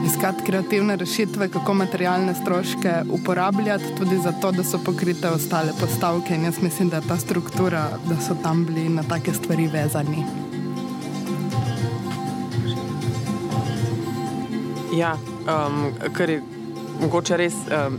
iskati 0.06 0.45
kreativne 0.47 0.95
rešitve, 1.01 1.49
kako 1.53 1.74
materialne 1.74 2.34
stroške 2.36 2.95
uporabljati, 3.20 3.93
tudi 3.97 4.18
zato, 4.24 4.51
da 4.51 4.64
so 4.64 4.80
pokrite 4.86 5.30
ostale 5.30 5.74
postavke. 5.80 6.36
In 6.36 6.49
jaz 6.49 6.62
mislim, 6.62 6.89
da 6.89 7.01
je 7.01 7.08
ta 7.08 7.18
struktura, 7.18 7.86
da 8.10 8.18
so 8.22 8.38
tam 8.43 8.66
bili 8.66 8.89
na 8.89 9.03
take 9.03 9.34
stvari 9.34 9.68
vezani. 9.68 10.26
Ja, 14.95 15.18
um, 15.45 15.89
kar 16.14 16.30
je 16.30 16.41
mogoče 17.02 17.38
res 17.38 17.56
uh, 17.68 17.93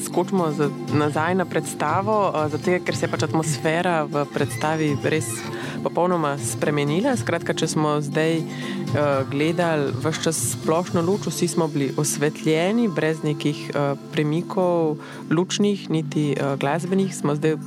skočimo 0.00 0.50
z, 0.52 0.68
nazaj 0.94 1.34
na 1.34 1.44
predstavo, 1.44 2.30
uh, 2.30 2.48
zato 2.52 2.78
ker 2.84 2.96
se 2.96 3.06
je 3.06 3.10
pač 3.12 3.26
atmosfera 3.28 4.02
v 4.04 4.24
predstavi 4.32 4.94
res 5.04 5.28
popolnoma 5.82 6.36
spremenila. 6.38 7.16
Skratka, 7.18 7.54
če 7.54 7.68
smo 7.74 7.98
zdaj 8.04 8.40
uh, 8.40 9.26
gledali 9.30 9.92
vse 10.04 10.24
čas 10.28 10.40
splošno 10.54 11.02
luč, 11.02 11.26
vsi 11.28 11.48
smo 11.48 11.68
bili 11.68 11.92
osvetljeni, 11.96 12.88
brez 12.88 13.22
nekih 13.26 13.70
uh, 13.74 13.94
premikov, 14.14 14.98
lučnih, 15.30 15.90
niti 15.90 16.32
uh, 16.36 16.54
glasbenih, 16.60 17.14
smo 17.14 17.36
zdaj 17.38 17.58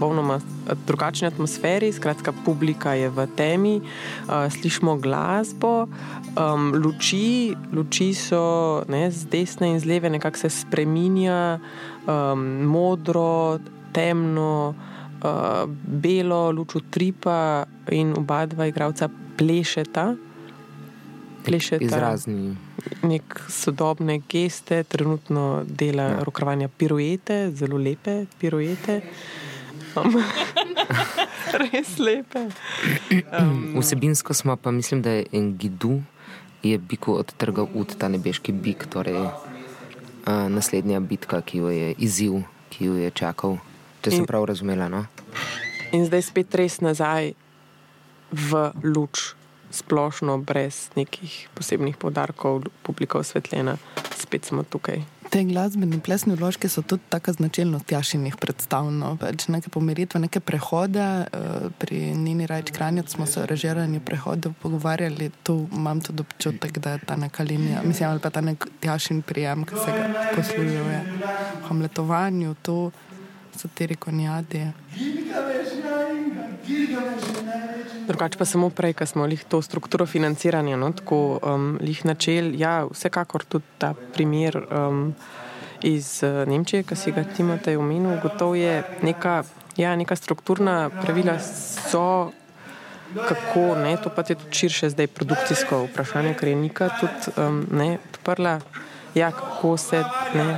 popolnoma 0.00 0.40
drugačni 0.86 1.28
atmosferi, 1.28 1.92
skratka, 1.92 2.32
publika 2.32 2.94
je 2.96 3.10
v 3.12 3.26
temi, 3.36 3.74
uh, 3.84 4.48
slišimo 4.48 4.96
glasbo, 4.96 5.84
um, 6.40 6.72
luči, 6.72 7.52
luči 7.72 8.14
so 8.16 8.80
ne, 8.88 9.10
z 9.12 9.28
desne 9.28 9.74
in 9.74 9.80
z 9.80 9.84
leve, 9.84 10.08
nekako 10.08 10.40
se 10.40 10.48
spremenja, 10.48 11.60
um, 12.08 12.64
modro, 12.64 13.60
temno, 13.92 14.72
uh, 14.72 15.68
belo, 15.84 16.48
luč 16.48 16.80
utripa 16.80 17.68
in 17.92 18.16
oba 18.16 18.46
dva 18.48 18.72
igralca 18.72 19.10
plešeta. 19.36 20.14
Plešeta. 21.44 21.84
Izrazni. 21.84 22.56
Nek 23.04 23.36
sodobne 23.52 24.22
geste, 24.24 24.80
trenutno 24.88 25.60
dela 25.68 26.08
ja. 26.08 26.24
rokovanja 26.24 26.72
piruete, 26.72 27.52
zelo 27.52 27.76
lepe 27.76 28.24
piruete. 28.40 29.00
Res 31.60 31.98
lepe. 31.98 32.46
Um, 33.32 33.74
Vsebinsko 33.80 34.34
smo 34.34 34.56
pa, 34.56 34.70
mislim, 34.70 35.02
da 35.02 35.10
je 35.10 35.26
en 35.32 35.56
gidu, 35.58 36.02
je 36.62 36.78
biku 36.78 37.14
odtrgal 37.18 37.68
ud 37.74 37.96
ta 37.98 38.08
nebeški 38.08 38.52
bik, 38.52 38.86
torej 38.92 39.18
uh, 39.20 39.32
naslednja 40.48 41.00
bitka, 41.00 41.40
ki 41.42 41.58
jo 41.58 41.70
je 41.70 41.94
izziv, 41.98 42.42
ki 42.70 42.84
jo 42.84 42.94
je 43.00 43.10
čakal. 43.10 43.58
Če 44.00 44.14
sem 44.14 44.24
in, 44.24 44.28
prav 44.28 44.46
razumela. 44.48 44.88
No? 44.88 45.04
In 45.92 46.06
zdaj 46.08 46.30
spet 46.30 46.54
res 46.56 46.80
nazaj 46.80 47.34
v 48.30 48.70
luč, 48.86 49.34
splošno, 49.70 50.38
brez 50.42 50.88
nekih 50.96 51.48
posebnih 51.54 51.98
podarkov, 52.00 52.70
publika 52.86 53.20
osvetljena, 53.20 53.76
spet 54.16 54.48
smo 54.48 54.62
tukaj. 54.62 55.02
Te 55.30 55.44
glasbene 55.46 56.00
plesne 56.02 56.34
vložke 56.34 56.68
so 56.68 56.82
tudi 56.82 57.02
tako 57.08 57.32
značilnost 57.32 57.92
jašinih 57.92 58.34
predstav. 58.36 58.88
Pač 59.20 59.46
neke 59.48 59.70
pomiritve, 59.70 60.20
neke 60.20 60.40
prehode. 60.42 60.98
Eh, 61.00 61.68
pri 61.78 62.00
Nini 62.18 62.46
Rajč 62.50 62.72
Kranjac 62.74 63.14
smo 63.14 63.26
se 63.26 63.42
o 63.42 63.46
režiranju 63.46 64.00
prehodov 64.00 64.52
pogovarjali. 64.62 65.30
Tu 65.42 65.68
imam 65.72 66.00
tudi 66.00 66.26
občutek, 66.26 66.78
da 66.78 66.96
je 66.96 67.04
ta 67.06 67.16
neka 67.16 67.42
linija, 67.42 67.82
mislim, 67.84 68.08
ali 68.08 68.20
pa 68.20 68.30
ta 68.30 68.40
nek 68.40 68.66
jašin 68.82 69.22
prijem, 69.22 69.64
ki 69.64 69.74
se 69.84 69.94
ga 69.94 70.26
poslužuje 70.36 70.82
v 70.82 71.68
hamletovanju, 71.68 72.54
tu 72.62 72.90
satiriko 73.60 74.10
njadi. 74.10 74.66
Drugače 78.06 78.38
pa 78.38 78.44
samo 78.44 78.70
prej, 78.70 78.92
ko 78.92 79.06
smo 79.06 79.26
jih 79.26 79.44
to 79.44 79.62
strukturo 79.62 80.06
financiranja, 80.06 80.76
no, 80.76 80.90
tako 80.92 81.38
um, 81.42 81.78
jih 81.82 82.04
načel, 82.04 82.54
ja, 82.58 82.84
vsekakor 82.90 83.44
tudi 83.44 83.64
ta 83.78 83.94
primer 84.14 84.58
um, 84.58 85.14
iz 85.82 86.22
uh, 86.22 86.48
Nemčije, 86.48 86.82
ki 86.82 86.96
si 86.96 87.12
ga 87.12 87.24
Timotej 87.36 87.76
omenil, 87.76 88.18
gotovo 88.22 88.54
je 88.54 88.82
neka, 89.02 89.42
ja, 89.76 89.96
neka 89.96 90.16
strukturna 90.16 90.90
pravila 91.02 91.38
so, 91.40 92.32
kako, 93.14 93.74
ne, 93.82 93.96
to 94.02 94.10
pa 94.14 94.24
je 94.28 94.34
tudi 94.34 94.58
širše 94.62 94.90
zdaj 94.90 95.06
produkcijsko 95.06 95.84
vprašanje, 95.90 96.34
ker 96.34 96.48
je 96.48 96.56
Nika 96.56 96.90
tudi 97.00 97.36
um, 97.36 97.64
ne, 97.70 97.98
odprla, 98.12 98.60
ja, 99.14 99.30
kako 99.30 99.76
se, 99.76 100.04
ne, 100.34 100.50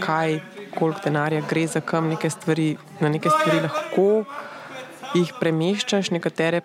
kaj, 0.00 0.40
koliko 0.78 1.00
denarja 1.04 1.42
gre 1.48 1.66
za 1.66 1.80
kam, 1.80 2.08
neke 2.08 2.30
stvari, 2.30 2.76
na 3.00 3.08
neke 3.08 3.30
stvari 3.30 3.64
lahko 3.64 4.24
jih 5.14 5.32
premeščaš, 5.40 6.10
nekatere 6.10 6.62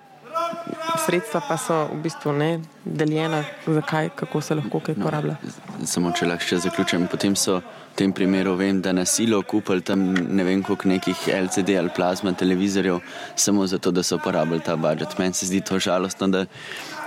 sredstva 1.06 1.42
pa 1.48 1.58
so 1.58 1.76
v 1.92 2.00
bistvu 2.04 2.34
ne 2.34 2.50
deljena, 2.84 3.44
zakaj, 3.68 4.10
kako 4.16 4.42
se 4.42 4.56
lahko 4.56 4.80
kaj 4.84 4.96
porablja. 5.00 5.36
No, 5.42 5.88
samo 5.88 6.12
če 6.16 6.28
lahko 6.30 6.48
še 6.50 6.60
zaključim, 6.66 7.08
potem 7.12 7.36
so 7.40 7.60
v 7.60 8.00
tem 8.00 8.14
primeru 8.16 8.56
vem, 8.60 8.82
da 8.82 8.94
na 8.96 9.06
silo 9.10 9.42
kupili 9.44 9.84
tam 9.86 10.04
ne 10.14 10.46
vem 10.48 10.64
koliko 10.64 10.90
nekih 10.92 11.28
LCD 11.36 11.76
ali 11.80 11.94
plazma 11.96 12.34
televizorjev, 12.34 13.02
samo 13.36 13.68
zato, 13.68 13.92
da 13.92 14.04
so 14.04 14.20
uporabljali 14.20 14.66
ta 14.66 14.76
budžet. 14.80 15.18
Meni 15.20 15.38
se 15.38 15.50
zdi 15.50 15.62
to 15.66 15.80
žalostno, 15.80 16.30
da 16.32 16.46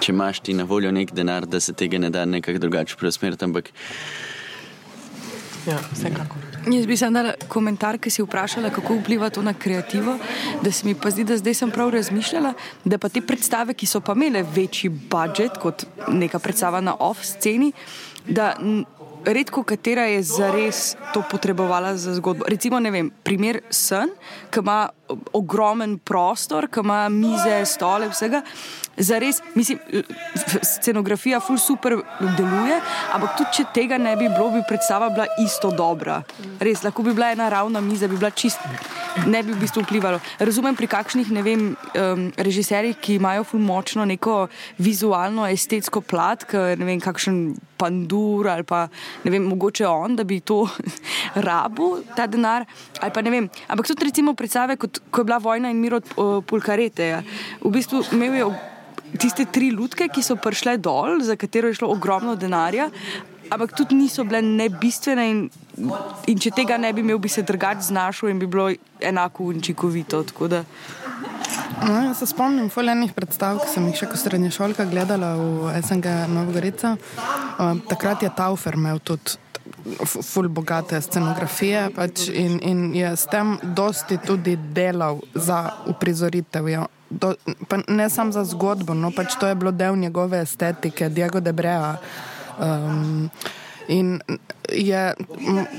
če 0.00 0.12
imaš 0.12 0.42
ti 0.46 0.56
na 0.56 0.68
voljo 0.68 0.92
nek 0.92 1.14
denar, 1.16 1.46
da 1.46 1.60
se 1.60 1.72
tega 1.72 2.00
ne 2.02 2.10
da 2.10 2.24
nekako 2.28 2.64
drugače 2.66 2.98
preusmeriti, 3.00 3.44
ampak. 3.48 3.72
Ja, 5.66 5.78
vsekakor. 5.92 6.51
Jaz 6.66 6.86
bi 6.86 6.96
samo 6.96 7.18
dala 7.18 7.32
komentar, 7.48 7.98
ki 7.98 8.10
si 8.10 8.22
vprašala, 8.22 8.70
kako 8.70 9.00
vpliva 9.00 9.30
to 9.30 9.42
na 9.42 9.54
kreativo. 9.54 10.14
Da 10.62 10.70
se 10.72 10.86
mi 10.86 10.94
pa 10.94 11.10
zdi, 11.10 11.24
da 11.24 11.36
zdaj 11.36 11.54
sem 11.54 11.70
prav 11.70 11.90
razmišljala, 11.90 12.52
da 12.84 12.98
pa 12.98 13.08
te 13.08 13.20
predstave, 13.20 13.74
ki 13.74 13.86
so 13.86 14.00
pa 14.00 14.14
imele 14.14 14.44
večji 14.54 14.90
budžet 14.90 15.58
kot 15.62 15.84
neka 16.08 16.38
predstava 16.38 16.80
na 16.80 16.94
off-sceni, 16.94 17.72
da 18.26 18.54
redko 19.24 19.62
katera 19.62 20.06
je 20.06 20.22
zares 20.22 20.94
to 21.14 21.22
potrebovala 21.30 21.96
za 21.96 22.14
zgodbo. 22.14 22.44
Recimo, 22.48 22.80
ne 22.80 22.90
vem, 22.90 23.10
primer 23.22 23.60
Sen, 23.70 24.14
ki 24.50 24.62
ima 24.62 24.88
ogromen 25.32 25.98
prostor, 25.98 26.68
ki 26.72 26.84
ima 26.84 27.08
mize, 27.12 27.64
stole, 27.66 28.08
vsega. 28.12 28.42
Zares, 28.96 29.38
mislim, 29.54 29.78
scenografija 30.62 31.40
ful 31.40 31.56
super 31.58 31.94
deluje, 32.20 32.76
ampak 33.14 33.38
tudi 33.38 33.56
če 33.56 33.64
tega 33.72 33.96
ne 33.98 34.12
bi 34.20 34.28
bilo, 34.28 34.50
bi 34.52 34.60
predstava 34.68 35.08
bila 35.14 35.24
isto 35.40 35.70
dobra. 35.72 36.18
Res, 36.60 36.84
lahko 36.84 37.04
bi 37.06 37.14
bila 37.16 37.30
ena 37.32 37.48
ravna 37.52 37.80
miza, 37.80 38.08
bi 38.08 38.20
bila 38.20 38.30
čist, 38.36 38.60
ne 39.24 39.40
bi 39.42 39.54
v 39.54 39.60
bistvu 39.62 39.86
vplivalo. 39.86 40.20
Razumem 40.44 40.76
pri 40.76 40.90
kakšnih, 40.92 41.32
ne 41.32 41.44
vem, 41.46 41.66
um, 41.72 42.28
režiserjih, 42.36 43.00
ki 43.00 43.16
imajo 43.16 43.48
ful 43.48 43.64
močno 43.64 44.04
neko 44.08 44.46
vizualno, 44.82 45.48
estetsko 45.48 46.04
plat, 46.04 46.44
ne 46.52 46.84
vem, 46.84 47.00
kakšen 47.00 47.44
pandur 47.82 48.46
ali 48.46 48.62
pa 48.62 48.84
ne 49.24 49.32
vem, 49.34 49.42
mogoče 49.50 49.86
on, 49.88 50.14
da 50.16 50.24
bi 50.24 50.38
to 50.40 50.62
rabu, 51.48 51.96
ta 52.16 52.28
denar. 52.30 52.68
Pa, 53.00 53.24
vem, 53.24 53.48
ampak 53.68 53.88
tudi 53.90 54.06
recimo 54.10 54.36
predstave, 54.38 54.78
kot 54.78 55.01
ko 55.10 55.20
je 55.20 55.24
bila 55.24 55.38
vojna 55.38 55.70
in 55.70 55.80
mir 55.80 55.94
od 55.94 56.04
uh, 56.16 56.44
Pulkarete. 56.44 57.22
V 57.64 57.70
bistvu 57.70 58.04
imel 58.12 58.34
je 58.34 58.46
tiste 59.18 59.44
tri 59.44 59.70
lutke, 59.70 60.08
ki 60.08 60.22
so 60.24 60.36
prišle 60.40 60.78
dol, 60.80 61.20
za 61.20 61.36
katero 61.36 61.68
je 61.68 61.80
šlo 61.80 61.90
ogromno 61.92 62.36
denarja, 62.36 62.88
ampak 63.52 63.74
tudi 63.76 63.94
niso 63.94 64.24
bile 64.24 64.42
ne 64.42 64.68
bistvene. 64.68 65.26
In, 65.30 65.42
in 66.28 66.40
če 66.40 66.52
tega 66.56 66.78
ne 66.80 66.92
bi 66.92 67.04
imel, 67.04 67.20
bi 67.20 67.28
se 67.28 67.44
drugače 67.44 67.88
znašel 67.92 68.32
in 68.32 68.40
bi 68.40 68.46
bilo 68.46 68.70
enako 69.00 69.52
učinkovito. 69.52 70.24
No, 71.82 71.92
jaz 72.02 72.18
se 72.18 72.26
spomnim 72.26 72.70
fuljenih 72.70 73.12
predstav, 73.12 73.58
ki 73.60 73.68
sem 73.68 73.86
jih 73.90 74.02
še 74.02 74.08
kot 74.08 74.20
srednješolka 74.22 74.86
gledala 74.88 75.34
v 75.36 75.72
SNG 75.82 76.28
Novogorica. 76.32 76.96
Uh, 76.96 77.80
takrat 77.90 78.22
je 78.22 78.30
Taufer 78.36 78.78
imel 78.78 79.02
tudi 79.04 79.36
ful 80.04 80.48
bogate 80.48 81.00
scenografije 81.00 81.90
pač 81.94 82.28
in, 82.28 82.58
in 82.62 82.94
je 82.94 83.16
s 83.16 83.26
tem 83.26 83.58
dosti 83.62 84.18
tudi 84.26 84.56
delal 84.56 85.20
za 85.34 85.70
uprizoritev. 85.86 86.68
Ja. 86.68 86.86
Do, 87.10 87.34
ne 87.88 88.10
samo 88.10 88.32
za 88.32 88.44
zgodbo, 88.44 88.94
no 88.94 89.10
pač 89.10 89.36
to 89.40 89.48
je 89.48 89.54
bilo 89.54 89.70
del 89.70 89.96
njegove 89.96 90.40
estetike, 90.42 91.08
Diego 91.08 91.40
de 91.40 91.52
Brea. 91.52 91.96
Um, 92.58 93.30
In 93.88 94.20
je 94.70 95.14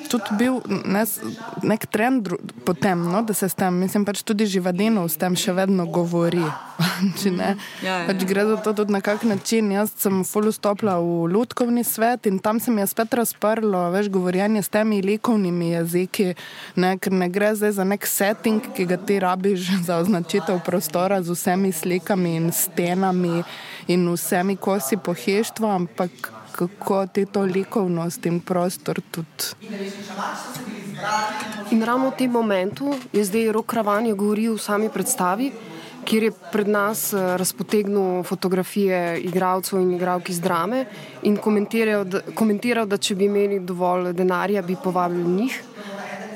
tudi 0.09 0.35
bil 0.37 0.59
nes, 0.85 1.19
nek 1.63 1.85
trend 1.87 2.29
potem, 2.65 2.99
no, 2.99 3.21
da 3.21 3.33
se 3.33 3.49
s 3.49 3.55
tem, 3.55 3.73
mislim, 3.79 4.05
pač 4.05 4.21
tudi 4.27 4.45
živadino 4.49 5.05
s 5.07 5.17
tem 5.19 5.35
še 5.39 5.55
vedno 5.55 5.85
govori. 5.87 6.43
ja, 6.43 7.53
ja, 7.83 7.95
pač. 8.07 8.25
Gre 8.27 8.45
za 8.49 8.57
to 8.65 8.73
tudi 8.73 8.93
na 8.93 9.01
kak 9.01 9.23
način. 9.27 9.71
Jaz 9.71 9.93
sem 10.03 10.21
full 10.27 10.51
stopila 10.53 10.97
v 11.01 11.31
ljudkovni 11.33 11.83
svet 11.87 12.27
in 12.29 12.39
tam 12.43 12.59
se 12.59 12.71
mi 12.71 12.83
je 12.83 12.89
spet 12.91 13.13
razprlo, 13.13 13.87
veš, 13.93 14.11
govorjenje 14.13 14.63
s 14.63 14.73
temi 14.73 15.01
likovnimi 15.01 15.73
jeziki, 15.73 16.33
ne, 16.75 16.95
ker 16.99 17.15
ne 17.15 17.29
gre 17.33 17.53
zdaj 17.55 17.77
za 17.79 17.87
nek 17.87 18.07
setting, 18.07 18.73
ki 18.75 18.87
ga 18.89 18.99
ti 18.99 19.19
rabiš 19.23 19.71
za 19.87 20.01
označitev 20.03 20.61
prostora 20.65 21.21
z 21.23 21.33
vsemi 21.33 21.71
slikami 21.71 22.37
in 22.41 22.51
stenami 22.51 23.43
in 23.87 24.07
vsemi 24.13 24.55
kosi 24.55 24.97
pohištva, 24.97 25.75
ampak 25.75 26.42
kako 26.53 27.05
ti 27.07 27.25
to 27.25 27.41
likovnost 27.41 28.25
in 28.25 28.39
prostor 28.39 29.01
tudi. 29.11 29.53
Ravno 31.85 32.09
v 32.09 32.17
tem 32.17 32.31
momentu 32.31 32.93
je 33.13 33.23
zdaj 33.25 33.51
Rok 33.51 33.73
Ravan 33.73 34.07
govoril 34.15 34.55
v 34.55 34.61
sami 34.61 34.89
predstavi, 34.89 35.51
kjer 36.05 36.23
je 36.23 36.31
pred 36.51 36.67
nas 36.67 37.13
eh, 37.13 37.37
razpotegnil 37.37 38.23
fotografije 38.23 39.19
igralcev 39.19 39.81
in 39.81 39.93
igralk 39.95 40.29
iz 40.29 40.41
drame 40.41 40.85
in 41.23 41.37
komentiral 41.37 42.03
da, 42.05 42.21
komentiral, 42.35 42.85
da 42.85 42.97
če 42.97 43.15
bi 43.15 43.25
imeli 43.25 43.59
dovolj 43.59 44.13
denarja, 44.13 44.61
bi 44.61 44.75
povabili 44.83 45.35
njih, 45.37 45.59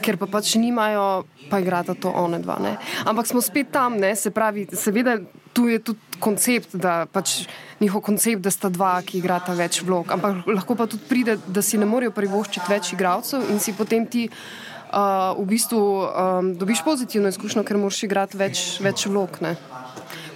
ker 0.02 0.18
pa 0.18 0.28
pač 0.32 0.56
nimajo, 0.56 1.26
pa 1.50 1.60
igrata 1.60 1.94
to 1.94 2.10
one 2.10 2.40
dva. 2.40 2.58
Ne? 2.64 2.78
Ampak 3.06 3.28
smo 3.28 3.42
spet 3.42 3.72
tam, 3.72 4.00
ne? 4.00 4.16
se 4.16 4.32
pravi, 4.32 4.68
seveda 4.74 5.18
tu 5.58 5.66
je 5.68 5.80
tudi 5.82 6.22
koncept, 6.22 6.76
da 6.78 7.08
pač 7.10 7.48
njihov 7.82 8.04
koncept, 8.06 8.44
da 8.46 8.54
sta 8.54 8.70
dva, 8.70 9.00
ki 9.02 9.18
igrata 9.18 9.56
več 9.58 9.82
vlog. 9.82 10.12
Ampak 10.14 10.46
lahko 10.46 10.78
pa 10.78 10.86
tudi 10.86 11.10
pride, 11.10 11.38
da 11.50 11.64
si 11.66 11.80
ne 11.82 11.88
morejo 11.90 12.14
privoščiti 12.14 12.70
več 12.70 12.92
igralcev 12.94 13.50
in 13.50 13.58
si 13.62 13.74
potem 13.74 14.06
ti 14.06 14.28
uh, 14.30 15.34
v 15.34 15.48
bistvu 15.50 15.82
um, 15.82 16.52
dobiš 16.62 16.84
pozitivno 16.86 17.34
izkušnjo, 17.34 17.66
ker 17.66 17.82
moraš 17.82 18.04
igrati 18.06 18.38
več, 18.38 18.62
več 18.86 19.08
vlog. 19.10 19.42
Ne? 19.42 19.56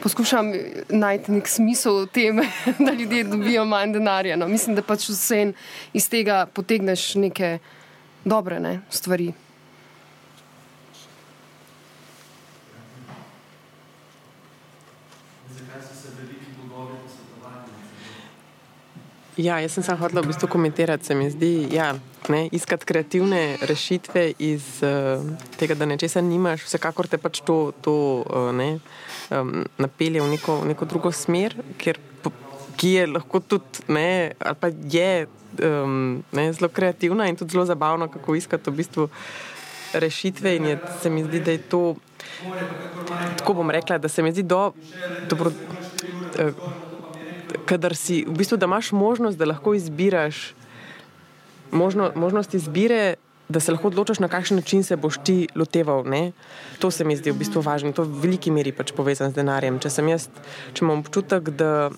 Poskušam 0.02 0.50
najti 0.90 1.38
nek 1.38 1.54
smisel 1.54 2.08
v 2.08 2.10
tem, 2.18 2.42
da 2.86 2.98
ljudje 2.98 3.30
dobijo 3.30 3.68
manj 3.70 3.94
denarja. 4.00 4.40
No. 4.42 4.50
Mislim, 4.50 4.74
da 4.74 4.82
pač 4.82 5.06
vse 5.14 5.52
iz 5.94 6.10
tega 6.10 6.48
potegneš 6.50 7.12
neke 7.22 7.60
dobre 8.26 8.58
ne, 8.58 8.80
stvari. 8.90 9.30
Ja, 19.38 19.62
jaz 19.64 19.78
sem 19.78 19.84
samo 19.84 20.04
hotel 20.04 20.26
v 20.26 20.28
bistvu 20.28 20.48
komentirati. 20.52 21.06
Se 21.08 21.16
mi 21.16 21.30
zdi, 21.32 21.68
ja, 21.72 21.94
iskati 22.52 22.86
kreativne 22.86 23.58
rešitve 23.62 24.34
iz 24.40 24.84
uh, 24.84 25.24
tega, 25.56 25.76
da 25.76 25.88
nečesa 25.88 26.22
nimaš, 26.22 26.66
vsekakor 26.68 27.08
te 27.08 27.18
pač 27.18 27.40
to, 27.48 27.72
to 27.82 27.94
uh, 28.28 28.52
ne, 28.52 28.80
um, 29.32 29.64
napelje 29.80 30.22
v 30.22 30.28
neko, 30.34 30.58
neko 30.68 30.86
drugo 30.86 31.14
smer, 31.16 31.56
ker, 31.80 32.00
ki 32.76 32.92
je 32.98 33.08
lahko 33.08 33.40
tudi, 33.40 33.88
ne, 33.88 34.36
ali 34.36 34.60
pa 34.60 34.68
je 34.68 35.28
um, 35.64 36.20
ne, 36.36 36.48
zelo 36.52 36.68
kreativna 36.68 37.32
in 37.32 37.40
tudi 37.40 37.56
zelo 37.56 37.66
zabavna, 37.66 38.12
kako 38.12 38.36
iskati 38.36 38.68
v 38.68 38.84
bistvu 38.84 39.10
rešitve. 39.94 40.58
In 40.60 40.72
je, 40.74 40.78
se 41.00 41.10
mi 41.10 41.24
zdi, 41.24 41.40
da 41.40 41.56
je 41.56 41.64
to, 41.72 41.96
tako 43.40 43.62
bom 43.64 43.72
rekla, 43.72 43.98
da 43.98 44.12
se 44.12 44.24
mi 44.24 44.36
zdi 44.36 44.44
do, 44.44 44.74
dobro. 45.32 45.56
Uh, 46.36 46.91
kadar 47.66 47.96
si 47.96 48.24
v 48.28 48.38
bistvu, 48.38 48.58
da 48.58 48.70
imaš 48.70 48.92
možnost, 48.92 49.38
da 49.38 49.46
lahko 49.46 49.74
izbiraš, 49.74 50.54
možno, 51.72 52.12
možnost 52.16 52.54
izbire, 52.54 53.16
da 53.50 53.60
se 53.60 53.72
lahko 53.72 53.88
odločiš, 53.88 54.20
na 54.20 54.28
kakšen 54.28 54.58
način 54.58 54.84
se 54.84 54.96
boš 54.96 55.18
ti 55.24 55.48
loteval. 55.56 56.04
Ne? 56.06 56.32
To 56.80 56.92
se 56.92 57.04
mi 57.04 57.16
zdi 57.16 57.32
v 57.32 57.40
bistvu 57.44 57.62
važno, 57.62 57.92
to 57.92 58.04
v 58.04 58.24
veliki 58.26 58.52
meri 58.52 58.72
pač 58.72 58.94
povezan 58.96 59.32
z 59.32 59.42
denarjem. 59.42 59.80
Če 59.80 59.90
sem 59.90 60.08
jaz, 60.12 60.30
če 60.74 60.86
imam 60.86 61.04
občutek, 61.04 61.52
da. 61.56 61.92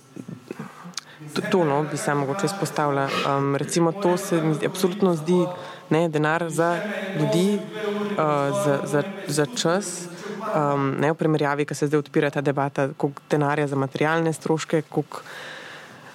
To 1.49 1.64
no, 1.66 1.80
bi 1.89 1.97
se 1.97 2.14
mogoče 2.14 2.45
izpostavila. 2.45 3.08
Um, 3.26 3.56
recimo, 3.58 3.91
to 3.91 4.18
se 4.18 4.41
mi 4.43 4.54
zdi, 4.54 4.68
absolutno 4.70 5.16
zdi 5.18 5.39
ne, 5.89 6.10
denar 6.10 6.45
za 6.49 6.76
ljudi, 7.20 7.58
uh, 7.58 8.18
za, 8.66 8.76
za, 8.86 9.04
za 9.28 9.45
čas, 9.56 9.93
um, 10.52 10.94
ne 11.00 11.12
v 11.12 11.18
primerjavi, 11.18 11.66
ki 11.66 11.76
se 11.76 11.88
zdaj 11.88 12.06
odpira 12.06 12.30
ta 12.30 12.41
debata, 12.41 12.89
koliko 12.98 13.22
denarja 13.30 13.68
za 13.68 13.80
materialne 13.80 14.34
stroške, 14.34 14.84
koliko 14.89 15.22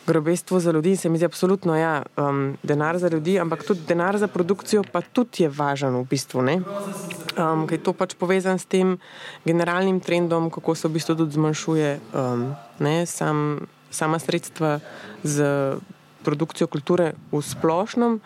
grobestvo 0.08 0.60
za 0.60 0.72
ljudi. 0.72 0.96
Se 0.96 1.08
mi 1.08 1.18
zdi 1.18 1.24
absolutno 1.24 1.76
ja, 1.76 2.02
um, 2.16 2.56
denar 2.62 2.98
za 2.98 3.08
ljudi, 3.08 3.38
ampak 3.38 3.64
tudi 3.64 3.80
denar 3.88 4.18
za 4.18 4.26
produkcijo, 4.26 4.82
pa 4.92 5.00
tudi 5.00 5.42
je 5.44 5.48
važen 5.48 5.96
v 5.96 6.04
bistvu. 6.08 6.40
Um, 6.40 7.66
Ker 7.68 7.76
je 7.78 7.84
to 7.84 7.92
pač 7.92 8.16
povezan 8.16 8.58
s 8.58 8.64
tem 8.64 8.96
generalnim 9.44 10.00
trendom, 10.00 10.50
kako 10.50 10.74
se 10.74 10.88
v 10.88 10.96
bistvu 10.96 11.14
tudi 11.14 11.36
zmanjšuje 11.36 11.92
um, 12.16 12.48
ne, 12.80 13.06
sam, 13.06 13.68
sama 13.90 14.18
sredstva 14.18 14.78
za 15.22 15.76
produkcijo 16.24 16.66
kulture 16.66 17.12
v 17.32 17.42
splošnem, 17.44 18.18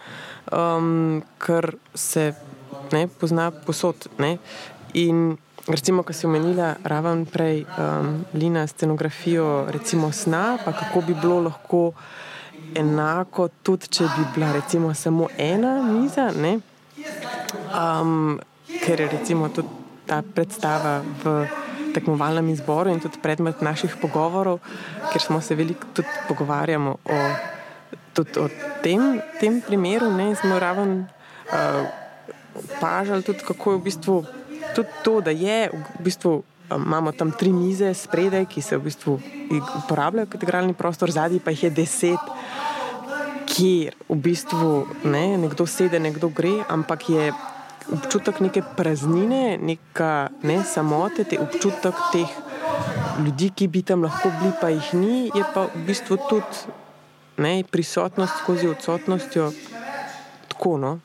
um, 0.53 1.23
kar 1.39 1.75
se 1.95 2.33
ne, 2.93 3.09
pozna 3.09 3.51
posod. 3.51 4.07
Ne. 4.19 4.39
In 4.95 5.37
Recimo, 5.69 6.03
ko 6.03 6.11
si 6.11 6.27
omenila 6.27 6.75
raven 6.83 7.23
prej 7.27 7.63
um, 7.79 8.25
Lina 8.35 8.67
scenografijo, 8.67 9.71
recimo 9.71 10.11
sna, 10.13 10.59
pa 10.65 10.73
kako 10.73 11.01
bi 11.07 11.15
bilo 11.15 11.39
lahko 11.41 11.93
enako, 12.75 13.47
tudi 13.63 13.87
če 13.87 14.09
bi 14.11 14.25
bila 14.35 14.53
recimo 14.53 14.91
samo 14.95 15.29
ena 15.39 15.77
miza, 15.87 16.33
um, 17.79 18.41
ker 18.83 19.01
je 19.01 19.09
recimo 19.13 19.53
tudi 19.55 19.69
ta 20.07 20.19
predstava 20.23 20.99
v 21.23 21.47
tekmovalnem 21.95 22.49
izboru 22.51 22.91
in 22.91 22.99
tudi 22.99 23.23
predmet 23.23 23.63
naših 23.63 23.95
pogovorov, 24.03 24.59
ker 25.13 25.23
smo 25.23 25.41
se 25.41 25.55
veliko 25.55 25.87
tudi 25.95 26.11
pogovarjamo 26.27 26.97
o, 27.05 27.23
tudi 28.19 28.39
o 28.41 28.49
tem, 28.83 29.21
tem 29.39 29.63
primeru, 29.63 30.11
ne, 30.11 30.33
smo 30.35 30.59
raven 30.59 31.05
uh, 31.07 31.87
pažali 32.81 33.23
tudi, 33.23 33.47
kako 33.47 33.77
je 33.77 33.79
v 33.79 33.85
bistvu 33.87 34.25
tudi 34.75 34.89
to, 35.05 35.21
da 35.21 35.31
je 35.31 35.69
v 35.73 36.03
bistvu. 36.05 36.43
Imamo 36.73 37.13
tam 37.13 37.35
tri 37.37 37.51
mize 37.53 37.91
spredaj, 37.95 38.47
ki 38.49 38.63
se 38.65 38.79
v 38.79 38.87
bistvu 38.87 39.19
uporabljajo 39.83 40.31
kot 40.33 40.43
igralni 40.43 40.73
prostor, 40.73 41.11
zadnji 41.13 41.41
pa 41.45 41.53
jih 41.53 41.67
je 41.67 41.71
deset, 41.77 42.31
kjer 43.45 43.93
v 44.09 44.17
bistvu 44.17 44.71
ne, 45.05 45.37
nekdo 45.37 45.67
sedi, 45.69 46.01
nekdo 46.01 46.31
gre, 46.33 46.63
ampak 46.73 47.11
je 47.13 47.27
občutek 47.93 48.41
neke 48.41 48.63
praznine, 48.77 49.59
neka 49.61 50.31
ne, 50.49 50.63
samote, 50.65 51.27
te 51.29 51.37
občutek 51.43 52.01
teh 52.15 52.31
ljudi, 53.21 53.51
ki 53.53 53.69
bi 53.69 53.83
tam 53.85 54.07
lahko 54.07 54.33
bili, 54.41 54.53
pa 54.61 54.73
jih 54.73 54.95
ni, 54.97 55.17
je 55.35 55.45
pa 55.55 55.67
v 55.75 55.85
bistvu 55.87 56.17
tudi 56.31 56.81
ne, 57.37 57.65
prisotnost 57.69 58.41
skozi 58.43 58.69
odsotnostjo 58.73 59.53
tako. 60.49 60.77
No. 60.79 60.99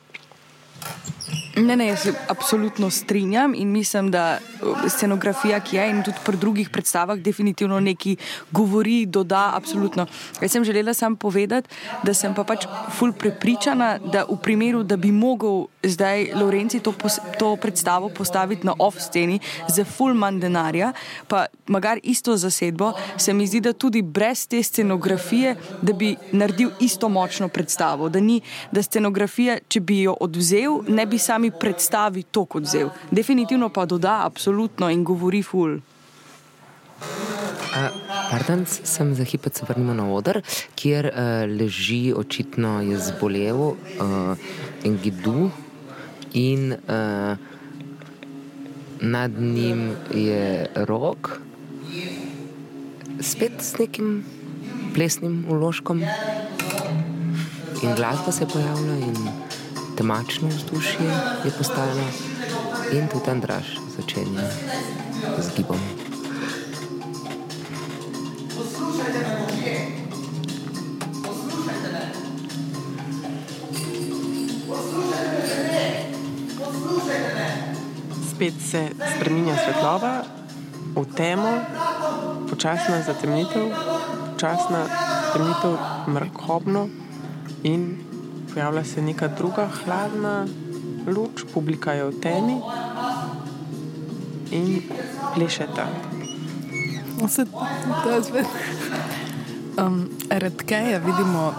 Ne, 1.57 1.75
ne, 1.75 1.87
jaz 1.87 1.99
se 1.99 2.13
absolutno 2.29 2.89
strinjam 2.89 3.53
in 3.55 3.71
mislim, 3.71 4.11
da 4.11 4.37
uh, 4.61 4.77
scenografija, 4.89 5.59
ki 5.59 5.75
je 5.75 5.89
in 5.89 6.03
tudi 6.03 6.17
pri 6.25 6.37
drugih 6.37 6.69
predstavah, 6.69 7.17
definitivno 7.17 7.79
nekaj 7.79 8.15
govori, 8.51 9.05
doda. 9.05 9.51
Absolutno. 9.55 10.05
Jaz 10.41 10.51
sem 10.51 10.63
želela 10.63 10.93
sam 10.93 11.15
povedati, 11.15 11.69
da 12.03 12.13
sem 12.13 12.35
pa 12.35 12.43
pač 12.43 12.67
ful 12.97 13.13
prepričana, 13.13 13.97
da 13.97 14.25
v 14.29 14.37
primeru, 14.43 14.83
da 14.83 14.97
bi 14.97 15.11
mogel 15.11 15.65
zdaj 15.83 16.31
Lorenci 16.35 16.79
to, 16.79 16.93
to 17.39 17.55
predstavo 17.55 18.09
postaviti 18.09 18.67
na 18.67 18.73
off-sceni 18.79 19.39
za 19.69 19.85
ful 19.85 20.13
manj 20.13 20.39
denarja, 20.39 20.93
pa 21.27 21.45
magar 21.67 21.99
isto 22.03 22.37
zasedbo, 22.37 22.93
se 23.17 23.33
mi 23.33 23.47
zdi, 23.47 23.61
da 23.61 23.73
tudi 23.73 24.01
brez 24.01 24.47
te 24.47 24.63
scenografije, 24.63 25.55
da 25.81 25.93
bi 25.93 26.15
naredil 26.31 26.69
isto 26.79 27.09
močno 27.09 27.47
predstavo. 27.47 28.09
Da, 28.09 28.19
ni, 28.19 28.41
da 28.71 28.83
scenografija, 28.83 29.57
če 29.67 29.79
bi 29.79 30.01
jo 30.01 30.17
odvzel, 30.19 30.81
ne 30.87 31.05
bi 31.05 31.17
sami 31.17 31.46
mi 31.47 31.59
predstavi 31.59 32.23
to 32.31 32.45
kot 32.45 32.67
zel. 32.67 32.91
Definitivno 33.11 33.69
pa 33.69 33.85
doda, 33.85 34.23
absolutno 34.25 34.89
in 34.89 35.03
govori 35.03 35.43
ful. 35.43 35.79
Pardon, 38.29 38.65
sem 38.67 39.13
za 39.15 39.23
hip, 39.23 39.47
se 39.53 39.65
vrnimo 39.67 39.93
na 39.93 40.07
oder, 40.11 40.41
kjer 40.75 41.11
uh, 41.11 41.45
leži 41.47 42.13
očitno 42.15 42.81
je 42.81 42.97
zbolel 42.99 43.59
uh, 43.61 43.75
en 44.83 44.97
gidu 45.03 45.51
in 46.33 46.73
uh, 46.73 47.37
nad 48.99 49.31
njim 49.39 49.91
je 50.11 50.67
rok 50.89 51.37
spet 53.21 53.61
s 53.61 53.77
nekim 53.77 54.25
plesnim 54.93 55.45
uložkom. 55.49 56.01
In 57.83 57.93
glasba 57.95 58.31
se 58.31 58.43
je 58.43 58.47
pojavila, 58.49 58.97
in 59.05 59.46
temačno 59.97 60.47
vzdušje 60.47 61.09
je 61.45 61.51
postajalo, 61.57 62.07
in 62.91 63.07
tudi 63.07 63.31
Andraš 63.31 63.65
začenja 63.97 64.45
z 65.39 65.47
gibom. 65.57 65.79
Spet 78.31 78.53
se 78.69 78.89
spremenja 79.17 79.57
svetloba 79.57 80.21
v 80.95 81.05
temo, 81.17 81.51
počasna 82.49 83.01
zatemnitev, 83.01 83.73
počasna 84.33 84.85
temnitev 85.33 85.73
mrkobno 86.07 86.87
in 87.63 88.06
pojavlja 88.57 88.83
se 88.83 89.01
neka 89.01 89.27
druga 89.27 89.67
hladna 89.67 90.45
luč, 91.07 91.43
publika 91.53 91.93
je 91.93 92.05
v 92.05 92.13
temi 92.21 92.55
in 94.51 94.81
plešeta. 95.35 95.85
Vse 97.21 97.45
to 98.03 98.09
je 98.09 98.23
spet. 98.23 98.45
Um, 99.77 100.09
redkeje 100.29 100.97
vidimo 101.05 101.53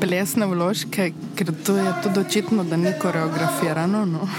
plesne 0.00 0.50
vložke, 0.50 1.12
ker 1.38 1.54
to 1.62 1.76
je 1.78 1.94
tudi 2.02 2.20
očitno, 2.20 2.64
da 2.64 2.76
ni 2.76 2.90
koreografirano. 2.98 4.04
No. 4.06 4.26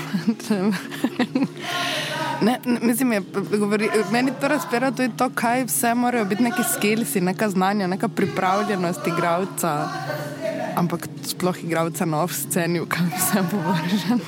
Ne, 2.42 2.58
ne, 2.66 2.80
mislim, 2.82 3.12
je, 3.14 3.22
govori, 3.60 3.90
meni 4.12 4.32
to 4.42 4.48
razpira 4.48 4.92
tudi 4.92 5.12
to, 5.18 5.30
kaj 5.30 5.64
vse 5.64 5.94
morajo 5.94 6.26
biti 6.26 6.44
neki 6.44 6.64
skilsi, 6.74 7.22
neka 7.22 7.50
znanja, 7.50 7.88
neka 7.88 8.08
pripravljenost 8.08 9.08
igralca. 9.08 9.90
Ampak 10.76 11.08
sploh 11.24 11.64
igralca 11.64 12.06
na 12.06 12.24
off-sceni, 12.24 12.80
v 12.80 12.88
kam 12.88 13.12
vse 13.12 13.44
bo 13.52 13.60
vržen. 13.60 14.20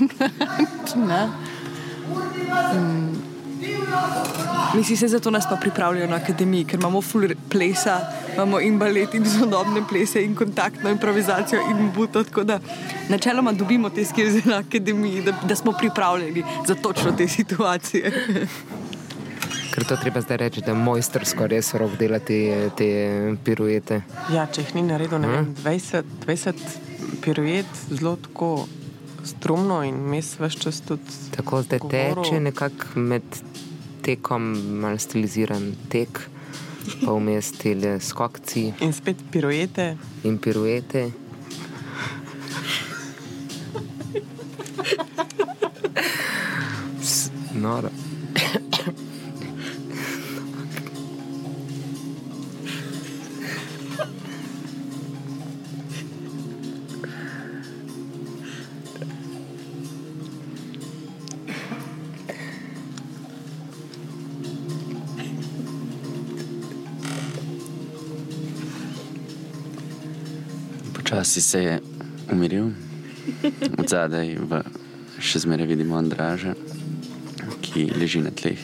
Mm. 0.96 1.44
Misli 4.74 4.98
se, 4.98 5.08
zato 5.08 5.32
nas 5.32 5.50
pa 5.50 5.56
pripravljajo 5.56 6.10
na 6.10 6.16
akademiji, 6.16 6.66
ker 6.66 6.80
imamo 6.80 7.02
full 7.02 7.28
plesa, 7.50 8.00
imamo 8.34 8.60
in 8.60 8.80
balet, 8.80 9.14
in 9.14 9.26
sodobne 9.26 9.84
plese, 9.90 10.24
in 10.24 10.36
kontaktno 10.36 10.90
improvizacijo, 10.90 11.62
in 11.70 11.92
buto. 11.96 12.24
Tako 12.24 12.44
da 12.44 12.60
načeloma 13.10 13.52
dobimo 13.52 13.90
te 13.90 14.06
skilze 14.06 14.42
na 14.46 14.58
akademiji, 14.58 15.22
da, 15.22 15.32
da 15.48 15.56
smo 15.56 15.72
pripravljeni 15.72 16.44
za 16.68 16.76
točno 16.76 17.12
te 17.12 17.28
situacije. 17.28 18.12
Ker 19.74 19.84
to 19.84 19.96
treba 19.98 20.22
zdaj 20.22 20.38
reči, 20.38 20.62
da 20.62 20.72
je 20.72 20.78
mojstersko 20.78 21.48
res 21.48 21.74
rok 21.74 21.96
delati 21.98 22.38
te 22.78 22.88
piruete. 23.44 24.02
Ja, 24.30 24.46
če 24.46 24.62
jih 24.62 24.76
ni 24.76 24.84
naredil, 24.84 25.18
ne 25.18 25.28
vem, 25.28 25.48
20, 25.58 26.04
20 26.22 26.54
piruet, 27.24 27.66
zelo 27.90 28.14
tako 28.18 28.50
strumno 29.26 29.80
in 29.84 29.98
mes 30.12 30.36
več 30.38 30.60
čas 30.62 30.82
tudi. 30.86 31.10
Tako 31.34 31.64
govoril. 31.80 32.22
teče 32.22 32.40
nekako 32.42 33.00
med 33.02 33.26
tekom, 34.06 34.52
malo 34.84 35.00
stiliziran 35.00 35.64
tek, 35.90 36.22
pa 37.02 37.12
vmes 37.12 37.52
tele 37.56 37.96
skokci 38.00 38.74
In 38.82 38.94
spet 38.94 39.18
piruete. 39.32 39.96
in 40.24 40.38
piruete. 40.38 41.08
S- 47.02 47.32
Noro. 47.54 47.90
Počasi 71.34 71.50
se 71.50 71.64
je 71.64 71.80
umiril, 72.32 72.70
od 73.82 73.90
zadaj 73.90 74.38
v 74.38 74.60
še 75.18 75.40
zmeraj 75.42 75.66
vidimo 75.66 75.98
Andraža, 75.98 76.54
ki 77.58 77.88
leži 77.98 78.22
na 78.22 78.30
tleh. 78.30 78.62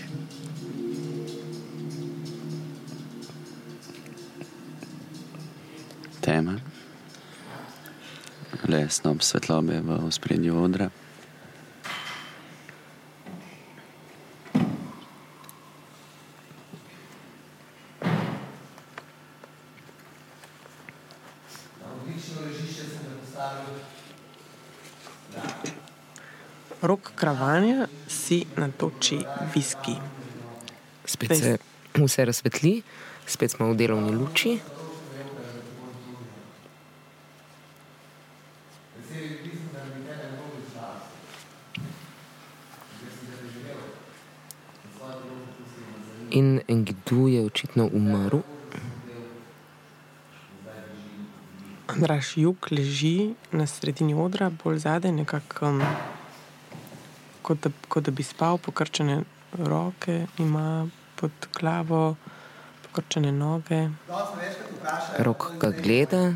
Tema, 6.21 6.59
le 8.69 8.85
snob 8.85 9.25
svetlobe 9.25 9.81
v 9.81 9.97
ospredju 10.05 10.61
odra. 10.61 10.93
Kravanja 27.39 27.87
si 28.07 28.43
natoči 28.59 29.15
viski. 29.55 29.93
Spet 31.05 31.37
se 31.37 31.57
vse 31.95 32.25
razsvetli, 32.25 32.81
spet 33.23 33.51
smo 33.51 33.69
v 33.71 33.77
delovni 33.79 34.11
luči. 34.11 34.59
In 46.35 46.59
Engidu 46.67 47.27
je 47.31 47.45
očitno 47.45 47.87
umrl. 47.87 48.43
Andraš 51.87 52.35
jug 52.37 52.67
leži 52.71 53.31
na 53.51 53.63
sredini 53.67 54.13
odra, 54.13 54.51
bolj 54.63 54.83
zadaj, 54.83 55.11
nekako 55.11 55.69
um, 55.69 55.81
kot, 57.49 57.57
da- 57.59 57.73
kot 57.87 58.03
da 58.03 58.11
bi 58.11 58.23
spal, 58.23 58.57
pokrčene 58.57 59.23
roke, 59.57 60.27
ima 60.37 60.85
pod 61.15 61.31
glavo, 61.51 62.15
pokrčene 62.83 63.31
noge. 63.33 63.89
Rok 65.19 65.57
ga 65.57 65.71
gleda, 65.71 66.33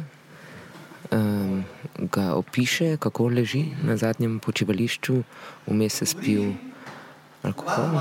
um, 1.12 1.64
ga 2.00 2.34
opiše, 2.34 2.98
kako 2.98 3.28
leži 3.30 3.68
na 3.84 3.98
zadnjem 3.98 4.40
počivališču, 4.40 5.22
vmes 5.68 6.02
je 6.02 6.08
spil 6.08 6.44
alkohol. 7.44 7.94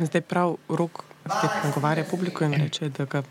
Zdaj 0.00 0.20
prav 0.22 0.56
rok 0.68 1.04
spet 1.22 1.50
nagovarja 1.64 2.04
publiko 2.04 2.44
in 2.44 2.52
reče, 2.54 2.88
da 2.88 3.04
ga 3.06 3.22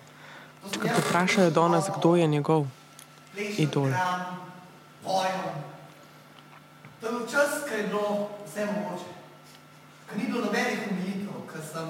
če 0.72 0.80
ga 0.80 0.96
vprašajo 0.98 1.52
do 1.52 1.68
nas, 1.68 1.90
kdo 1.98 2.16
je 2.16 2.28
njegov 2.28 2.66
idol. 3.58 3.92
Pojem. 5.04 5.40
To 7.00 7.08
je 7.08 7.12
bil 7.12 7.28
čas, 7.28 7.50
ko 7.68 7.76
je 7.76 7.84
bilo 7.88 8.30
vse 8.48 8.66
mogoče. 8.66 9.10
Ko 10.10 10.16
ni 10.16 10.24
bilo 10.28 10.46
nobenih 10.46 10.80
omejitev, 10.92 11.36
ko 11.52 11.58
sem, 11.60 11.88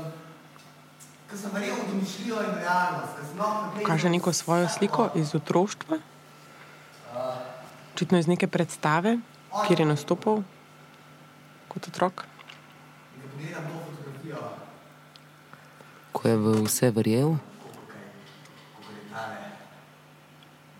ko 1.29 1.37
sem 1.37 1.51
verjel 1.53 1.75
v 1.75 1.87
domišljijo 1.91 2.41
in 2.41 2.55
realnost, 2.57 3.13
ko 3.19 3.25
sem 3.29 3.37
lahko. 3.39 3.85
Kaže 3.85 4.09
neko 4.09 4.33
svojo 4.33 4.69
sliko 4.69 5.09
iz 5.15 5.35
otroštva, 5.35 5.97
očitno 7.93 8.17
iz 8.17 8.27
neke 8.27 8.47
predstave, 8.47 9.17
kjer 9.67 9.79
je 9.79 9.85
nastopil 9.85 10.43
kot 11.67 11.87
otrok. 11.87 12.25
Ko 16.13 16.27
je 16.29 16.37
v 16.37 16.61
vse 16.65 16.89
verjel, 16.93 17.35
ko 18.77 18.89
je 18.89 19.01
tale 19.13 19.39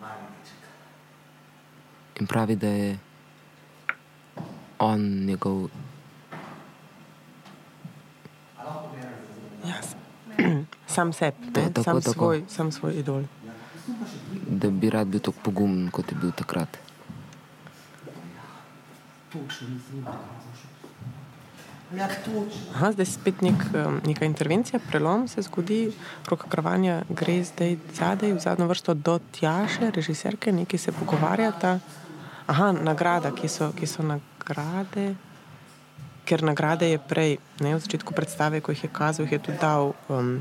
mali 0.02 0.26
deček. 0.40 0.64
In 2.24 2.28
pravi, 2.28 2.56
da 2.58 2.68
je 2.70 2.98
on 4.80 5.02
njegov, 5.26 5.68
Ja, 9.64 9.76
s- 9.82 9.96
sam 10.88 11.14
sebi, 11.14 11.38
sam, 11.76 12.00
tako. 12.00 12.14
svoj, 12.14 12.44
sam 12.50 12.72
svoj 12.72 12.94
idol. 12.96 13.24
da 14.50 14.70
bi 14.72 14.90
rad 14.90 15.08
bil 15.08 15.20
tako 15.22 15.38
pogumen, 15.44 15.90
kot 15.90 16.12
je 16.12 16.18
bil 16.18 16.32
takrat. 16.34 16.78
Aha, 22.74 22.90
zdaj 22.92 23.06
spet 23.08 23.42
nek, 23.42 23.60
neka 24.04 24.26
intervencija, 24.26 24.80
prelom 24.82 25.28
se 25.28 25.42
zgodi, 25.42 25.92
roka 26.26 26.48
kravanja 26.50 27.04
gre 27.08 27.36
zdaj 27.44 27.76
zadaj, 27.94 28.34
v 28.34 28.40
zadnjo 28.40 28.66
vrsto 28.66 28.94
do 28.96 29.20
Tjaše, 29.32 29.92
režiserke, 29.92 30.52
neki 30.52 30.78
se 30.78 30.92
pogovarjata. 30.92 31.78
Aha, 32.48 32.72
nagrada, 32.72 33.32
ki 33.32 33.48
so, 33.48 33.72
ki 33.72 33.88
so 33.88 34.04
nagrade. 34.04 35.16
ker 36.24 36.44
nagrade 36.44 36.88
je 36.88 37.00
prej, 37.00 37.38
ne, 37.60 37.76
v 37.76 37.84
začetku 37.84 38.16
predstave, 38.16 38.64
ko 38.64 38.72
jih 38.72 38.88
je 38.88 38.90
kazal, 38.90 39.28
jih 39.28 39.36
je 39.36 39.44
tudi 39.44 39.60
dal 39.60 39.92
um, 40.08 40.40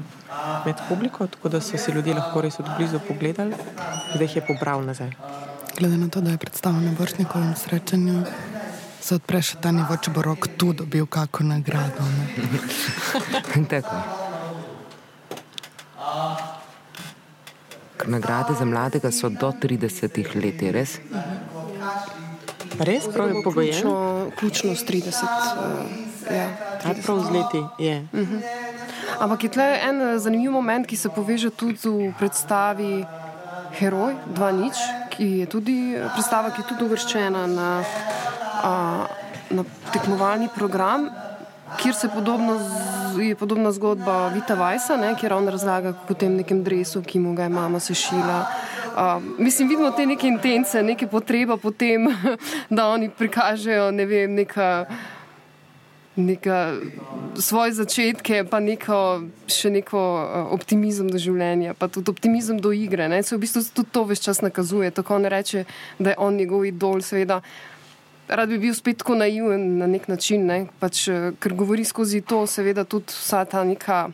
med 0.64 0.78
publiko, 0.88 1.26
tako 1.26 1.48
da 1.48 1.60
so 1.60 1.78
si 1.78 1.90
ljudje 1.90 2.14
lahko 2.14 2.40
res 2.40 2.58
od 2.62 2.70
blizu 2.78 3.02
pogledali, 3.02 3.54
zdaj 4.14 4.26
jih 4.26 4.36
je 4.36 4.46
pobral 4.46 4.86
nazaj. 4.86 5.10
Glede 5.78 5.98
na 5.98 6.08
to, 6.08 6.20
da 6.20 6.30
je 6.30 6.38
predstava 6.38 6.78
na 6.78 6.94
vršnikovem 6.98 7.54
srečanju, 7.58 8.22
se 9.02 9.14
odpre 9.18 9.42
še 9.42 9.58
ta 9.58 9.74
nivo, 9.74 9.96
če 9.98 10.14
bo 10.14 10.22
rok 10.22 10.46
tu 10.56 10.70
dobil 10.72 11.06
kakšno 11.06 11.58
nagrado. 11.58 12.06
Tako. 13.72 13.98
Ker 17.98 18.10
Nagrade 18.10 18.54
za 18.58 18.66
mladega 18.66 19.10
so 19.10 19.30
do 19.30 19.50
30 19.50 20.34
let, 20.38 20.62
je 20.62 20.70
res? 20.74 20.98
Res, 22.78 23.04
prav 23.12 23.28
je 23.28 23.42
pogojeno. 23.44 23.72
Ključno, 23.72 24.30
ključno 24.38 24.76
s 24.76 24.84
30. 24.84 25.22
Uh, 25.22 26.36
ja, 26.36 26.48
A 26.84 26.94
prav 27.06 27.20
z 27.20 27.30
leti 27.30 27.62
je. 27.78 28.06
Ampak 29.20 29.44
je 29.44 29.50
tle 29.50 29.78
en 29.88 30.00
eh, 30.02 30.18
zanimiv 30.18 30.50
moment, 30.50 30.86
ki 30.86 30.96
se 30.96 31.08
poveže 31.08 31.50
tudi 31.50 31.78
v 32.08 32.12
predstavi 32.18 33.04
Heroj 33.78 34.16
2.0, 34.34 34.70
ki 35.14 35.26
je 35.42 35.46
tudi 35.46 35.94
eh, 35.94 36.08
predstava, 36.14 36.50
ki 36.50 36.64
je 36.64 36.68
tudi 36.72 36.84
uvrščena 36.88 37.46
na, 37.46 37.68
a, 38.62 38.72
na 39.50 39.64
tekmovalni 39.92 40.48
program, 40.54 41.06
kjer 41.78 41.94
se 41.94 42.08
podobno 42.08 42.58
z, 42.58 43.28
je 43.30 43.36
podobna 43.36 43.72
zgodba 43.72 44.28
Vita 44.34 44.54
Vajsa, 44.54 44.96
ne, 44.96 45.14
kjer 45.14 45.32
on 45.32 45.48
razlaga 45.48 45.94
o 46.08 46.14
tem 46.14 46.36
nekem 46.36 46.64
dresu, 46.64 47.02
ki 47.06 47.20
mu 47.20 47.36
ga 47.38 47.46
je 47.46 47.54
mama 47.54 47.80
sešila. 47.80 48.42
Uh, 48.92 49.22
mislim, 49.38 49.68
vidimo 49.68 49.90
te 49.90 50.06
neke 50.06 50.28
intence, 50.28 50.82
neke 50.82 51.06
potrebe 51.06 51.56
po 51.56 51.70
tem, 51.70 52.08
da 52.76 52.88
oni 52.92 53.10
prikažejo 53.10 53.90
ne 53.90 54.06
vem, 54.06 54.34
neka 54.34 54.86
neka, 56.16 56.76
svoje 57.40 57.72
začetke, 57.72 58.44
pa 58.44 58.60
neko, 58.60 59.28
še 59.48 59.72
neko 59.72 59.98
uh, 59.98 60.52
optimizem 60.52 61.08
do 61.08 61.20
življenja, 61.20 61.72
pa 61.78 61.88
tudi 61.88 62.12
optimizem 62.12 62.60
do 62.60 62.72
igre. 62.76 63.08
Ne? 63.08 63.22
Se 63.24 63.36
v 63.36 63.42
bistvu 63.46 63.64
tudi 63.72 63.92
to 63.92 64.04
več 64.08 64.24
čas 64.26 64.42
nakazuje. 64.44 64.92
Tako 64.92 65.22
ne 65.24 65.32
reče, 65.32 65.64
da 65.98 66.12
je 66.12 66.20
on 66.20 66.36
njegov 66.36 66.66
idol, 66.68 67.00
seveda. 67.04 67.40
Rad 68.28 68.52
bi 68.52 68.60
bil 68.60 68.74
spet 68.76 69.00
tako 69.02 69.16
naiven 69.18 69.78
na 69.80 69.88
nek 69.90 70.06
način, 70.08 70.46
ne? 70.46 70.66
pač, 70.80 71.06
eh, 71.08 71.32
ker 71.40 71.56
govori 71.56 71.84
skozi 71.84 72.22
to, 72.24 72.44
seveda 72.46 72.84
tudi 72.84 73.12
vsa 73.12 73.44
ta 73.44 73.64
neka 73.64 74.06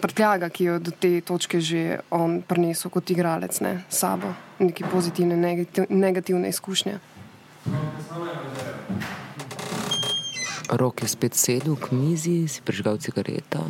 prtljaga, 0.00 0.48
ki 0.48 0.64
jo 0.64 0.78
do 0.78 0.90
te 0.90 1.20
točke 1.20 1.60
že 1.60 2.00
on 2.10 2.42
prinesel 2.42 2.90
kot 2.90 3.10
igralec, 3.10 3.60
ne? 3.60 3.84
sabo, 3.88 4.34
neke 4.58 4.84
pozitivne, 4.90 5.36
negativ, 5.36 5.88
negativne 5.88 6.48
izkušnje. 6.48 6.98
Rok 10.70 11.02
je 11.02 11.08
spet 11.08 11.34
sedel 11.34 11.76
k 11.78 11.94
mizi, 11.94 12.48
si 12.48 12.62
prižgal 12.62 12.98
cigareto, 12.98 13.62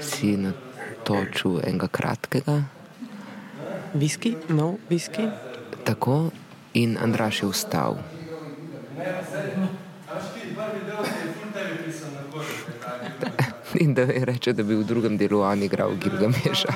si 0.00 0.36
natočil 0.40 1.60
enega 1.64 1.88
kratkega, 1.88 2.62
Viski, 3.94 4.36
no, 4.48 4.74
viski. 4.90 5.28
tako 5.84 6.30
in 6.74 6.98
Andraš 6.98 7.42
je 7.42 7.48
vstal. 7.48 7.98
In 13.74 13.94
da 13.94 14.02
je 14.02 14.24
reče, 14.24 14.52
da 14.52 14.62
bi 14.62 14.74
v 14.74 14.84
drugem 14.84 15.16
delu 15.18 15.40
on 15.42 15.62
igral 15.62 15.96
Gilgameša. 15.98 16.72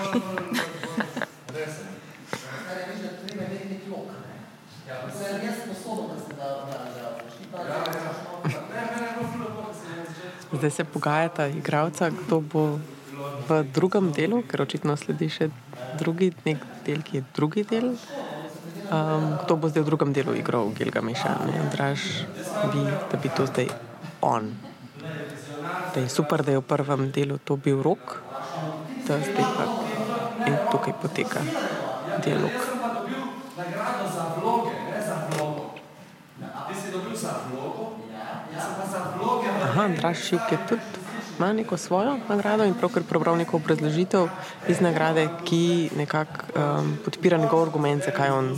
Zdaj 10.52 10.70
se 10.70 10.84
pogajata 10.84 11.46
igralca, 11.46 12.10
kdo 12.10 12.40
bo 12.40 12.78
v 13.48 13.62
drugem 13.74 14.12
delu, 14.12 14.42
ker 14.42 14.66
očitno 14.66 14.96
sledi 14.98 15.28
še 15.30 15.50
drugi 16.00 16.32
del, 16.44 17.02
ki 17.02 17.20
je 17.20 17.24
drugi 17.36 17.62
del. 17.62 17.94
Um, 18.88 19.36
kdo 19.44 19.54
bo 19.54 19.70
zdaj 19.70 19.84
v 19.84 19.86
drugem 19.86 20.10
delu 20.16 20.34
igral 20.34 20.72
Gilgameša? 20.74 21.46
Ne? 21.46 21.62
Draž 21.70 22.08
bi, 22.74 22.82
da 23.12 23.20
bi 23.22 23.30
to 23.30 23.46
zdaj 23.46 23.70
on. 24.18 24.67
Da 25.98 26.02
je 26.02 26.08
super, 26.08 26.42
da 26.46 26.54
je 26.54 26.58
v 26.58 26.62
prvem 26.62 27.10
delu 27.10 27.42
to 27.42 27.56
bil 27.58 27.82
rok, 27.82 28.22
da 29.02 29.18
zdaj 29.18 29.46
pa 29.58 29.64
in 30.46 30.54
tukaj 30.70 30.94
poteka 31.02 31.42
dialog. 32.22 32.54
Aha, 39.62 39.88
Draž 39.98 40.22
Šivk 40.22 40.52
je 40.52 40.58
tudi 40.68 40.86
ima 41.38 41.52
neko 41.52 41.76
svojo 41.76 42.14
nagrado 42.28 42.62
in 42.64 42.78
pravkar 42.78 43.02
prebral 43.02 43.34
neko 43.36 43.56
obrazložitev 43.56 44.30
iz 44.68 44.80
nagrade, 44.80 45.26
ki 45.44 45.90
nekako 45.98 46.46
um, 46.54 46.94
podpira 47.04 47.42
njegov 47.42 47.62
argument, 47.62 48.04
zakaj 48.04 48.30
on 48.30 48.54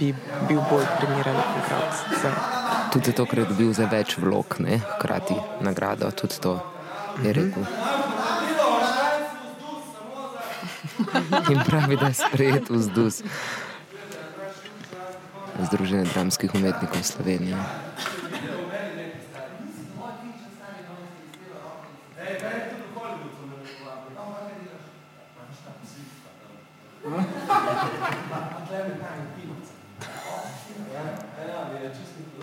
bi 0.00 0.14
bil 0.48 0.64
bolj 0.72 0.88
primeren 0.96 1.36
igralec. 1.36 1.96
za 2.22 2.61
Tudi 2.92 3.10
zato, 3.10 3.24
ker 3.24 3.38
je 3.38 3.44
dobil 3.48 3.72
za 3.72 3.86
več 3.88 4.18
vlog, 4.20 4.58
ne? 4.60 4.76
hkrati 4.76 5.34
nagrado, 5.64 6.10
tudi 6.12 6.36
to 6.44 6.60
je 7.24 7.32
rekel. 7.32 7.64
In 11.48 11.60
pravi, 11.64 11.96
da 11.96 12.12
je 12.12 12.14
sprejet 12.14 12.68
vzdus. 12.68 13.22
Združenje 15.62 16.04
dramskih 16.12 16.54
umetnikov 16.54 17.00
Slovenije. 17.02 17.56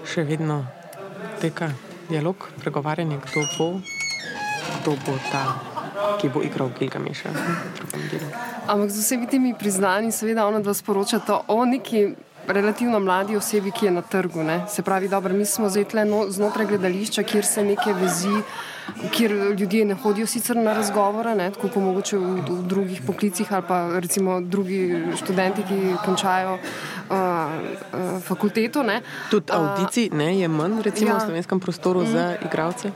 Še 0.10 0.24
vedno 0.26 0.64
teka 1.38 1.68
dialog, 2.10 2.48
pregovarjanje, 2.58 3.20
kdo 3.28 3.44
bo, 3.58 3.68
kdo 4.80 4.96
bo 5.06 5.14
ta, 5.30 5.44
ki 6.18 6.32
bo 6.34 6.42
igral 6.42 6.72
Gilgameša 6.74 7.30
v 7.30 7.54
drugem 7.78 8.08
delu. 8.10 8.30
Ampak 8.66 8.90
z 8.90 9.04
vsemi 9.04 9.30
temi 9.30 9.54
priznanji, 9.54 10.10
seveda, 10.10 10.48
ona 10.50 10.64
dva 10.66 10.74
sporočata 10.74 11.44
o 11.54 11.62
neki 11.66 12.08
relativno 12.50 12.98
mladi 13.00 13.38
osebi, 13.38 13.70
ki 13.70 13.86
je 13.86 13.92
na 13.92 14.02
trgu. 14.02 14.42
Ne? 14.44 14.66
Se 14.66 14.82
pravi, 14.82 15.10
dobro, 15.10 15.34
mi 15.34 15.46
smo 15.46 15.70
zdaj 15.70 15.86
tle 15.94 16.06
no, 16.10 16.26
znotraj 16.30 16.66
gledališča, 16.74 17.24
kjer 17.24 17.46
se 17.46 17.64
neke 17.64 17.94
vezi, 17.94 18.34
kjer 19.12 19.32
ljudje 19.60 19.86
ne 19.86 19.96
hodijo 19.96 20.28
sicer 20.28 20.58
na 20.58 20.74
razgovore, 20.74 21.36
ne? 21.36 21.52
tako 21.52 21.68
kot 21.68 21.84
mogoče 21.84 22.18
v, 22.18 22.42
v 22.50 22.62
drugih 22.68 23.02
poklicih 23.08 23.54
ali 23.54 23.64
pa 23.68 24.00
recimo 24.00 24.42
drugi 24.42 25.04
študenti, 25.18 25.64
ki 25.64 25.94
končajo 26.06 26.54
uh, 26.54 27.18
uh, 27.18 28.22
fakulteto. 28.24 28.84
Ne? 28.84 29.02
Tudi 29.32 29.52
audicij 29.52 30.10
ne, 30.14 30.40
je 30.40 30.48
manj, 30.48 30.82
recimo 30.82 31.12
ja. 31.12 31.18
v 31.18 31.28
slovenskem 31.30 31.60
prostoru 31.60 32.02
mm. 32.02 32.12
za 32.12 32.36
igralce. 32.46 32.92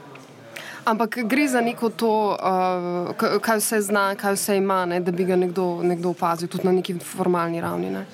Ampak 0.86 1.18
gre 1.24 1.48
za 1.48 1.62
neko 1.62 1.90
to, 1.90 2.36
uh, 2.36 3.40
kaj 3.42 3.58
vse 3.62 3.82
zna, 3.82 4.16
kaj 4.20 4.36
vse 4.36 4.58
ima, 4.58 4.86
ne, 4.86 5.00
da 5.00 5.12
bi 5.12 5.24
ga 5.24 5.36
nekdo, 5.36 5.80
nekdo 5.84 6.12
opazil, 6.12 6.48
tudi 6.48 6.68
na 6.68 6.76
neki 6.76 7.00
formalni 7.00 7.62
ravni. 7.62 7.92
Ne. 7.92 8.06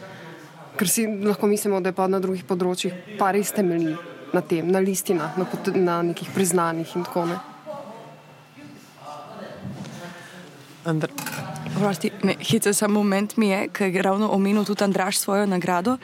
Ker 0.77 0.87
si 0.87 1.07
lahko 1.07 1.47
mislimo, 1.47 1.81
da 1.81 1.89
je 1.89 1.97
pa 1.97 2.07
na 2.07 2.21
drugih 2.21 2.45
področjih 2.45 3.17
pa 3.19 3.33
res 3.35 3.51
temelji 3.51 3.97
na 4.33 4.41
tem, 4.41 4.67
na 4.69 4.79
listinah, 4.79 5.37
na, 5.37 5.47
na 5.75 6.01
nekih 6.13 6.29
priznanjih 6.35 6.95
in 6.95 7.03
tako 7.03 7.25
naprej. 7.25 7.48
Andr 10.85 11.09
Prosti, 11.79 12.11
ne, 12.23 12.35
hice 12.39 12.73
samo 12.73 12.93
moment 12.93 13.37
mi 13.37 13.49
je, 13.49 13.67
ker 13.67 13.95
je 13.95 14.01
ravno 14.01 14.29
omenil 14.31 14.65
tudi 14.65 14.83
Andraš 14.83 15.17
svojo 15.17 15.45
nagrado, 15.45 15.97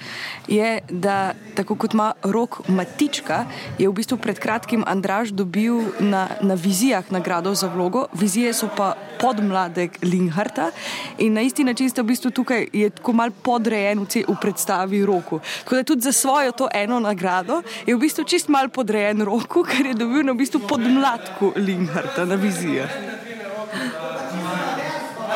je, 0.47 0.79
da 0.89 1.33
tako 1.55 1.75
kot 1.75 1.93
ima 1.93 2.13
rok 2.23 2.59
Matička, 2.67 3.45
je 3.79 3.89
v 3.89 3.93
bistvu 3.93 4.17
pred 4.17 4.39
kratkim 4.39 4.83
Andraš 4.87 5.29
dobil 5.29 5.81
na, 5.99 6.27
na 6.41 6.53
vizijah 6.53 7.11
nagrado 7.11 7.55
za 7.55 7.67
vlogo, 7.67 8.05
vizije 8.13 8.53
so 8.53 8.69
pa 8.77 8.93
podmladek 9.19 9.97
Linharta 10.03 10.71
in 11.17 11.33
na 11.33 11.41
isti 11.41 11.63
način 11.63 11.89
ste 11.89 12.01
v 12.01 12.05
bistvu 12.05 12.31
tukaj, 12.31 12.67
je 12.73 12.89
tako 12.89 13.13
mal 13.13 13.31
podrejen 13.31 13.99
v, 13.99 14.23
v 14.27 14.37
predstavi 14.41 15.05
roku. 15.05 15.39
Tako 15.63 15.75
da 15.75 15.83
tudi 15.83 16.01
za 16.01 16.11
svojo 16.11 16.51
to 16.51 16.69
eno 16.73 16.99
nagrado 16.99 17.61
je 17.85 17.95
v 17.95 17.99
bistvu 17.99 18.23
čist 18.23 18.47
mal 18.47 18.69
podrejen 18.69 19.21
roku, 19.21 19.63
ker 19.63 19.85
je 19.85 19.93
dobil 19.93 20.23
na 20.23 20.31
v 20.31 20.45
bistvu 20.45 20.61
podmladku 20.67 21.53
Linharta 21.55 22.25
na 22.25 22.35
vizijah. 22.35 23.14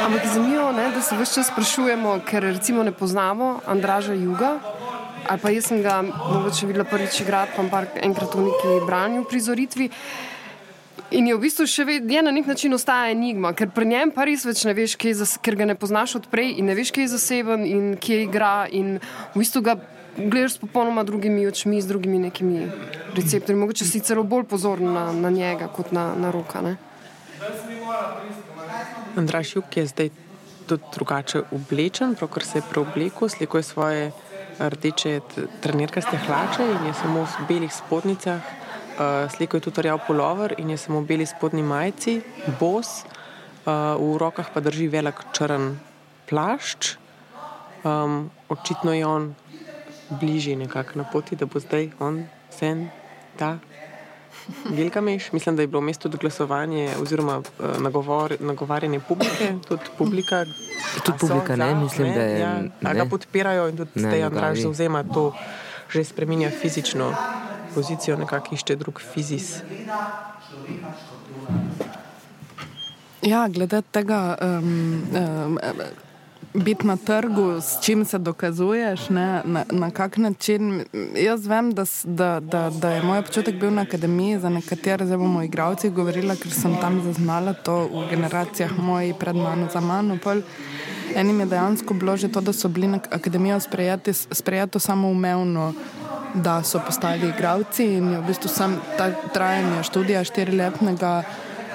Ampak 0.09 0.23
je 0.25 0.29
zanimivo, 0.33 0.71
ne, 0.71 0.91
da 0.91 1.01
se 1.01 1.15
vse 1.15 1.35
čas 1.35 1.47
sprašujemo, 1.47 2.19
ker 2.25 2.41
recimo 2.43 2.83
ne 2.83 2.91
poznamo 2.91 3.59
Andraža 3.65 4.13
Juga. 4.13 4.57
Ali 5.29 5.39
pa 5.39 5.49
jaz 5.53 5.67
sem 5.69 5.83
ga 5.85 6.01
mogoče 6.01 6.65
videla 6.65 6.83
prvič 6.83 7.19
igrati, 7.21 7.53
pa 7.53 7.63
par 7.69 7.85
enkrat 8.01 8.33
v 8.33 8.47
neki 8.47 8.79
branju 8.87 9.27
prizoritvi. 9.29 9.89
In 11.11 11.27
je 11.29 11.35
v 11.37 11.43
bistvu 11.45 11.67
še 11.69 11.85
vedno 11.85 12.15
je 12.15 12.23
na 12.25 12.33
nek 12.33 12.49
način 12.49 12.73
ostaja 12.73 13.11
enigma, 13.13 13.53
ker 13.53 13.69
pri 13.69 13.85
njem 13.85 14.09
pa 14.09 14.25
res 14.25 14.47
več 14.49 14.65
ne 14.65 14.73
veš, 14.73 14.97
je 14.97 15.13
zas, 15.13 15.37
ker 15.37 15.53
ga 15.53 15.69
ne 15.69 15.77
poznaš 15.77 16.15
odprej 16.23 16.57
in 16.57 16.65
ne 16.65 16.73
veš, 16.73 16.89
kje 16.89 17.05
je 17.05 17.13
zaseben 17.13 17.69
in 17.69 17.93
kje 18.01 18.23
igra. 18.25 18.65
In 18.65 18.97
v 18.97 19.43
bistvu 19.43 19.61
ga 19.61 19.77
gledaš 20.17 20.57
s 20.57 20.63
popolnoma 20.65 21.05
drugimi 21.05 21.45
očmi, 21.45 21.85
z 21.85 21.93
drugimi 21.93 22.17
nekimi 22.25 22.65
receptorji. 23.13 23.61
Mogoče 23.61 23.85
si 23.85 24.01
celo 24.01 24.25
bolj 24.25 24.49
pozoren 24.49 24.89
na, 24.89 25.11
na 25.13 25.29
njega 25.29 25.69
kot 25.69 25.93
na, 25.93 26.15
na 26.17 26.33
roka. 26.33 26.65
Ne? 26.65 26.79
Andraš 29.19 29.55
Juk 29.55 29.77
je 29.77 29.83
zdaj 29.87 30.09
tudi 30.67 30.83
drugače 30.95 31.41
oblečen, 31.51 32.15
ker 32.15 32.43
se 32.45 32.57
je 32.57 32.67
preoblekel, 32.69 33.29
sliko 33.29 33.59
je 33.59 33.63
svoje 33.63 34.11
rdeče 34.59 35.19
trenirkaste 35.59 36.17
hlače 36.17 36.63
in 36.63 36.85
je 36.87 36.93
samo 37.01 37.25
v 37.25 37.47
belih 37.49 37.73
spodnicah. 37.73 38.39
Uh, 38.99 39.31
sliko 39.31 39.57
je 39.57 39.65
tudi 39.67 39.81
rjav 39.81 39.99
polover 40.07 40.55
in 40.57 40.69
je 40.69 40.77
samo 40.77 41.01
v 41.01 41.07
beli 41.11 41.25
spodnji 41.25 41.63
majici, 41.63 42.21
bos, 42.59 43.03
uh, 43.03 43.99
v 43.99 44.17
rokah 44.19 44.47
pa 44.53 44.63
drži 44.63 44.87
velik 44.87 45.19
črn 45.35 45.75
plašč. 46.29 46.95
Um, 47.83 48.31
očitno 48.49 48.93
je 48.93 49.05
on 49.05 49.35
bližje 50.09 50.55
nekako 50.55 50.99
na 50.99 51.03
poti, 51.11 51.35
da 51.35 51.45
bo 51.45 51.59
zdaj 51.59 51.91
on 51.99 52.23
sen, 52.51 52.89
ta 53.39 53.57
Gilgameš. 54.75 55.31
Mislim, 55.31 55.55
da 55.55 55.61
je 55.61 55.67
bilo 55.67 55.81
mesto 55.81 56.09
glasovanje 56.09 56.89
oziroma 57.01 57.37
uh, 57.37 57.81
nagovor, 57.81 58.35
nagovarjanje 58.39 58.99
publike, 58.99 59.53
tudi 59.67 59.81
publika. 59.97 60.45
Tudi 61.05 61.17
publika, 61.19 61.55
ne, 61.55 61.75
mislim, 61.75 62.07
ne, 62.07 62.13
da 62.15 62.21
je. 62.21 62.39
Ja, 62.39 62.61
a 62.83 62.93
ga 62.93 63.05
podpirajo 63.05 63.67
in 63.69 63.77
tudi 63.77 63.91
zdaj 63.95 64.23
Andraž 64.23 64.59
zauzema 64.59 65.03
to, 65.03 65.33
že 65.93 66.03
spreminja 66.03 66.51
fizično 66.61 67.13
pozicijo, 67.75 68.17
nekako 68.17 68.55
išče 68.55 68.75
drug 68.75 69.01
fizis. 69.13 69.61
Ja, 73.21 73.47
glede 73.47 73.81
tega. 73.81 74.37
Um, 74.41 75.03
um, 75.13 75.59
biti 76.53 76.87
na 76.87 76.97
trgu, 76.97 77.61
s 77.61 77.77
čim 77.81 78.05
se 78.05 78.17
dokazuješ, 78.17 79.09
ne, 79.09 79.41
na, 79.45 79.63
na 79.71 79.91
kak 79.91 80.17
način. 80.17 80.85
Jaz 81.15 81.47
vem, 81.47 81.71
da, 81.73 81.85
da, 82.03 82.39
da, 82.39 82.69
da 82.69 82.89
je 82.89 83.03
moj 83.03 83.19
občutek 83.19 83.55
bil 83.55 83.73
na 83.73 83.81
akademiji, 83.81 84.39
za 84.39 84.49
nekatere 84.49 85.05
zdaj 85.05 85.17
bomo 85.17 85.43
igravci 85.43 85.89
govorila, 85.89 86.35
ker 86.35 86.51
sem 86.51 86.75
tam 86.81 87.01
zaznala 87.03 87.53
to 87.53 87.85
v 87.93 88.07
generacijah 88.09 88.77
moji 88.77 89.13
pred 89.19 89.35
mano, 89.35 89.67
za 89.73 89.79
mano. 89.79 90.17
Pol. 90.23 90.41
Enim 91.15 91.39
je 91.39 91.45
dejansko 91.45 91.93
bilo 91.93 92.17
že 92.17 92.27
to, 92.31 92.41
da 92.41 92.53
so 92.53 92.69
bili 92.69 92.87
na 92.87 92.99
akademijo 93.11 93.59
sprejeti, 93.59 94.13
sprejeto 94.13 94.79
samo 94.79 95.07
umevno, 95.07 95.73
da 96.33 96.63
so 96.63 96.81
postali 96.85 97.29
igravci 97.29 97.85
in 97.85 98.11
je 98.11 98.19
v 98.19 98.25
bistvu 98.27 98.49
sam 98.49 98.81
ta 98.97 99.11
trajanje 99.33 99.83
študija 99.83 100.23
štiriletnega. 100.23 101.23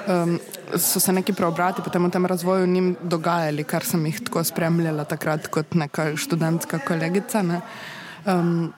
Um, 0.06 0.38
so 0.78 1.00
se 1.00 1.12
neki 1.12 1.32
preobrati 1.32 1.82
potem 1.82 2.04
v 2.04 2.10
tem 2.10 2.26
razvoju 2.26 2.66
njim 2.66 2.96
dogajali, 3.02 3.64
kar 3.64 3.84
sem 3.84 4.06
jih 4.06 4.20
tako 4.24 4.44
spremljala 4.44 5.04
takrat 5.04 5.46
kot 5.48 5.74
neka 5.74 6.16
študentska 6.16 6.78
kolegica. 6.78 7.42
Ne. 7.42 7.60
Um, 8.26 8.72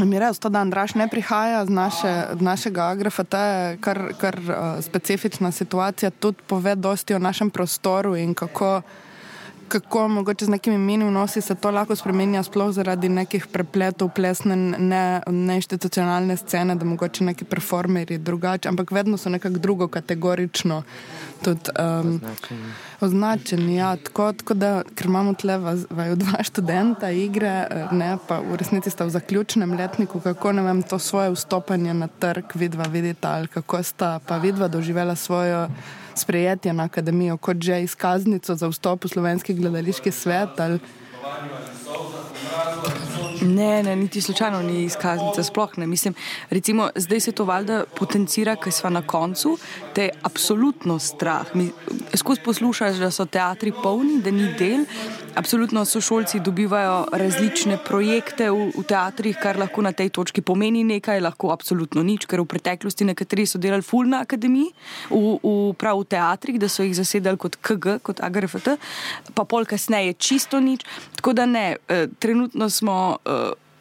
Mi 0.00 0.18
res 0.18 0.38
to, 0.40 0.48
da 0.48 0.62
Andraš 0.64 0.94
ne 0.96 1.04
prihaja 1.08 1.66
z, 1.66 1.70
naše, 1.70 2.12
našega 2.40 2.88
agrafa, 2.94 3.24
to 3.24 3.38
je 3.38 3.76
kar, 3.84 4.00
kar 4.18 4.38
uh, 4.40 4.54
specifična 4.80 5.52
situacija, 5.52 6.10
tudi 6.10 6.42
pove 6.46 6.74
dosti 6.74 7.14
o 7.14 7.18
našem 7.18 7.50
prostoru 7.50 8.16
in 8.16 8.34
kako 8.34 8.80
kako 9.72 10.08
mogoče 10.08 10.44
z 10.44 10.48
nekimi 10.48 10.78
mini 10.78 11.04
vnosi 11.04 11.40
se 11.40 11.54
to 11.54 11.70
lahko 11.70 11.96
spremenja, 11.96 12.42
sploh 12.42 12.72
zaradi 12.76 13.08
nekih 13.08 13.46
prepletov, 13.46 14.10
plesne, 14.12 14.56
neinstitucionalne 15.26 16.34
ne 16.34 16.36
scene, 16.36 16.74
da 16.76 16.84
mogoče 16.84 17.24
neki 17.24 17.44
performeri 17.44 18.18
drugače, 18.18 18.68
ampak 18.68 18.90
vedno 18.92 19.16
so 19.16 19.32
nekako 19.32 19.58
drugo 19.58 19.88
kategorično 19.88 20.82
tudi 21.44 21.72
um, 21.80 22.20
označeni. 23.00 23.76
Ja, 23.76 23.96
tako, 23.96 24.32
tako 24.32 24.54
da, 24.54 24.82
ker 24.94 25.08
imamo 25.08 25.34
tle 25.34 25.56
vaju 25.90 26.16
dva 26.16 26.44
študenta 26.44 27.10
igre, 27.10 27.54
ne, 27.92 28.16
pa 28.28 28.42
v 28.44 28.60
resnici 28.60 28.90
sta 28.90 29.08
v 29.08 29.16
zaključnem 29.16 29.72
letniku, 29.72 30.20
kako 30.20 30.52
ne 30.52 30.62
vem, 30.68 30.82
to 30.82 30.98
svoje 30.98 31.32
vstopanje 31.32 31.94
na 31.94 32.08
trg 32.08 32.52
vidva 32.54 32.84
vidita 32.92 33.32
ali 33.32 33.48
kako 33.48 33.82
sta 33.82 34.18
pa 34.26 34.36
vidva 34.36 34.68
doživela 34.68 35.16
svojo 35.16 35.68
sprejetje 36.18 36.72
na 36.72 36.84
akademijo 36.84 37.36
kot 37.36 37.56
že 37.60 37.82
izkaznico 37.82 38.54
za 38.54 38.68
vstop 38.68 39.04
v 39.04 39.08
slovenski 39.08 39.54
gledališki 39.54 40.12
svet? 40.12 40.60
Ali... 40.60 40.80
Ne, 43.42 43.82
ne, 43.82 43.96
niti 43.96 44.20
slučajno 44.20 44.62
ni 44.62 44.84
izkaznica, 44.84 45.42
sploh 45.42 45.70
ne. 45.76 45.86
Mislim, 45.86 46.14
recimo, 46.50 46.90
zdaj 46.96 47.20
se 47.20 47.32
to 47.32 47.44
valjda 47.44 47.84
potencira, 47.98 48.56
ker 48.56 48.72
smo 48.72 48.90
na 48.90 49.02
koncu, 49.06 49.56
te 49.94 50.02
je 50.02 50.10
absolutno 50.22 50.98
strah. 50.98 51.46
Skozi 52.14 52.40
poslušaš, 52.44 52.96
da 52.96 53.10
so 53.10 53.26
teatri 53.26 53.72
polni, 53.82 54.20
da 54.22 54.30
ni 54.30 54.52
del. 54.58 54.84
Absolutno 55.34 55.84
so 55.84 56.00
šolci 56.00 56.40
dobivajo 56.40 57.06
različne 57.12 57.78
projekte 57.84 58.50
v, 58.50 58.68
v 58.76 58.82
teatrih, 58.84 59.36
kar 59.40 59.56
lahko 59.56 59.82
na 59.82 59.92
tej 59.96 60.10
točki 60.12 60.42
pomeni 60.44 60.84
nekaj, 60.84 61.22
lahko 61.24 61.52
absolutno 61.54 62.02
nič, 62.04 62.26
ker 62.28 62.42
v 62.42 62.48
preteklosti 62.52 63.06
nekateri 63.08 63.46
so 63.48 63.60
delali 63.62 63.86
full 63.86 64.08
na 64.08 64.20
akademiji, 64.26 64.74
v, 65.08 65.22
v, 65.40 65.54
prav 65.80 66.02
v 66.02 66.08
teatrih, 66.12 66.60
da 66.60 66.68
so 66.68 66.84
jih 66.84 66.92
zasedali 66.98 67.40
kot 67.40 67.56
KG, 67.64 67.96
kot 68.04 68.20
AGRFT, 68.20 68.76
pa 69.32 69.48
pol 69.48 69.64
kasneje 69.64 70.18
čisto 70.20 70.60
nič. 70.60 70.84
Tako 71.16 71.32
da 71.32 71.48
ne, 71.48 71.66
eh, 71.88 72.08
trenutno 72.20 72.68
smo. 72.68 73.16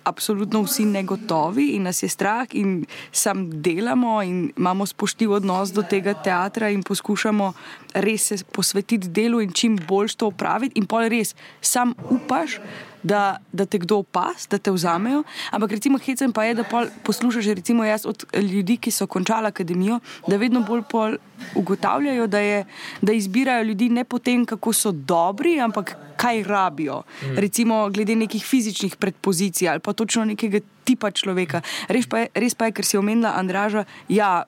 Absolutno 0.03 0.63
vsi 0.63 0.85
negotovi 0.85 1.75
in 1.75 1.83
nas 1.83 2.03
je 2.03 2.09
strah, 2.09 2.47
in 2.51 2.85
sam 3.11 3.61
delamo, 3.61 4.21
in 4.21 4.51
imamo 4.57 4.85
spoštljiv 4.85 5.31
odnos 5.31 5.73
do 5.73 5.83
tega 5.83 6.13
teatra, 6.13 6.69
in 6.69 6.83
poskušamo 6.83 7.53
res 7.93 8.25
se 8.31 8.43
posvetiti 8.51 9.09
delu 9.09 9.41
in 9.41 9.51
čim 9.53 9.77
bolj 9.87 10.15
to 10.17 10.31
opraviti. 10.31 10.79
In 10.79 10.87
pol 10.89 11.05
res, 11.09 11.35
sam 11.61 11.93
upaš, 12.09 12.59
da, 13.03 13.37
da 13.51 13.65
te 13.65 13.79
kdo 13.79 13.97
opas, 13.97 14.47
da 14.49 14.57
te 14.57 14.71
vzamejo. 14.71 15.23
Ampak 15.51 15.71
recimo 15.71 15.97
hecem 15.97 16.33
pa 16.33 16.43
je, 16.43 16.53
da 16.53 16.63
poslušaš 17.03 17.45
recimo 17.45 17.83
jaz 17.83 18.05
od 18.05 18.25
ljudi, 18.33 18.77
ki 18.77 18.91
so 18.91 19.07
končali 19.07 19.47
akademijo, 19.47 19.99
da 20.27 20.37
vedno 20.37 20.61
bolj 20.61 21.17
ugotavljajo, 21.55 22.27
da, 22.27 22.39
je, 22.39 22.65
da 23.01 23.13
izbirajo 23.13 23.63
ljudi 23.63 23.89
ne 23.89 24.03
po 24.03 24.19
tem, 24.19 24.45
kako 24.45 24.73
so 24.73 24.91
dobri, 24.91 25.59
ampak 25.59 25.95
kaj 26.17 26.43
rabijo. 26.43 27.01
Mm. 27.23 27.37
Recimo 27.37 27.89
glede 27.89 28.15
nekih 28.15 28.45
fizičnih 28.45 28.95
predpozicij 28.95 29.69
ali 29.69 29.79
pa 29.79 29.93
točno 29.93 30.25
nekega 30.25 30.59
tipa 30.83 31.11
človeka. 31.11 31.61
Res 31.87 32.07
pa 32.07 32.19
je, 32.19 32.27
res 32.35 32.55
pa 32.55 32.65
je 32.65 32.77
ker 32.77 32.85
si 32.85 32.97
omenila 32.97 33.33
Andraža. 33.37 33.85
Ja, 34.09 34.43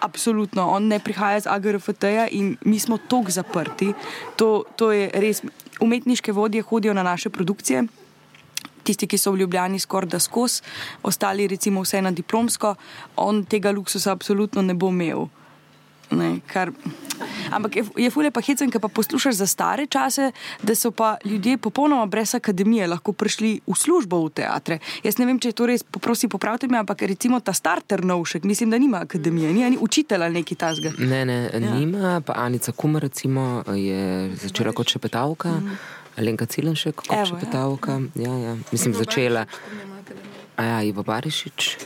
Absolutno, 0.00 0.68
on 0.70 0.86
ne 0.86 1.00
prihaja 1.02 1.40
z 1.40 1.50
AGRFT-ja 1.50 2.28
in 2.30 2.54
mi 2.64 2.78
smo 2.78 2.98
tako 2.98 3.34
zaprti. 3.34 3.90
To, 4.36 4.62
to 4.76 4.92
je 4.92 5.10
res 5.10 5.42
umetniške 5.80 6.32
vodje 6.32 6.62
hodijo 6.62 6.94
na 6.94 7.02
naše 7.02 7.30
produkcije. 7.30 7.84
Tisti, 8.82 9.06
ki 9.06 9.18
so 9.18 9.32
v 9.32 9.42
Ljubljani 9.44 9.78
skoraj 9.78 10.08
da 10.08 10.18
skos, 10.18 10.62
ostali 11.02 11.46
recimo 11.46 11.82
vse 11.82 12.02
na 12.02 12.10
diplomsko, 12.10 12.74
on 13.16 13.44
tega 13.44 13.70
luksusa 13.70 14.12
absolutno 14.12 14.62
ne 14.62 14.74
bo 14.74 14.88
imel. 14.88 15.26
Ne, 16.10 16.40
kar... 16.52 16.72
Ampak 17.50 17.76
je, 17.76 17.84
je 17.96 18.10
fulje 18.10 18.30
pa 18.30 18.40
hecen, 18.40 18.70
ker 18.70 18.80
pa 18.80 18.88
poslušaš 18.88 19.34
za 19.34 19.46
stare 19.46 19.86
čase, 19.86 20.30
da 20.62 20.74
so 20.74 20.90
pa 20.90 21.16
ljudje 21.24 21.58
popolnoma 21.58 22.06
brez 22.06 22.34
akademije 22.34 22.86
lahko 22.86 23.12
prišli 23.12 23.60
v 23.66 23.76
službo 23.76 24.22
v 24.24 24.30
teatre. 24.40 24.78
Jaz 25.04 25.18
ne 25.18 25.26
vem, 25.28 25.38
če 25.42 25.52
je 25.52 25.58
to 25.58 25.68
res, 25.68 25.84
poprosi, 25.84 26.30
popravite 26.32 26.68
me, 26.70 26.80
ampak 26.80 27.02
recimo 27.10 27.40
ta 27.40 27.52
starter 27.52 28.04
novšek, 28.04 28.44
mislim, 28.48 28.70
da 28.70 28.78
nima 28.78 29.04
akademije, 29.04 29.52
ni 29.52 29.64
ani 29.64 29.78
učitelj 29.80 30.24
ali 30.24 30.40
neki 30.40 30.54
tasga. 30.54 30.94
Ne, 30.98 31.24
ne, 31.26 31.38
ja. 31.52 31.60
nima, 31.60 32.20
pa 32.26 32.38
Anica 32.46 32.72
Kumer 32.72 33.02
recimo 33.02 33.62
je 33.74 34.30
začela 34.40 34.72
kot 34.72 34.88
šepetavka, 34.88 35.52
mm. 35.60 35.78
Alenka 36.18 36.46
Cilenšek 36.46 37.02
kot 37.04 37.12
Evo, 37.12 37.26
šepetavka, 37.26 38.00
ja. 38.14 38.30
Ja, 38.30 38.36
ja. 38.50 38.56
mislim, 38.72 38.94
Ivo 38.94 39.04
začela. 39.04 39.46
A 40.56 40.64
ja, 40.64 40.82
Ivo 40.82 41.02
Barišič. 41.02 41.76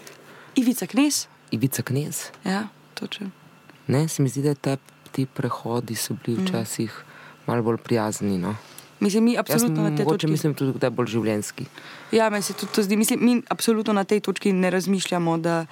Ivica 0.56 0.86
Knes. 0.86 1.26
Ivica 1.50 1.82
Knes. 1.82 2.30
Ja, 2.44 2.68
točno. 2.94 3.43
Ne, 3.86 4.08
se 4.08 4.22
mi 4.22 4.28
zdi, 4.28 4.42
da 4.42 4.54
te, 4.54 4.76
ti 5.12 5.26
prehodi 5.26 5.94
so 5.94 6.16
bili 6.24 6.40
mm. 6.40 6.46
včasih 6.46 6.90
mm. 6.90 7.42
malo 7.46 7.62
bolj 7.62 7.76
prijazni. 7.76 8.38
No? 8.38 8.56
Mislim, 9.00 9.24
mi 9.24 9.38
absolutno 9.38 9.82
na 9.82 9.96
tej 9.96 10.06
točki. 10.06 10.26
Mislim 10.26 10.54
tudi, 10.54 10.78
da 10.78 10.86
je 10.86 10.90
bolj 10.90 11.10
življenski. 11.16 11.66
Ja, 12.12 12.30
meni 12.30 12.42
se 12.42 12.54
tudi 12.56 12.72
to 12.72 12.82
zdi. 12.82 12.96
Mislim, 12.96 13.24
mi 13.24 13.42
absolutno 13.48 13.92
na 13.92 14.04
tej 14.04 14.20
točki 14.20 14.52
ne 14.52 14.70
razmišljamo, 14.70 15.36
da 15.38 15.66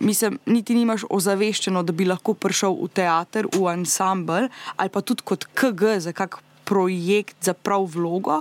mislim, 0.00 0.38
niti 0.46 0.74
nimaš 0.74 1.04
ozaveščeno, 1.10 1.82
da 1.82 1.92
bi 1.92 2.08
lahko 2.08 2.34
prišel 2.34 2.74
v 2.80 2.88
teater, 2.94 3.46
v 3.54 3.68
ansambl 3.70 4.48
ali 4.76 4.90
pa 4.90 5.00
tudi 5.00 5.22
kot 5.22 5.46
KG 5.54 6.00
za 6.02 6.12
kak 6.12 6.40
projekt, 6.64 7.36
za 7.44 7.54
prav 7.54 7.86
vlogo. 7.94 8.40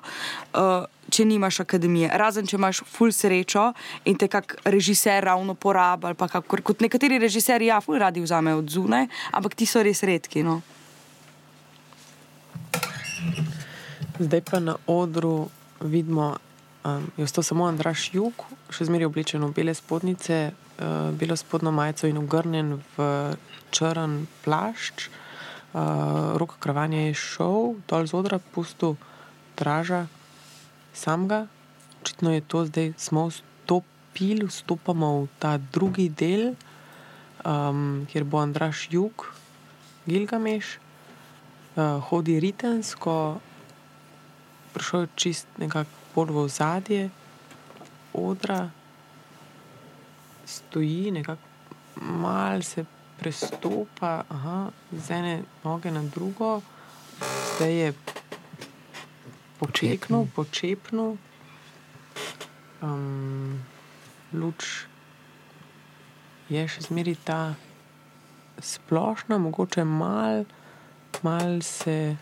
Uh, 0.53 0.87
če 1.13 1.25
nimaš 1.29 1.61
akademije. 1.63 2.09
Razen 2.17 2.47
če 2.49 2.57
imaš 2.57 2.81
full 2.89 3.13
srečo 3.13 3.69
in 4.09 4.17
te 4.17 4.27
kak 4.31 4.55
režiser 4.65 5.23
ravno 5.23 5.53
porabi, 5.53 6.09
ali 6.09 6.17
pa 6.17 6.27
kakor, 6.31 6.63
kot 6.65 6.81
nekateri 6.81 7.19
režiserji, 7.21 7.69
ja, 7.69 7.81
full 7.81 8.01
radi 8.01 8.23
vzamejo 8.23 8.63
od 8.63 8.71
zunaj, 8.73 9.09
ampak 9.31 9.57
ti 9.59 9.69
so 9.69 9.83
res 9.85 10.03
redki. 10.07 10.43
No. 10.45 10.61
Zdaj 14.19 14.41
pa 14.45 14.59
na 14.63 14.75
odru 14.87 15.49
vidimo, 15.81 16.33
um, 16.85 17.07
je 17.17 17.27
to 17.27 17.43
samo 17.45 17.67
Andraš 17.69 18.09
Juk, 18.13 18.45
še 18.73 18.89
zmeraj 18.89 19.09
oblečen 19.09 19.45
v 19.45 19.53
bele 19.53 19.73
spodnice, 19.77 20.53
uh, 20.53 21.11
belo 21.17 21.37
spodno 21.37 21.73
majico 21.73 22.09
in 22.09 22.21
ugrnjen 22.21 22.77
v 22.97 23.07
črn 23.73 24.25
plašč. 24.45 25.09
Uh, 25.73 26.37
Rok 26.37 26.59
kravanja 26.61 27.09
je 27.09 27.17
šel 27.17 27.73
dol 27.89 28.05
z 28.05 28.13
odra, 28.13 28.37
pusto 28.37 28.93
traža 29.57 30.05
samega, 30.93 31.47
očitno 32.01 32.33
je 32.33 32.41
to 32.41 32.65
zdaj, 32.65 32.93
smo 32.97 33.27
vstopili, 33.27 34.45
vstopamo 34.47 35.23
v 35.23 35.27
ta 35.39 35.57
drugi 35.57 36.09
del, 36.09 36.53
um, 37.45 38.05
kjer 38.11 38.23
bo 38.23 38.37
Andraš 38.37 38.87
Jug, 38.91 39.27
Gilgameš, 40.05 40.77
uh, 41.75 41.99
hodi 42.09 42.39
ritensko, 42.39 43.39
prišel 44.73 45.01
je 45.01 45.13
čist 45.15 45.47
nekako 45.57 45.89
bolj 46.15 46.31
v 46.33 46.47
zadje 46.49 47.03
odra, 48.13 48.69
stoji 50.45 51.11
nekako 51.11 51.41
mal 51.95 52.61
se 52.61 52.85
prestopa, 53.19 54.23
aha, 54.29 54.69
z 54.91 55.11
ene 55.11 55.43
noge 55.63 55.91
na 55.91 56.03
drugo, 56.03 56.61
zdaj 57.55 57.73
je 57.73 57.93
počeknil, 59.63 60.27
počepnil. 60.35 61.15
Um, 62.83 63.63
luč 64.35 64.89
je 66.51 66.67
še 66.67 66.83
zmeraj 66.89 67.15
ta 67.23 67.39
splošna, 68.59 69.39
mogoče 69.39 69.87
malo 69.87 70.43
mal 71.23 71.61
se, 71.61 72.15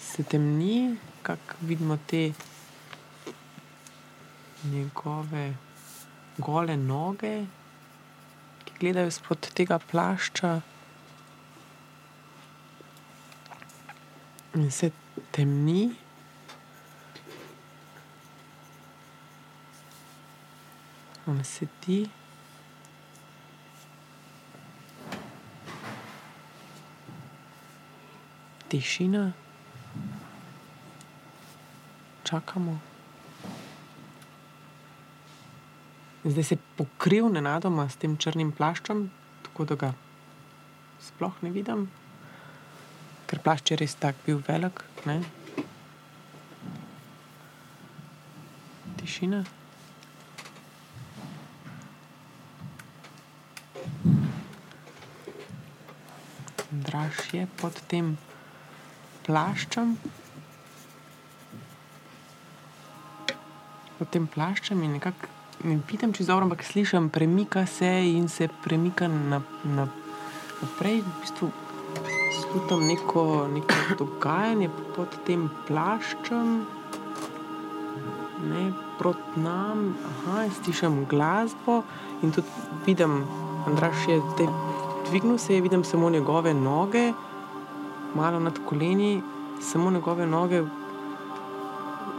se 0.00 0.22
temni, 0.22 0.96
kako 1.22 1.54
vidimo 1.60 1.98
te 2.06 2.32
njegove 4.64 5.54
gole 6.38 6.76
noge, 6.76 7.46
ki 8.64 8.72
gledajo 8.80 9.10
spod 9.10 9.50
tega 9.54 9.78
plašča. 9.78 10.60
In 14.54 14.70
se 14.70 14.90
temni. 15.30 15.94
On 21.26 21.44
sedi. 21.44 22.08
Tišina. 28.68 29.32
Čakamo. 32.24 32.78
Zdaj 36.24 36.44
se 36.44 36.54
je 36.54 36.58
pokril 36.76 37.28
nenadoma 37.30 37.88
s 37.88 37.96
tem 38.02 38.16
črnim 38.18 38.50
plaščem, 38.52 39.10
tako 39.46 39.64
da 39.64 39.76
ga 39.78 39.90
sploh 41.00 41.36
ne 41.42 41.50
vidim, 41.54 41.86
plašč 43.46 43.70
je 43.70 43.76
res 43.78 43.92
tako 44.02 44.18
bil 44.26 44.38
velik. 44.42 44.80
Ne? 45.06 45.20
Tišina. 48.98 49.44
Draž 56.74 57.20
je 57.30 57.44
pod 57.60 57.78
tem 57.86 58.16
plaščem. 59.28 59.94
Pod 64.00 64.10
tem 64.10 64.26
plaščem 64.26 64.82
je 64.82 64.90
nekako, 64.96 65.30
ne 65.62 65.78
vidim 65.86 66.10
čisto 66.10 66.32
dobro, 66.32 66.50
ampak 66.50 66.66
slišim, 66.66 67.12
premika 67.14 67.62
se 67.70 67.92
in 68.10 68.26
se 68.28 68.50
premika 68.66 69.06
na, 69.06 69.38
na, 69.62 69.86
naprej. 70.58 70.98
V 71.06 71.14
bistvu 71.22 71.52
slutam 72.56 72.86
neko, 72.86 73.48
neko 73.52 73.74
dogajanje 73.98 74.68
pod 74.96 75.12
tem 75.26 75.48
plaščem, 75.68 76.52
ne 78.48 78.62
proti 78.96 79.40
nam, 79.44 79.90
aha, 80.08 80.46
slišim 80.62 81.02
glasbo 81.10 81.82
in 82.24 82.32
tudi 82.32 82.48
vidim, 82.86 83.18
Andraš 83.66 84.06
je 84.08 84.16
zdaj 84.20 84.48
dvignil 85.10 85.38
se, 85.38 85.60
vidim 85.60 85.84
samo 85.84 86.10
njegove 86.10 86.54
noge, 86.54 87.12
malo 88.14 88.40
nad 88.40 88.60
koleni, 88.68 89.20
samo 89.60 89.90
njegove 89.90 90.26
noge, 90.26 90.62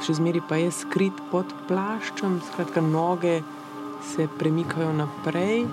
še 0.05 0.19
zmeraj 0.19 0.43
pa 0.49 0.59
je 0.61 0.75
skrit 0.83 1.23
pod 1.31 1.55
plaščem, 1.71 2.37
skratka, 2.51 2.83
noge 2.83 3.39
se 4.11 4.27
premikajo 4.37 4.93
naprej. 4.99 5.65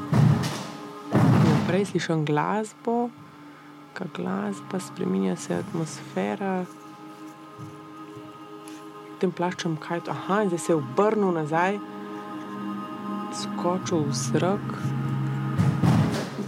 Naprej 1.50 1.84
slišim 1.92 2.24
glasbo, 2.24 3.10
kaj 3.94 4.06
glasba, 4.16 4.80
spremenja 4.80 5.36
se 5.36 5.54
atmosfera. 5.54 6.64
Tem 9.22 9.30
plaščem, 9.30 9.76
kaj 9.78 10.00
je 10.00 10.04
to. 10.08 10.14
Aha, 10.14 10.40
zdaj 10.50 10.58
se 10.58 10.72
je 10.72 10.76
obrnil 10.76 11.30
nazaj, 11.36 11.78
skočil 13.38 14.02
v 14.08 14.16
zrak. 14.18 14.68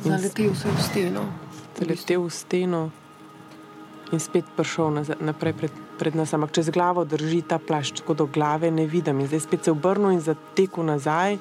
Zaletel 0.02 0.54
se 0.54 0.70
v 0.70 0.86
steno. 0.88 1.26
Zaletel 1.78 2.24
v 2.26 2.30
steno 2.34 2.82
in 4.14 4.22
spet 4.22 4.46
prišel 4.56 5.02
naprej 5.18 5.54
pred, 5.58 5.72
pred 5.98 6.14
nas, 6.14 6.30
ampak 6.34 6.54
čez 6.54 6.70
glavo 6.70 7.02
drži 7.04 7.42
ta 7.42 7.58
plašč, 7.58 8.02
tako 8.02 8.14
da 8.14 8.26
glave 8.30 8.70
ne 8.70 8.86
vidim. 8.86 9.20
In 9.20 9.30
zdaj 9.30 9.46
spet 9.46 9.64
se 9.66 9.74
obrnil 9.74 10.14
in 10.14 10.22
zatekel 10.22 10.86
nazaj, 10.86 11.38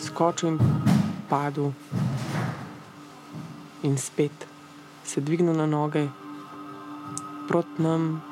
skočil 0.00 0.54
in 0.54 0.60
padel. 1.28 1.72
In 3.84 3.96
spet 4.00 4.55
se 5.06 5.20
dvignil 5.20 5.54
na 5.54 5.66
noge 5.66 6.08
proti 7.48 7.82
nam. 7.82 8.22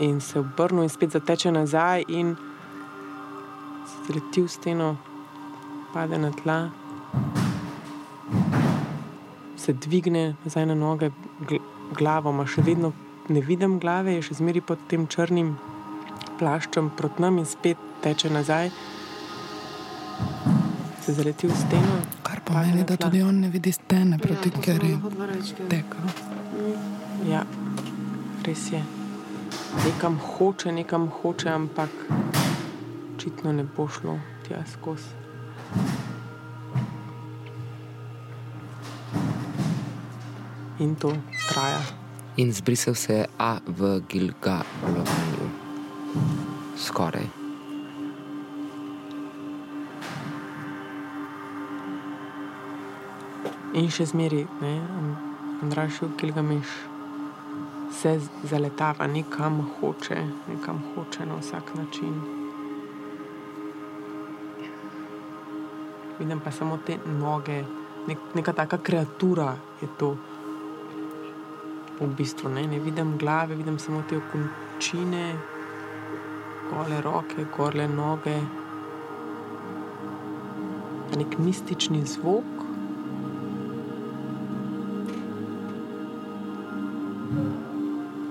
In 0.00 0.20
se 0.20 0.40
obrnil, 0.40 0.82
in 0.82 0.88
spet 0.88 1.12
zateče 1.12 1.52
nazaj, 1.52 2.04
in 2.08 2.36
se 3.86 3.96
zaleti 4.06 4.42
v 4.42 4.48
steno, 4.48 4.96
pade 5.92 6.18
na 6.18 6.30
tla 6.30 6.70
se 9.60 9.72
dvigne 9.72 10.34
nazaj 10.44 10.66
na 10.66 10.74
noge, 10.74 11.10
glavo 11.92 12.30
ima 12.30 12.46
še 12.48 12.62
vedno, 12.64 12.92
ne 13.28 13.42
vidim 13.44 13.76
glave, 13.82 14.14
je 14.16 14.24
še 14.30 14.38
zmeraj 14.40 14.64
pod 14.70 14.86
tem 14.88 15.04
črnim 15.06 15.52
plaščem 16.40 16.88
proti 16.96 17.22
nam 17.22 17.38
in 17.42 17.46
spet 17.46 17.84
teče 18.02 18.32
nazaj. 18.32 18.72
Se 21.06 21.12
zaleti 21.12 21.46
v 21.46 21.56
steno. 21.56 22.00
Kar 22.22 22.40
pomeni, 22.44 22.84
da 22.84 22.96
tudi 22.96 23.22
on 23.22 23.40
ne 23.40 23.48
vidi 23.48 23.72
stene, 23.72 24.18
proti 24.18 24.48
ja, 24.48 24.54
kateri 24.54 24.98
teka. 25.68 25.96
Ja, 27.28 27.44
res 28.44 28.72
je. 28.72 28.82
Nekam 29.84 30.18
hoče, 30.18 30.72
nekam 30.72 31.08
hoče, 31.22 31.48
ampak 31.48 31.90
očitno 33.14 33.52
ne 33.52 33.64
bo 33.76 33.88
šlo 33.88 34.18
tja 34.48 34.64
skozi. 34.72 35.20
in 40.80 40.96
to 40.96 41.12
traja. 41.48 41.80
In 42.36 42.52
zbrisal 42.52 42.94
se 42.94 43.14
je 43.14 43.26
A 43.38 43.58
v 43.66 44.00
Gilgalovanju. 44.08 45.46
Skoraj. 46.76 47.39
In 53.70 53.86
še 53.86 54.08
zmeri, 54.10 54.40
ne, 54.60 54.72
Andraš, 55.62 56.00
Gilgameš 56.18 56.70
se 57.94 58.16
zaletava 58.42 59.06
nekam 59.06 59.60
hoče, 59.76 60.16
nekam 60.48 60.80
hoče 60.94 61.26
na 61.26 61.36
vsak 61.38 61.70
način. 61.74 62.16
Vidim 66.18 66.40
pa 66.40 66.50
samo 66.50 66.78
te 66.86 66.98
noge, 67.20 67.62
nek, 68.08 68.18
neka 68.34 68.52
taka 68.52 68.78
kreatura 68.78 69.54
je 69.80 69.88
to 69.98 70.16
v 72.00 72.08
bistvu 72.16 72.48
ne, 72.48 72.66
ne 72.66 72.78
vidim 72.80 73.18
glave, 73.18 73.54
vidim 73.54 73.78
samo 73.78 74.02
te 74.08 74.16
okončine, 74.18 75.34
gole 76.70 77.00
roke, 77.04 77.44
gole 77.56 77.88
noge. 77.88 78.38
Nek 81.16 81.38
mistični 81.38 82.02
zvok. 82.06 82.59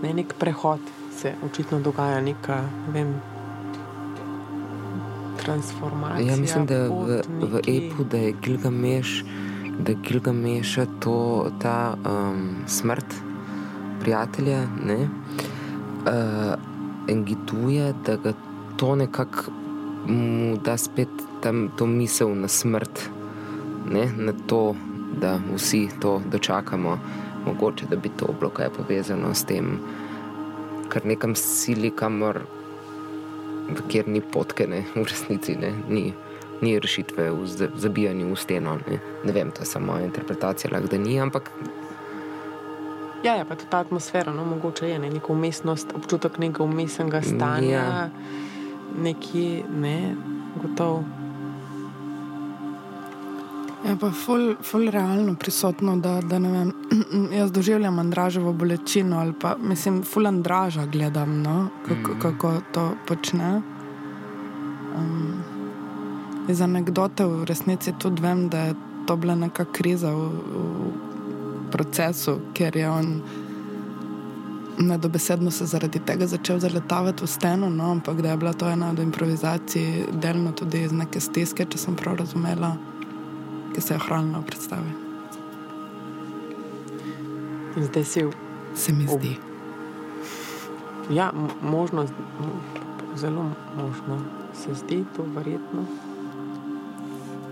Ne, 0.10 0.14
nek 0.16 0.34
prehod 0.40 0.80
se 1.14 1.36
očitno 1.46 1.80
dogaja, 1.80 2.22
neka 2.22 2.56
ne 2.62 2.94
vem, 2.94 3.10
transformacija. 5.38 6.32
Ja, 6.32 6.38
mislim, 6.38 6.66
da 6.66 6.80
v, 6.88 7.20
v 7.42 7.62
epu, 7.68 8.04
da 8.04 8.18
je 8.18 8.32
Gilgameš, 8.42 9.24
da 9.80 9.92
je 9.92 9.98
Gilgameš 10.08 10.76
to 11.00 11.52
ta 11.62 11.94
um, 11.94 12.50
smrt 12.68 13.06
prijatelja, 14.02 14.64
ne, 14.86 14.98
uh, 15.04 16.54
engituje, 17.08 17.94
da 18.06 18.16
ga 18.16 18.34
to 18.78 18.96
nekako 18.96 19.52
mu 20.08 20.58
da 20.58 20.78
spet 20.78 21.10
tam 21.44 21.70
to 21.78 21.86
misel 21.86 22.34
na 22.36 22.48
smrt, 22.48 23.10
ne, 23.92 24.10
na 24.18 24.34
to, 24.48 24.76
da 25.22 25.38
vsi 25.56 25.88
to 26.02 26.22
dočakamo. 26.32 26.98
Mogoče 27.46 27.86
da 27.90 27.96
bi 27.96 28.10
to 28.10 28.34
bilo 28.40 28.52
kaj 28.52 28.70
povezano 28.70 29.34
s 29.34 29.46
tem, 29.46 29.80
kar 30.90 31.06
nekam 31.06 31.36
sili, 31.36 31.92
kamor 31.92 32.42
kjer 33.90 34.08
ni 34.08 34.22
potke, 34.22 34.68
ne, 34.68 34.84
v 34.96 35.04
resnici 35.06 35.56
ne, 35.56 35.74
ni, 35.90 36.14
ni 36.62 36.80
rešitve 36.80 37.30
v 37.32 37.70
zabijanju 37.76 38.32
v 38.32 38.40
steno. 38.40 38.78
Ne. 38.90 39.00
ne 39.26 39.32
vem, 39.34 39.52
to 39.52 39.62
je 39.62 39.66
samo 39.66 39.94
moja 39.94 40.06
interpretacija, 40.06 40.72
lahko 40.74 40.96
da 40.96 40.98
ni, 40.98 41.20
ampak 41.22 41.52
Ja, 43.20 43.34
ja, 43.36 43.44
pa 43.44 43.56
tudi 43.56 43.68
ta 43.68 43.82
atmosfera, 43.84 44.32
no, 44.32 44.46
mogoče 44.48 44.88
je 44.90 45.00
ne, 45.00 45.10
neka 45.12 45.34
umestnost, 45.34 45.92
občutek 45.96 46.38
nekega 46.40 46.64
umestnega 46.64 47.22
stanja, 47.22 47.70
Ja. 47.70 47.80
ja. 47.84 48.10
nekje, 48.96 49.64
ne, 49.76 50.16
gotovo. 50.62 51.04
Je 53.80 53.96
pa 54.00 54.12
ful, 54.12 54.56
ful 54.62 54.90
realno 54.92 55.36
prisotno, 55.40 55.96
da, 55.98 56.22
da 56.22 56.40
ne 56.40 56.52
vem, 56.52 56.74
jaz 57.40 57.52
doživljam 57.52 58.00
Andraževo 58.00 58.54
bolečino 58.54 59.20
ali 59.20 59.34
pa 59.40 59.56
mislim, 59.62 60.04
ful 60.04 60.28
Andraža 60.28 60.86
gledam, 60.86 61.42
no, 61.42 61.70
kako, 61.88 62.12
Mhm. 62.12 62.20
kako 62.20 62.54
to 62.74 62.92
počne. 63.08 63.62
Um, 64.98 65.34
iz 66.50 66.62
anegdote 66.62 67.26
v 67.26 67.46
resnici 67.46 67.94
tudi 68.00 68.22
vem, 68.22 68.50
da 68.50 68.60
je 68.60 68.76
to 69.08 69.16
bila 69.16 69.36
neka 69.36 69.66
kriza 69.66 70.12
v, 70.12 70.30
v 70.30 71.72
procesu, 71.72 72.40
ker 72.54 72.76
je 72.78 72.90
on 72.90 73.22
nedobesedno 74.80 75.52
se 75.52 75.66
zaradi 75.66 76.00
tega 76.00 76.28
začel 76.28 76.60
zaletavati 76.60 77.24
v 77.24 77.28
steno, 77.28 77.70
no, 77.70 77.92
ampak 77.92 78.22
da 78.22 78.32
je 78.32 78.38
bila 78.38 78.54
to 78.54 78.70
ena 78.70 78.90
od 78.90 79.00
improvizacij, 79.00 80.06
delno 80.12 80.52
tudi 80.52 80.82
iz 80.84 80.92
neke 80.92 81.20
stiske, 81.20 81.66
če 81.66 81.78
sem 81.78 81.96
prav 81.96 82.16
razumela 82.16 82.78
ki 83.80 83.88
se 83.88 83.94
je 83.94 84.00
ohranila 84.04 84.44
v 84.44 84.48
predstavi. 84.52 84.92
In 87.80 87.84
zdaj 87.88 88.04
si 88.04 88.20
v 88.28 88.32
Se 88.76 88.92
mi 88.92 89.08
Ob- 89.08 89.24
zdi. 89.24 89.40
Ja, 91.10 91.32
m- 91.32 91.48
možno, 91.64 92.04
zelo 93.16 93.56
možno 93.80 94.20
se 94.54 94.76
zdi 94.76 95.08
to 95.16 95.24
verjetno. 95.24 95.88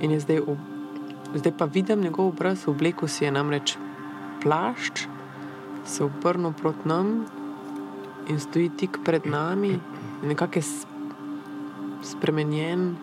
In 0.03 0.11
je 0.11 0.19
zdaj, 0.19 0.39
ob, 0.43 0.59
zdaj 1.31 1.53
pa 1.57 1.65
vidim 1.65 2.03
njegov 2.03 2.35
obraz, 2.35 2.67
oblekel 2.67 3.07
si 3.07 3.23
je 3.23 3.31
namreč 3.31 3.77
plašč, 4.43 5.07
se 5.87 6.03
obrnil 6.03 6.51
proti 6.51 6.83
nam 6.85 7.23
in 8.27 8.39
stoji 8.39 8.69
tik 8.69 8.99
pred 8.99 9.23
nami, 9.25 9.79
nekako 10.27 10.59
je 10.59 10.63
spremenjen 12.03 12.95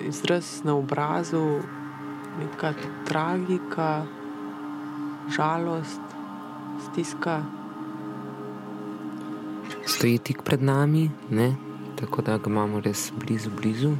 izraz 0.00 0.62
na 0.64 0.78
obrazu, 0.78 1.60
neka 2.38 2.74
tragika, 3.04 4.06
žalost, 5.30 6.00
stiska. 6.86 7.42
stoji 9.86 10.18
tik 10.18 10.42
pred 10.42 10.62
nami, 10.62 11.10
ne? 11.30 11.54
tako 11.96 12.22
da 12.22 12.38
ga 12.38 12.50
imamo 12.50 12.80
res 12.80 13.12
blizu, 13.16 13.50
blizu. 13.50 13.92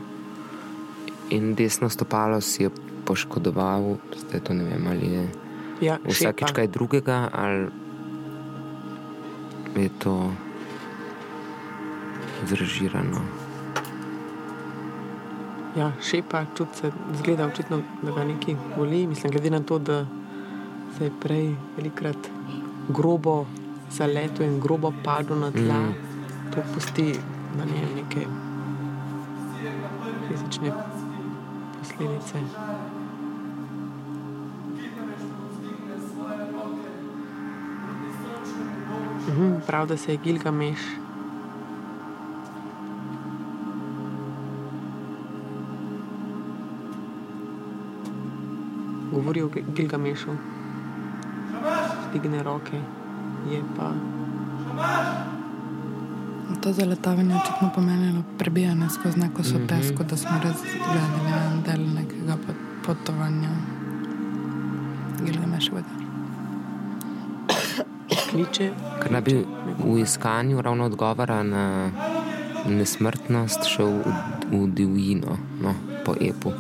In 1.30 1.54
desno 1.54 1.88
stopalo 1.88 2.40
si 2.40 2.62
je 2.62 2.70
poškodoval, 3.04 3.96
zdaj 4.16 4.40
to 4.40 4.54
ne 4.54 4.64
vem, 4.64 4.86
ali 4.86 5.06
je 5.12 5.24
Ja, 5.80 5.98
vsakič 6.04 6.52
kaj 6.54 6.68
drugega, 6.70 7.28
ali 7.32 7.68
je 9.76 9.90
to 9.98 10.30
zrežirano. 12.46 13.43
Ja, 15.76 15.92
šepa, 16.02 16.44
čut 16.56 16.68
se, 16.74 16.90
zgleda 17.14 17.46
očitno, 17.46 17.80
da 18.02 18.10
ga 18.10 18.24
nekaj 18.24 18.54
boli. 18.76 19.06
Mislim, 19.06 19.32
glede 19.32 19.50
na 19.50 19.60
to, 19.60 19.78
da 19.78 20.06
se 20.98 21.04
je 21.04 21.12
prej 21.20 21.46
velikrat 21.76 22.16
grobo 22.88 23.46
zaletel 23.90 24.46
in 24.46 24.60
grobo 24.60 24.92
padel 25.04 25.38
na 25.38 25.50
tla, 25.50 25.80
Mm. 25.80 25.94
to 26.52 26.62
pusti 26.74 27.14
na 27.58 27.64
njem 27.64 27.94
neke 27.96 28.26
fizične 30.28 30.72
posledice. 31.74 32.38
Mhm, 39.28 39.54
prav, 39.66 39.86
da 39.86 39.96
se 39.96 40.12
je 40.12 40.18
Gilgameš 40.18 40.78
govori 49.14 49.42
o 49.42 49.48
Gil- 49.48 49.64
Gilgamešu. 49.70 50.30
Digne 52.12 52.42
roke, 52.42 52.78
je 53.46 53.62
pa. 53.76 53.90
To 56.56 56.72
zaletavanje 56.72 57.30
je 57.30 57.40
očitno 57.40 57.70
pomenilo 57.74 58.22
prebijanje 58.38 58.88
skozi 58.90 59.18
neko 59.18 59.40
Mhm. 59.40 59.48
sotesko, 59.50 60.04
da 60.04 60.16
smo 60.16 60.30
res 60.42 60.56
gledali 60.62 61.30
en 61.46 61.62
del 61.62 61.94
nekega 61.94 62.36
pot- 62.36 62.62
potovanja 62.86 63.48
Gilgameševega. 65.20 65.88
kliče. 68.30 68.70
Ker 69.00 69.12
naj 69.12 69.20
bi 69.20 69.34
v 69.78 69.98
iskanju 69.98 70.60
ravno 70.60 70.84
odgovora 70.84 71.42
na 71.42 71.90
nesmrtnost 72.66 73.64
šel 73.66 73.86
v, 73.86 74.12
v 74.52 74.66
divjino, 74.68 75.28
no, 75.60 75.74
po 76.04 76.14
epu. 76.20 76.50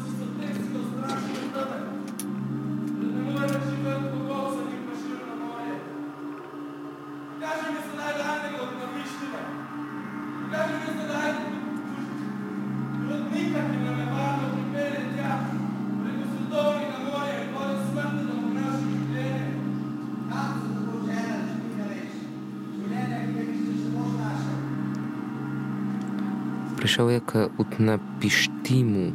Prišel 26.94 27.10
je 27.10 27.20
k 27.26 27.32
Utnapištimu, 27.58 29.06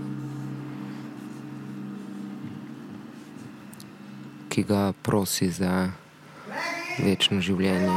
ki 4.51 4.61
ga 4.67 4.91
prosi 4.91 5.47
za 5.47 5.87
večno 6.99 7.39
življenje. 7.39 7.95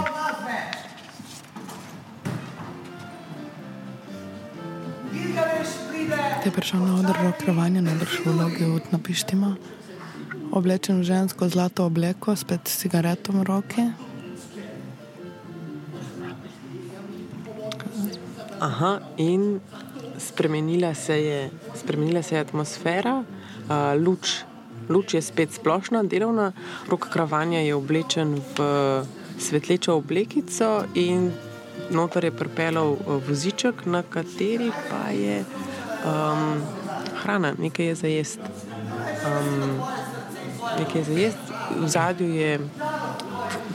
Ti 5.11 6.47
je 6.47 6.55
prišel 6.55 6.79
na 6.79 7.03
oder 7.03 7.19
rokrovanja, 7.19 7.83
najbrž 7.83 8.23
v 8.23 8.39
vlogi 8.39 8.71
od 8.71 8.87
napištima. 8.95 9.59
Oblečen 10.55 11.03
v 11.03 11.11
žensko 11.11 11.51
zlato 11.51 11.91
obleko, 11.91 12.39
spet 12.39 12.71
s 12.71 12.87
cigaretom 12.87 13.43
v 13.43 13.51
roki. 13.51 14.12
Aha, 18.63 19.01
in 19.17 19.61
spremenila 20.19 20.95
se 20.95 21.23
je, 21.23 21.51
spremenila 21.75 22.23
se 22.23 22.35
je 22.35 22.41
atmosfera, 22.41 23.25
uh, 23.25 23.75
luč, 24.07 24.45
luč 24.89 25.15
je 25.15 25.23
spet 25.23 25.53
splošna, 25.53 26.03
delovna, 26.03 26.53
rok 26.89 27.09
kravanja 27.11 27.59
je 27.59 27.75
oblečen 27.75 28.37
v 28.55 28.67
svetlečo 29.39 29.97
oblekico 29.99 30.85
in 30.95 31.33
noter 31.91 32.25
je 32.25 32.31
pripeljal 32.31 32.95
voziček, 33.27 33.83
na 33.87 34.03
kateri 34.03 34.71
pa 34.91 35.11
je 35.11 35.43
um, 36.07 36.63
hrana, 37.23 37.55
nekaj 37.59 37.87
je 37.87 37.95
za 37.95 38.07
jesti. 38.07 38.53
Um, 39.27 39.81
nekaj 40.79 41.01
je 41.01 41.05
za 41.05 41.19
jesti, 41.19 41.53
v 41.81 41.89
zadju 41.89 42.31
je, 42.35 42.61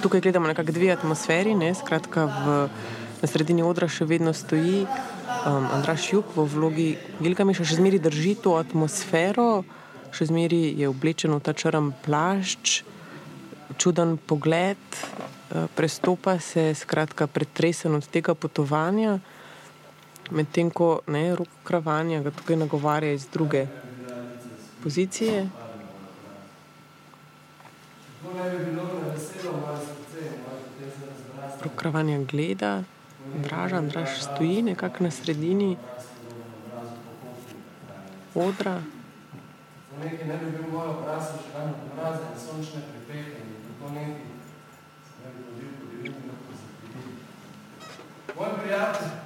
tukaj 0.01 0.21
gledamo 0.21 0.47
nekako 0.47 0.71
dve 0.71 0.95
atmosferi, 0.95 1.55
ne, 1.55 1.75
skratka 1.75 2.25
v 2.25 2.69
Na 3.17 3.25
sredini 3.25 3.63
odra 3.65 3.87
še 3.89 4.05
vedno 4.05 4.29
stoji 4.29 4.83
um, 4.85 5.63
Andraš 5.73 6.11
Juk 6.11 6.35
v 6.35 6.43
vlogi 6.53 6.87
Gilgameša, 7.17 7.65
še 7.65 7.79
zmeraj 7.79 8.03
drži 8.05 8.35
to 8.43 8.53
atmosfero, 8.59 9.63
še 10.13 10.27
zmeraj 10.29 10.77
je 10.77 10.85
oblečen 10.85 11.33
v 11.33 11.39
ta 11.41 11.55
črn 11.57 11.89
plašč, 12.05 12.83
čuden 13.81 14.19
pogled, 14.21 14.77
uh, 15.49 15.65
prestopa 15.73 16.35
se, 16.37 16.69
skratka, 16.77 17.25
pretresen 17.25 17.97
od 17.97 18.05
tega 18.05 18.37
potovanja, 18.37 19.17
medtem 20.29 20.69
ko 20.69 21.01
ne, 21.09 21.31
rok 21.33 21.49
kravanja 21.65 22.21
ga 22.21 22.29
tukaj 22.35 22.59
nagovarja 22.61 23.15
iz 23.17 23.25
druge 23.33 23.65
pozicije. 24.83 25.47
Rok 31.65 31.73
kravanja 31.81 32.21
gleda. 32.29 32.75
Draž, 33.35 33.73
Andraš 33.73 34.21
stoji 34.21 34.61
nekako 34.61 35.03
na 35.03 35.11
sredini 35.11 35.77
odra. 38.35 38.81
Nekaj 40.03 40.27
ne 40.27 40.37
bi 40.37 40.51
bil 40.51 40.69
moj 40.71 40.87
obraz, 40.93 41.31
še 41.41 41.53
dan 41.53 41.73
obraz, 41.89 42.19
in 42.21 42.39
sončne 42.39 42.81
pripeke 42.85 43.41
in 43.41 43.53
tako 43.65 43.91
nekaj. 43.95 44.29
Ne 45.23 45.31
bi 45.33 45.45
hodil 45.47 45.71
po 45.79 45.85
divjini, 45.91 46.35
se 46.59 46.65
vidi. 46.93 47.11
Moj 48.37 48.49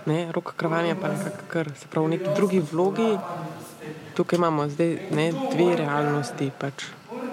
ne, 0.06 0.20
rok 0.32 0.54
kravanja 0.56 0.96
pa 0.96 1.12
nekako 1.12 1.48
kar, 1.48 1.72
se 1.76 1.88
pravi, 1.92 2.08
v 2.08 2.12
neki 2.16 2.36
drugi 2.36 2.60
vlogi. 2.72 3.12
Tukaj 4.16 4.38
imamo 4.40 4.70
zdaj 4.70 4.98
ne, 5.12 5.32
dve 5.54 5.76
realnosti, 5.84 6.52
pač 6.60 6.88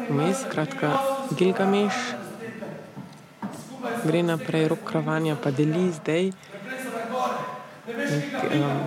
vmes, 0.09 0.43
skratka, 0.45 0.97
Gilgameš 1.39 1.95
gre 4.05 4.23
naprej, 4.23 4.69
rok 4.69 4.83
kravanja 4.85 5.37
pa 5.37 5.51
deli 5.51 5.91
zdaj. 5.93 6.33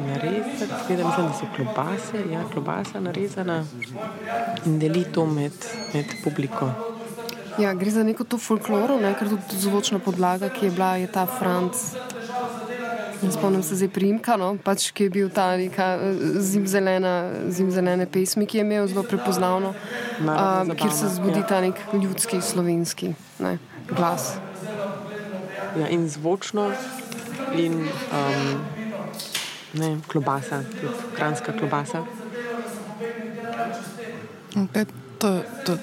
Narezek, 0.07 0.69
seveda 0.87 1.07
mislim, 1.07 1.27
da 1.27 1.33
so 1.33 1.45
klobase, 1.55 2.31
ja, 2.31 2.43
klobasa 2.53 2.99
narezana 2.99 3.65
in 4.65 4.79
deli 4.79 5.03
to 5.13 5.25
med, 5.25 5.51
med 5.93 6.05
publiko. 6.23 6.69
Ja, 7.59 7.73
gre 7.73 7.91
za 7.91 8.03
neko 8.03 8.23
to 8.23 8.37
folkloro, 8.37 8.99
ne, 8.99 9.13
ker 9.19 9.29
tudi 9.29 9.57
zvočna 9.59 9.99
podlaga, 9.99 10.49
ki 10.49 10.65
je 10.65 10.71
bila, 10.71 10.95
je 10.95 11.07
ta 11.11 11.25
Franc. 11.25 11.81
Spomnim 13.31 13.63
se 13.63 13.75
zdaj 13.75 13.89
primka, 13.93 14.35
no, 14.37 14.55
pač, 14.63 14.89
ki 14.91 15.03
je 15.03 15.13
bil 15.13 15.29
ta 15.29 15.51
neka 15.57 15.87
eh, 15.97 16.21
zimzelena, 16.41 17.15
zimzelene 17.53 18.05
pesmi, 18.05 18.45
ki 18.45 18.57
je 18.57 18.65
imel 18.65 18.87
zelo 18.89 19.03
prepoznavno, 19.03 19.73
um, 20.19 20.75
kjer 20.77 20.93
se 20.93 21.09
zbudi 21.15 21.39
ja. 21.39 21.47
ta 21.47 21.61
nek 21.61 21.81
ljudski, 21.93 22.41
slovenski 22.41 23.13
ne, 23.39 23.57
glas. 23.89 24.35
Ja, 25.77 25.87
in 25.89 26.09
zvočno, 26.09 26.71
in 27.55 27.77
um, 28.11 28.80
ne, 29.73 29.97
klobasa, 30.07 30.63
kranska 31.15 31.51
klobasa. 31.51 32.03
Okay, 34.55 34.85
to, 35.19 35.43
to, 35.65 35.77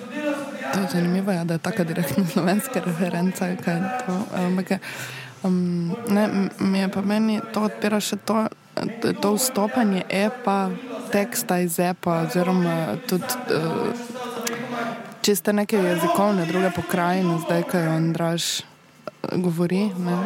to 0.72 0.80
je 0.80 0.86
zanimivo, 0.92 1.32
ja, 1.32 1.44
da 1.44 1.54
je 1.54 1.58
tako 1.58 1.84
direktno 1.84 2.26
slovenska 2.32 2.80
referenca. 2.84 3.56
kaj 3.64 3.80
to, 4.06 4.22
ampak, 4.34 4.80
um, 5.42 5.96
ne, 6.08 6.48
mi 6.58 6.78
je 6.78 6.88
pa 6.88 7.00
meni 7.02 7.40
to 7.52 7.62
odpira 7.62 8.00
še 8.00 8.16
to, 8.16 8.46
to 9.20 9.34
vstopanje 9.34 10.02
epa, 10.08 10.70
teksta 11.12 11.58
iz 11.58 11.78
epa, 11.78 12.22
oziroma 12.28 12.96
tudi 13.08 13.24
uh, 13.54 14.18
čiste 15.28 15.52
neke 15.52 15.76
jezikovne 15.76 16.46
druge 16.46 16.70
pokrajine, 16.70 17.38
zdaj, 17.44 17.62
ko 17.62 17.78
jo 17.78 17.90
Andraš 17.90 18.60
eh, 18.60 18.64
govori. 19.36 19.90
Ne. 19.98 20.18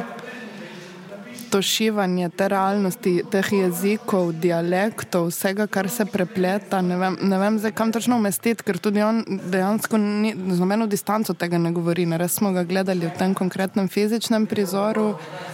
To 1.52 1.60
šivanje 1.62 2.30
te 2.32 2.46
realnosti, 2.48 3.10
teh 3.28 3.48
jezikov, 3.52 4.30
dialektov, 4.40 5.26
vsega, 5.28 5.66
kar 5.68 5.90
se 5.92 6.06
prepleta. 6.08 6.80
Ne 6.80 6.96
vem, 6.96 7.18
ne 7.28 7.40
vem 7.42 7.58
zdaj, 7.60 7.74
kam 7.76 7.92
točno 7.92 8.16
umestiti, 8.16 8.64
ker 8.64 8.78
tudi 8.80 9.02
on 9.04 9.20
dejansko 9.52 10.00
ni, 10.00 10.32
z 10.32 10.56
nobeno 10.56 10.86
distanco 10.88 11.36
tega 11.36 11.60
ne 11.60 11.74
govori. 11.76 12.06
Ne. 12.08 12.16
Res 12.16 12.38
smo 12.40 12.54
ga 12.56 12.64
gledali 12.64 13.04
v 13.04 13.12
tem 13.18 13.36
konkretnem 13.36 13.90
fizičnem 13.92 14.46
prizoru, 14.48 15.10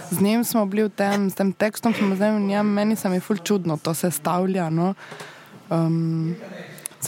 z 0.07 0.23
njim 0.23 0.47
smo 0.47 0.63
bili 0.71 0.87
v 0.87 0.93
tem, 0.95 1.27
s 1.27 1.35
tem 1.35 1.51
tekstom 1.51 1.93
smo 1.93 2.15
zdaj 2.15 2.31
v 2.37 2.47
njem, 2.47 2.71
meni 2.79 2.95
se 2.95 3.11
mi 3.11 3.19
ful 3.19 3.43
čudno 3.43 3.75
to 3.75 3.93
sestavlja. 3.93 4.69
No. 4.71 4.93
Um, 5.69 6.35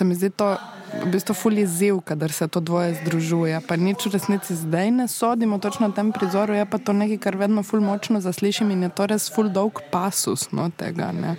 se 0.01 0.05
mi 0.05 0.15
zdi 0.15 0.29
to 0.29 0.57
v 1.03 1.05
bistvu 1.13 1.33
ful 1.37 1.57
izziv, 1.61 1.99
kadar 2.01 2.31
se 2.33 2.47
to 2.47 2.59
dvoje 2.59 2.97
združuje. 3.05 3.61
Pa 3.67 3.77
nič 3.77 4.09
v 4.09 4.17
resnici 4.17 4.57
zdaj 4.57 4.89
ne 4.91 5.05
sodimo 5.05 5.61
točno 5.61 5.93
v 5.93 5.93
tem 5.93 6.09
prizoru, 6.09 6.57
je 6.57 6.65
pa 6.65 6.81
to 6.81 6.89
nekaj, 6.89 7.19
kar 7.21 7.37
vedno 7.37 7.61
ful 7.61 7.85
močno 7.85 8.17
zaslišim 8.17 8.73
in 8.73 8.89
je 8.89 8.89
to 8.89 9.05
res 9.05 9.29
ful 9.29 9.53
dolg 9.53 9.77
pasus 9.93 10.49
no, 10.49 10.73
tega. 10.73 11.13
Ne. 11.13 11.37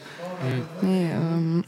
Ni, 0.83 1.11
um. 1.11 1.67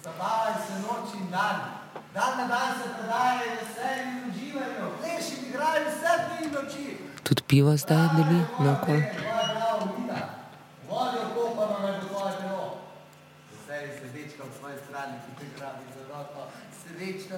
Tudi 7.24 7.42
pivo 7.48 7.74
zdaj 7.76 8.06
deli 8.14 8.40
na 8.62 8.78
okol. 8.78 9.00
Tvoja 9.02 9.46
glava 9.50 9.90
vina. 9.96 10.20
Vodijo 10.86 11.26
kopano 11.34 11.78
med 11.82 12.06
tvoje 12.06 12.32
telo. 12.38 12.66
Veseli 13.50 13.90
srečka 13.98 14.44
v 14.44 14.52
svoji 14.58 14.76
strani, 14.86 15.16
ki 15.24 15.30
te 15.38 15.46
grabi 15.56 15.84
za 15.96 16.02
roko. 16.12 16.46
Srečna, 16.80 17.36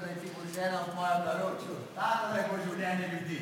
požena 0.57 0.81
v 0.81 0.91
tvojem 0.97 1.21
naročju. 1.29 1.75
Tako 1.95 2.33
da 2.33 2.37
je 2.41 2.49
bo 2.49 2.57
življenje 2.65 3.07
ljudi. 3.13 3.41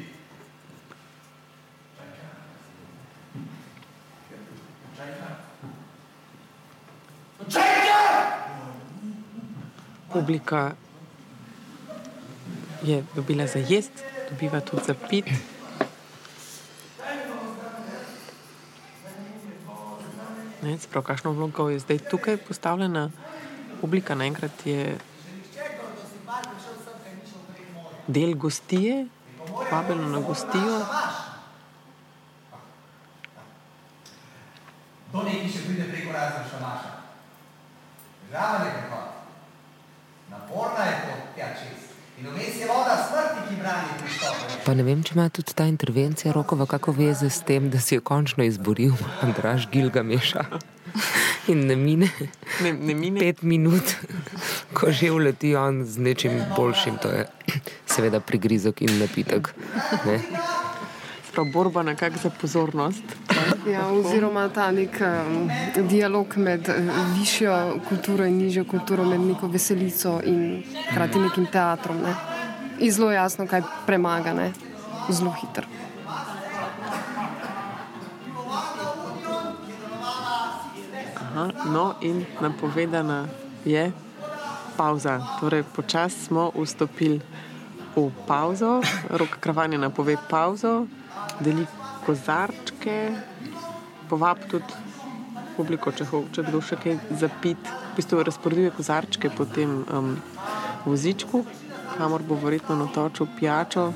Publika 10.13 10.75
je 12.83 13.05
dobila 13.15 13.47
za 13.47 13.59
jesti, 13.59 14.03
dobiva 14.31 14.61
tudi 14.61 14.83
za 14.87 14.95
pit. 14.95 15.31
Ne, 20.63 20.79
se 20.79 20.89
pravi, 20.89 21.07
kakšno 21.07 21.33
vlogo 21.33 21.71
je 21.71 21.79
zdaj 21.79 21.99
tukaj 22.11 22.37
postavljena? 22.37 23.11
Publika 23.81 24.15
naenkrat 24.15 24.67
je 24.67 24.99
del 28.07 28.35
gostije, 28.35 29.07
vabljeno 29.73 30.09
na 30.09 30.21
gostijo. 30.21 30.79
To 35.13 35.23
nekaj 35.23 35.49
še 35.49 35.61
pride 35.67 35.85
preko 35.93 36.13
razen 36.13 36.47
šamaša. 36.51 36.93
Žaven 38.33 38.67
je 38.67 38.73
prehod. 38.73 39.09
Naporna 40.31 40.85
je 40.85 40.97
pot 41.05 41.35
tja 41.37 41.49
čez. 41.61 41.85
In 42.19 42.31
vmes 42.31 42.61
je 42.61 42.67
voda 42.67 42.97
smrti, 43.09 43.49
ki 43.49 43.61
brani 43.63 43.99
pristop. 44.01 44.45
Pa 44.67 44.75
ne 44.75 44.83
vem, 44.83 45.03
če 45.07 45.15
ima 45.15 45.29
tudi 45.29 45.55
ta 45.55 45.67
intervencija 45.71 46.33
rokova 46.33 46.67
kako 46.67 46.93
veze 46.99 47.31
s 47.31 47.43
tem, 47.47 47.71
da 47.71 47.81
si 47.81 47.95
je 47.95 48.01
končno 48.01 48.45
izboril 48.45 48.95
Andraš 49.25 49.69
Gilgameša. 49.71 50.74
In 51.53 51.67
ne 51.67 51.77
mine 51.77 52.09
Ne, 52.63 52.73
ne 52.73 52.95
mine 52.95 53.21
pet 53.21 53.43
minut, 53.43 53.97
ko 54.77 54.93
že 54.93 55.11
uleti 55.11 55.55
on 55.57 55.85
z 55.85 55.99
nečim 55.99 56.39
boljšim, 56.57 56.99
to 57.03 57.09
je 57.09 57.27
seveda 57.95 58.21
prigrizok 58.21 58.83
in 58.83 58.99
napitek. 58.99 59.55
Ne? 60.07 60.21
prav 61.35 61.47
borba 61.53 61.83
nekako 61.83 62.17
za 62.23 62.31
pozornost. 62.41 63.03
Ja, 63.73 63.89
oziroma 63.89 64.49
ta 64.49 64.71
nek 64.71 65.01
um, 65.01 65.51
dialog 65.89 66.37
med 66.37 66.69
uh, 66.69 66.75
višjo 67.19 67.81
kulturo 67.89 68.27
in 68.27 68.39
nižjo 68.39 68.65
kulturo, 68.65 69.05
med 69.05 69.21
neko 69.21 69.49
veselico 69.49 70.21
in 70.25 70.63
hkrati 70.91 71.19
nekim 71.19 71.47
teatrom. 71.47 71.99
Ne. 72.03 72.15
In 72.79 72.93
zelo 72.93 73.11
jasno, 73.11 73.47
kaj 73.47 73.63
premaga, 73.87 74.35
ne. 74.35 74.53
zelo 75.11 75.35
hitro. 75.41 75.67
Aha, 81.35 81.51
no, 81.67 81.95
in 82.01 82.23
napovedana 82.41 83.27
je 83.65 83.93
pauza. 84.77 85.19
Torej, 85.41 85.67
počasi 85.67 86.31
smo 86.31 86.53
vstopili 86.55 87.19
v 87.97 88.07
pauzo, 88.27 88.79
rok 89.11 89.43
kravanje 89.43 89.79
napove 89.79 90.15
pauzo, 90.31 90.87
deli 91.43 91.67
kozarčke, 92.07 93.19
povab 94.07 94.47
tudi 94.47 94.79
publiko, 95.59 95.91
če, 95.91 96.07
ho, 96.15 96.23
če 96.31 96.47
kdo 96.47 96.63
še 96.63 96.79
kaj 96.79 97.03
zapit. 97.19 97.59
V 97.67 97.99
bistvu 97.99 98.23
razporeduje 98.23 98.71
kozarčke 98.79 99.27
po 99.35 99.43
tem 99.43 99.83
um, 99.91 100.15
vozičku, 100.87 101.43
kamor 101.99 102.23
bo 102.23 102.39
verjetno 102.39 102.79
natočil 102.79 103.27
pijačo. 103.35 103.91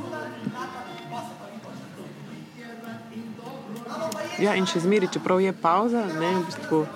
Ja, 4.43 4.59
in 4.59 4.66
še 4.66 4.82
zmeri, 4.82 5.06
čeprav 5.06 5.39
je 5.39 5.55
pauza, 5.55 6.02
ne, 6.19 6.35
v 6.35 6.47
bistvu 6.51 6.86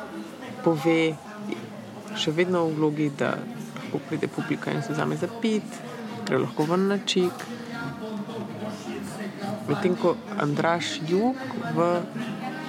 pove, 0.64 1.14
še 2.18 2.34
vedno 2.34 2.66
v 2.68 2.76
vlogi, 2.78 3.08
da 3.18 3.34
lahko 3.36 4.00
pride 4.08 4.28
publika 4.28 4.72
in 4.72 4.82
se 4.82 4.92
vzame 4.92 5.16
za 5.16 5.28
pit, 5.42 5.66
gre 6.26 6.38
lahko 6.38 6.66
ven 6.68 6.88
na 6.88 6.98
čik. 6.98 7.46
Medtem 9.68 9.96
ko 9.96 10.16
Andraš 10.40 10.98
Juk 11.08 11.38
v 11.76 11.88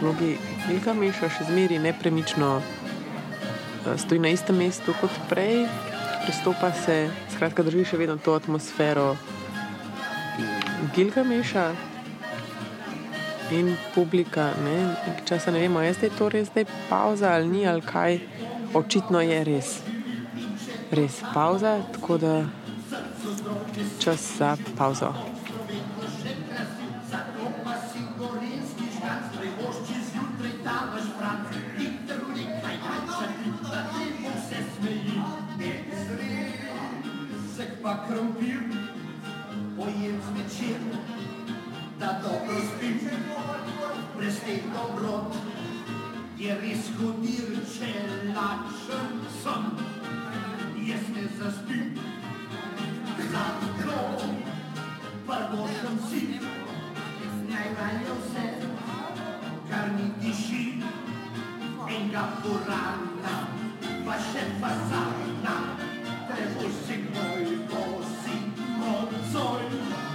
vlogi 0.01 0.35
Ilgameša 0.71 1.29
še 1.31 1.47
zmeri 1.49 1.79
nepremično 1.81 2.49
eh, 2.59 3.97
stoji 3.97 4.21
na 4.23 4.33
istem 4.33 4.59
mestu 4.59 4.95
kot 5.01 5.11
prej, 5.29 5.65
pristopa 6.25 6.71
se, 6.75 7.07
skratka, 7.35 7.63
drži 7.63 7.85
še 7.93 7.99
vedno 7.99 8.17
to 8.17 8.35
atmosfero 8.35 9.13
Gilgameša 10.95 11.92
in 13.51 13.75
publika, 13.95 14.51
ne, 14.63 14.77
nekaj 14.87 15.25
časa 15.25 15.51
ne 15.51 15.59
vemo, 15.59 15.81
je 15.81 15.93
zdaj 15.93 16.11
to 16.17 16.29
res 16.29 16.47
zdaj 16.47 16.65
pauza 16.89 17.33
ali 17.33 17.47
ni, 17.47 17.67
ali 17.67 17.81
kaj, 17.81 18.19
očitno 18.73 19.21
je 19.21 19.43
res, 19.43 19.75
res 20.91 21.21
pauza, 21.33 21.77
tako 21.93 22.17
da 22.17 22.33
čas 23.99 24.37
za 24.37 24.57
pauzo. 24.77 25.13
pa 37.83 38.07
krompir, 38.07 38.59
pojem 39.75 40.15
zvečer, 40.23 40.79
da 42.03 42.19
dobro 42.23 42.55
spim, 42.59 42.99
prestek 44.17 44.63
dobro, 44.73 45.31
je 46.37 46.55
res 46.61 46.89
hodir, 46.97 47.53
če 47.75 47.91
lačen 48.35 49.21
sem. 49.39 49.69
Jaz 50.87 51.05
ne 51.15 51.23
zaspim, 51.37 51.95
zato 53.31 54.01
prvošem 55.29 55.97
si, 56.09 56.21
najraje 57.47 58.19
vse, 58.19 58.47
kar 59.71 59.95
mi 59.95 60.11
diši, 60.19 60.63
enega 61.87 62.25
porana, 62.43 63.37
pa 64.05 64.19
še 64.29 64.49
fasana, 64.59 65.59
trebušček 66.33 67.13
moj, 67.15 67.53
ko 67.71 67.85
si 68.17 68.41
mocoj. 68.81 70.12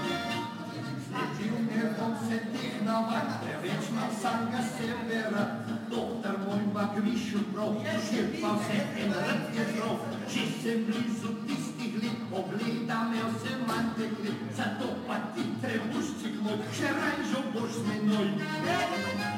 Sledil 1.39 1.59
me 1.71 1.95
bom 1.99 2.15
se 2.29 2.39
teh 2.53 2.83
navad, 2.85 3.29
preveč 3.43 3.91
imam 3.91 4.11
samega 4.23 4.63
severa, 4.77 5.45
doktor 5.91 6.35
moj 6.47 6.65
pa 6.75 6.89
grišil 6.97 7.45
prav, 7.53 7.79
šir 8.09 8.27
pa 8.43 8.57
vse 8.59 8.81
en 9.05 9.15
rad 9.15 9.55
je 9.55 9.67
zdrav, 9.71 10.03
če 10.33 10.47
sem 10.59 10.85
blizu 10.91 11.35
tistih 11.47 12.03
let, 12.03 12.29
pogleda 12.35 13.01
me 13.13 13.23
vse 13.31 13.57
manj 13.71 13.91
tekli, 14.01 14.35
zato 14.57 14.95
pa 15.07 15.23
ti 15.35 15.47
trebušček 15.63 16.41
moj, 16.43 16.63
še 16.75 16.95
rajžo 17.01 17.51
boš 17.55 17.83
z 17.83 17.91
menoj. 17.91 19.38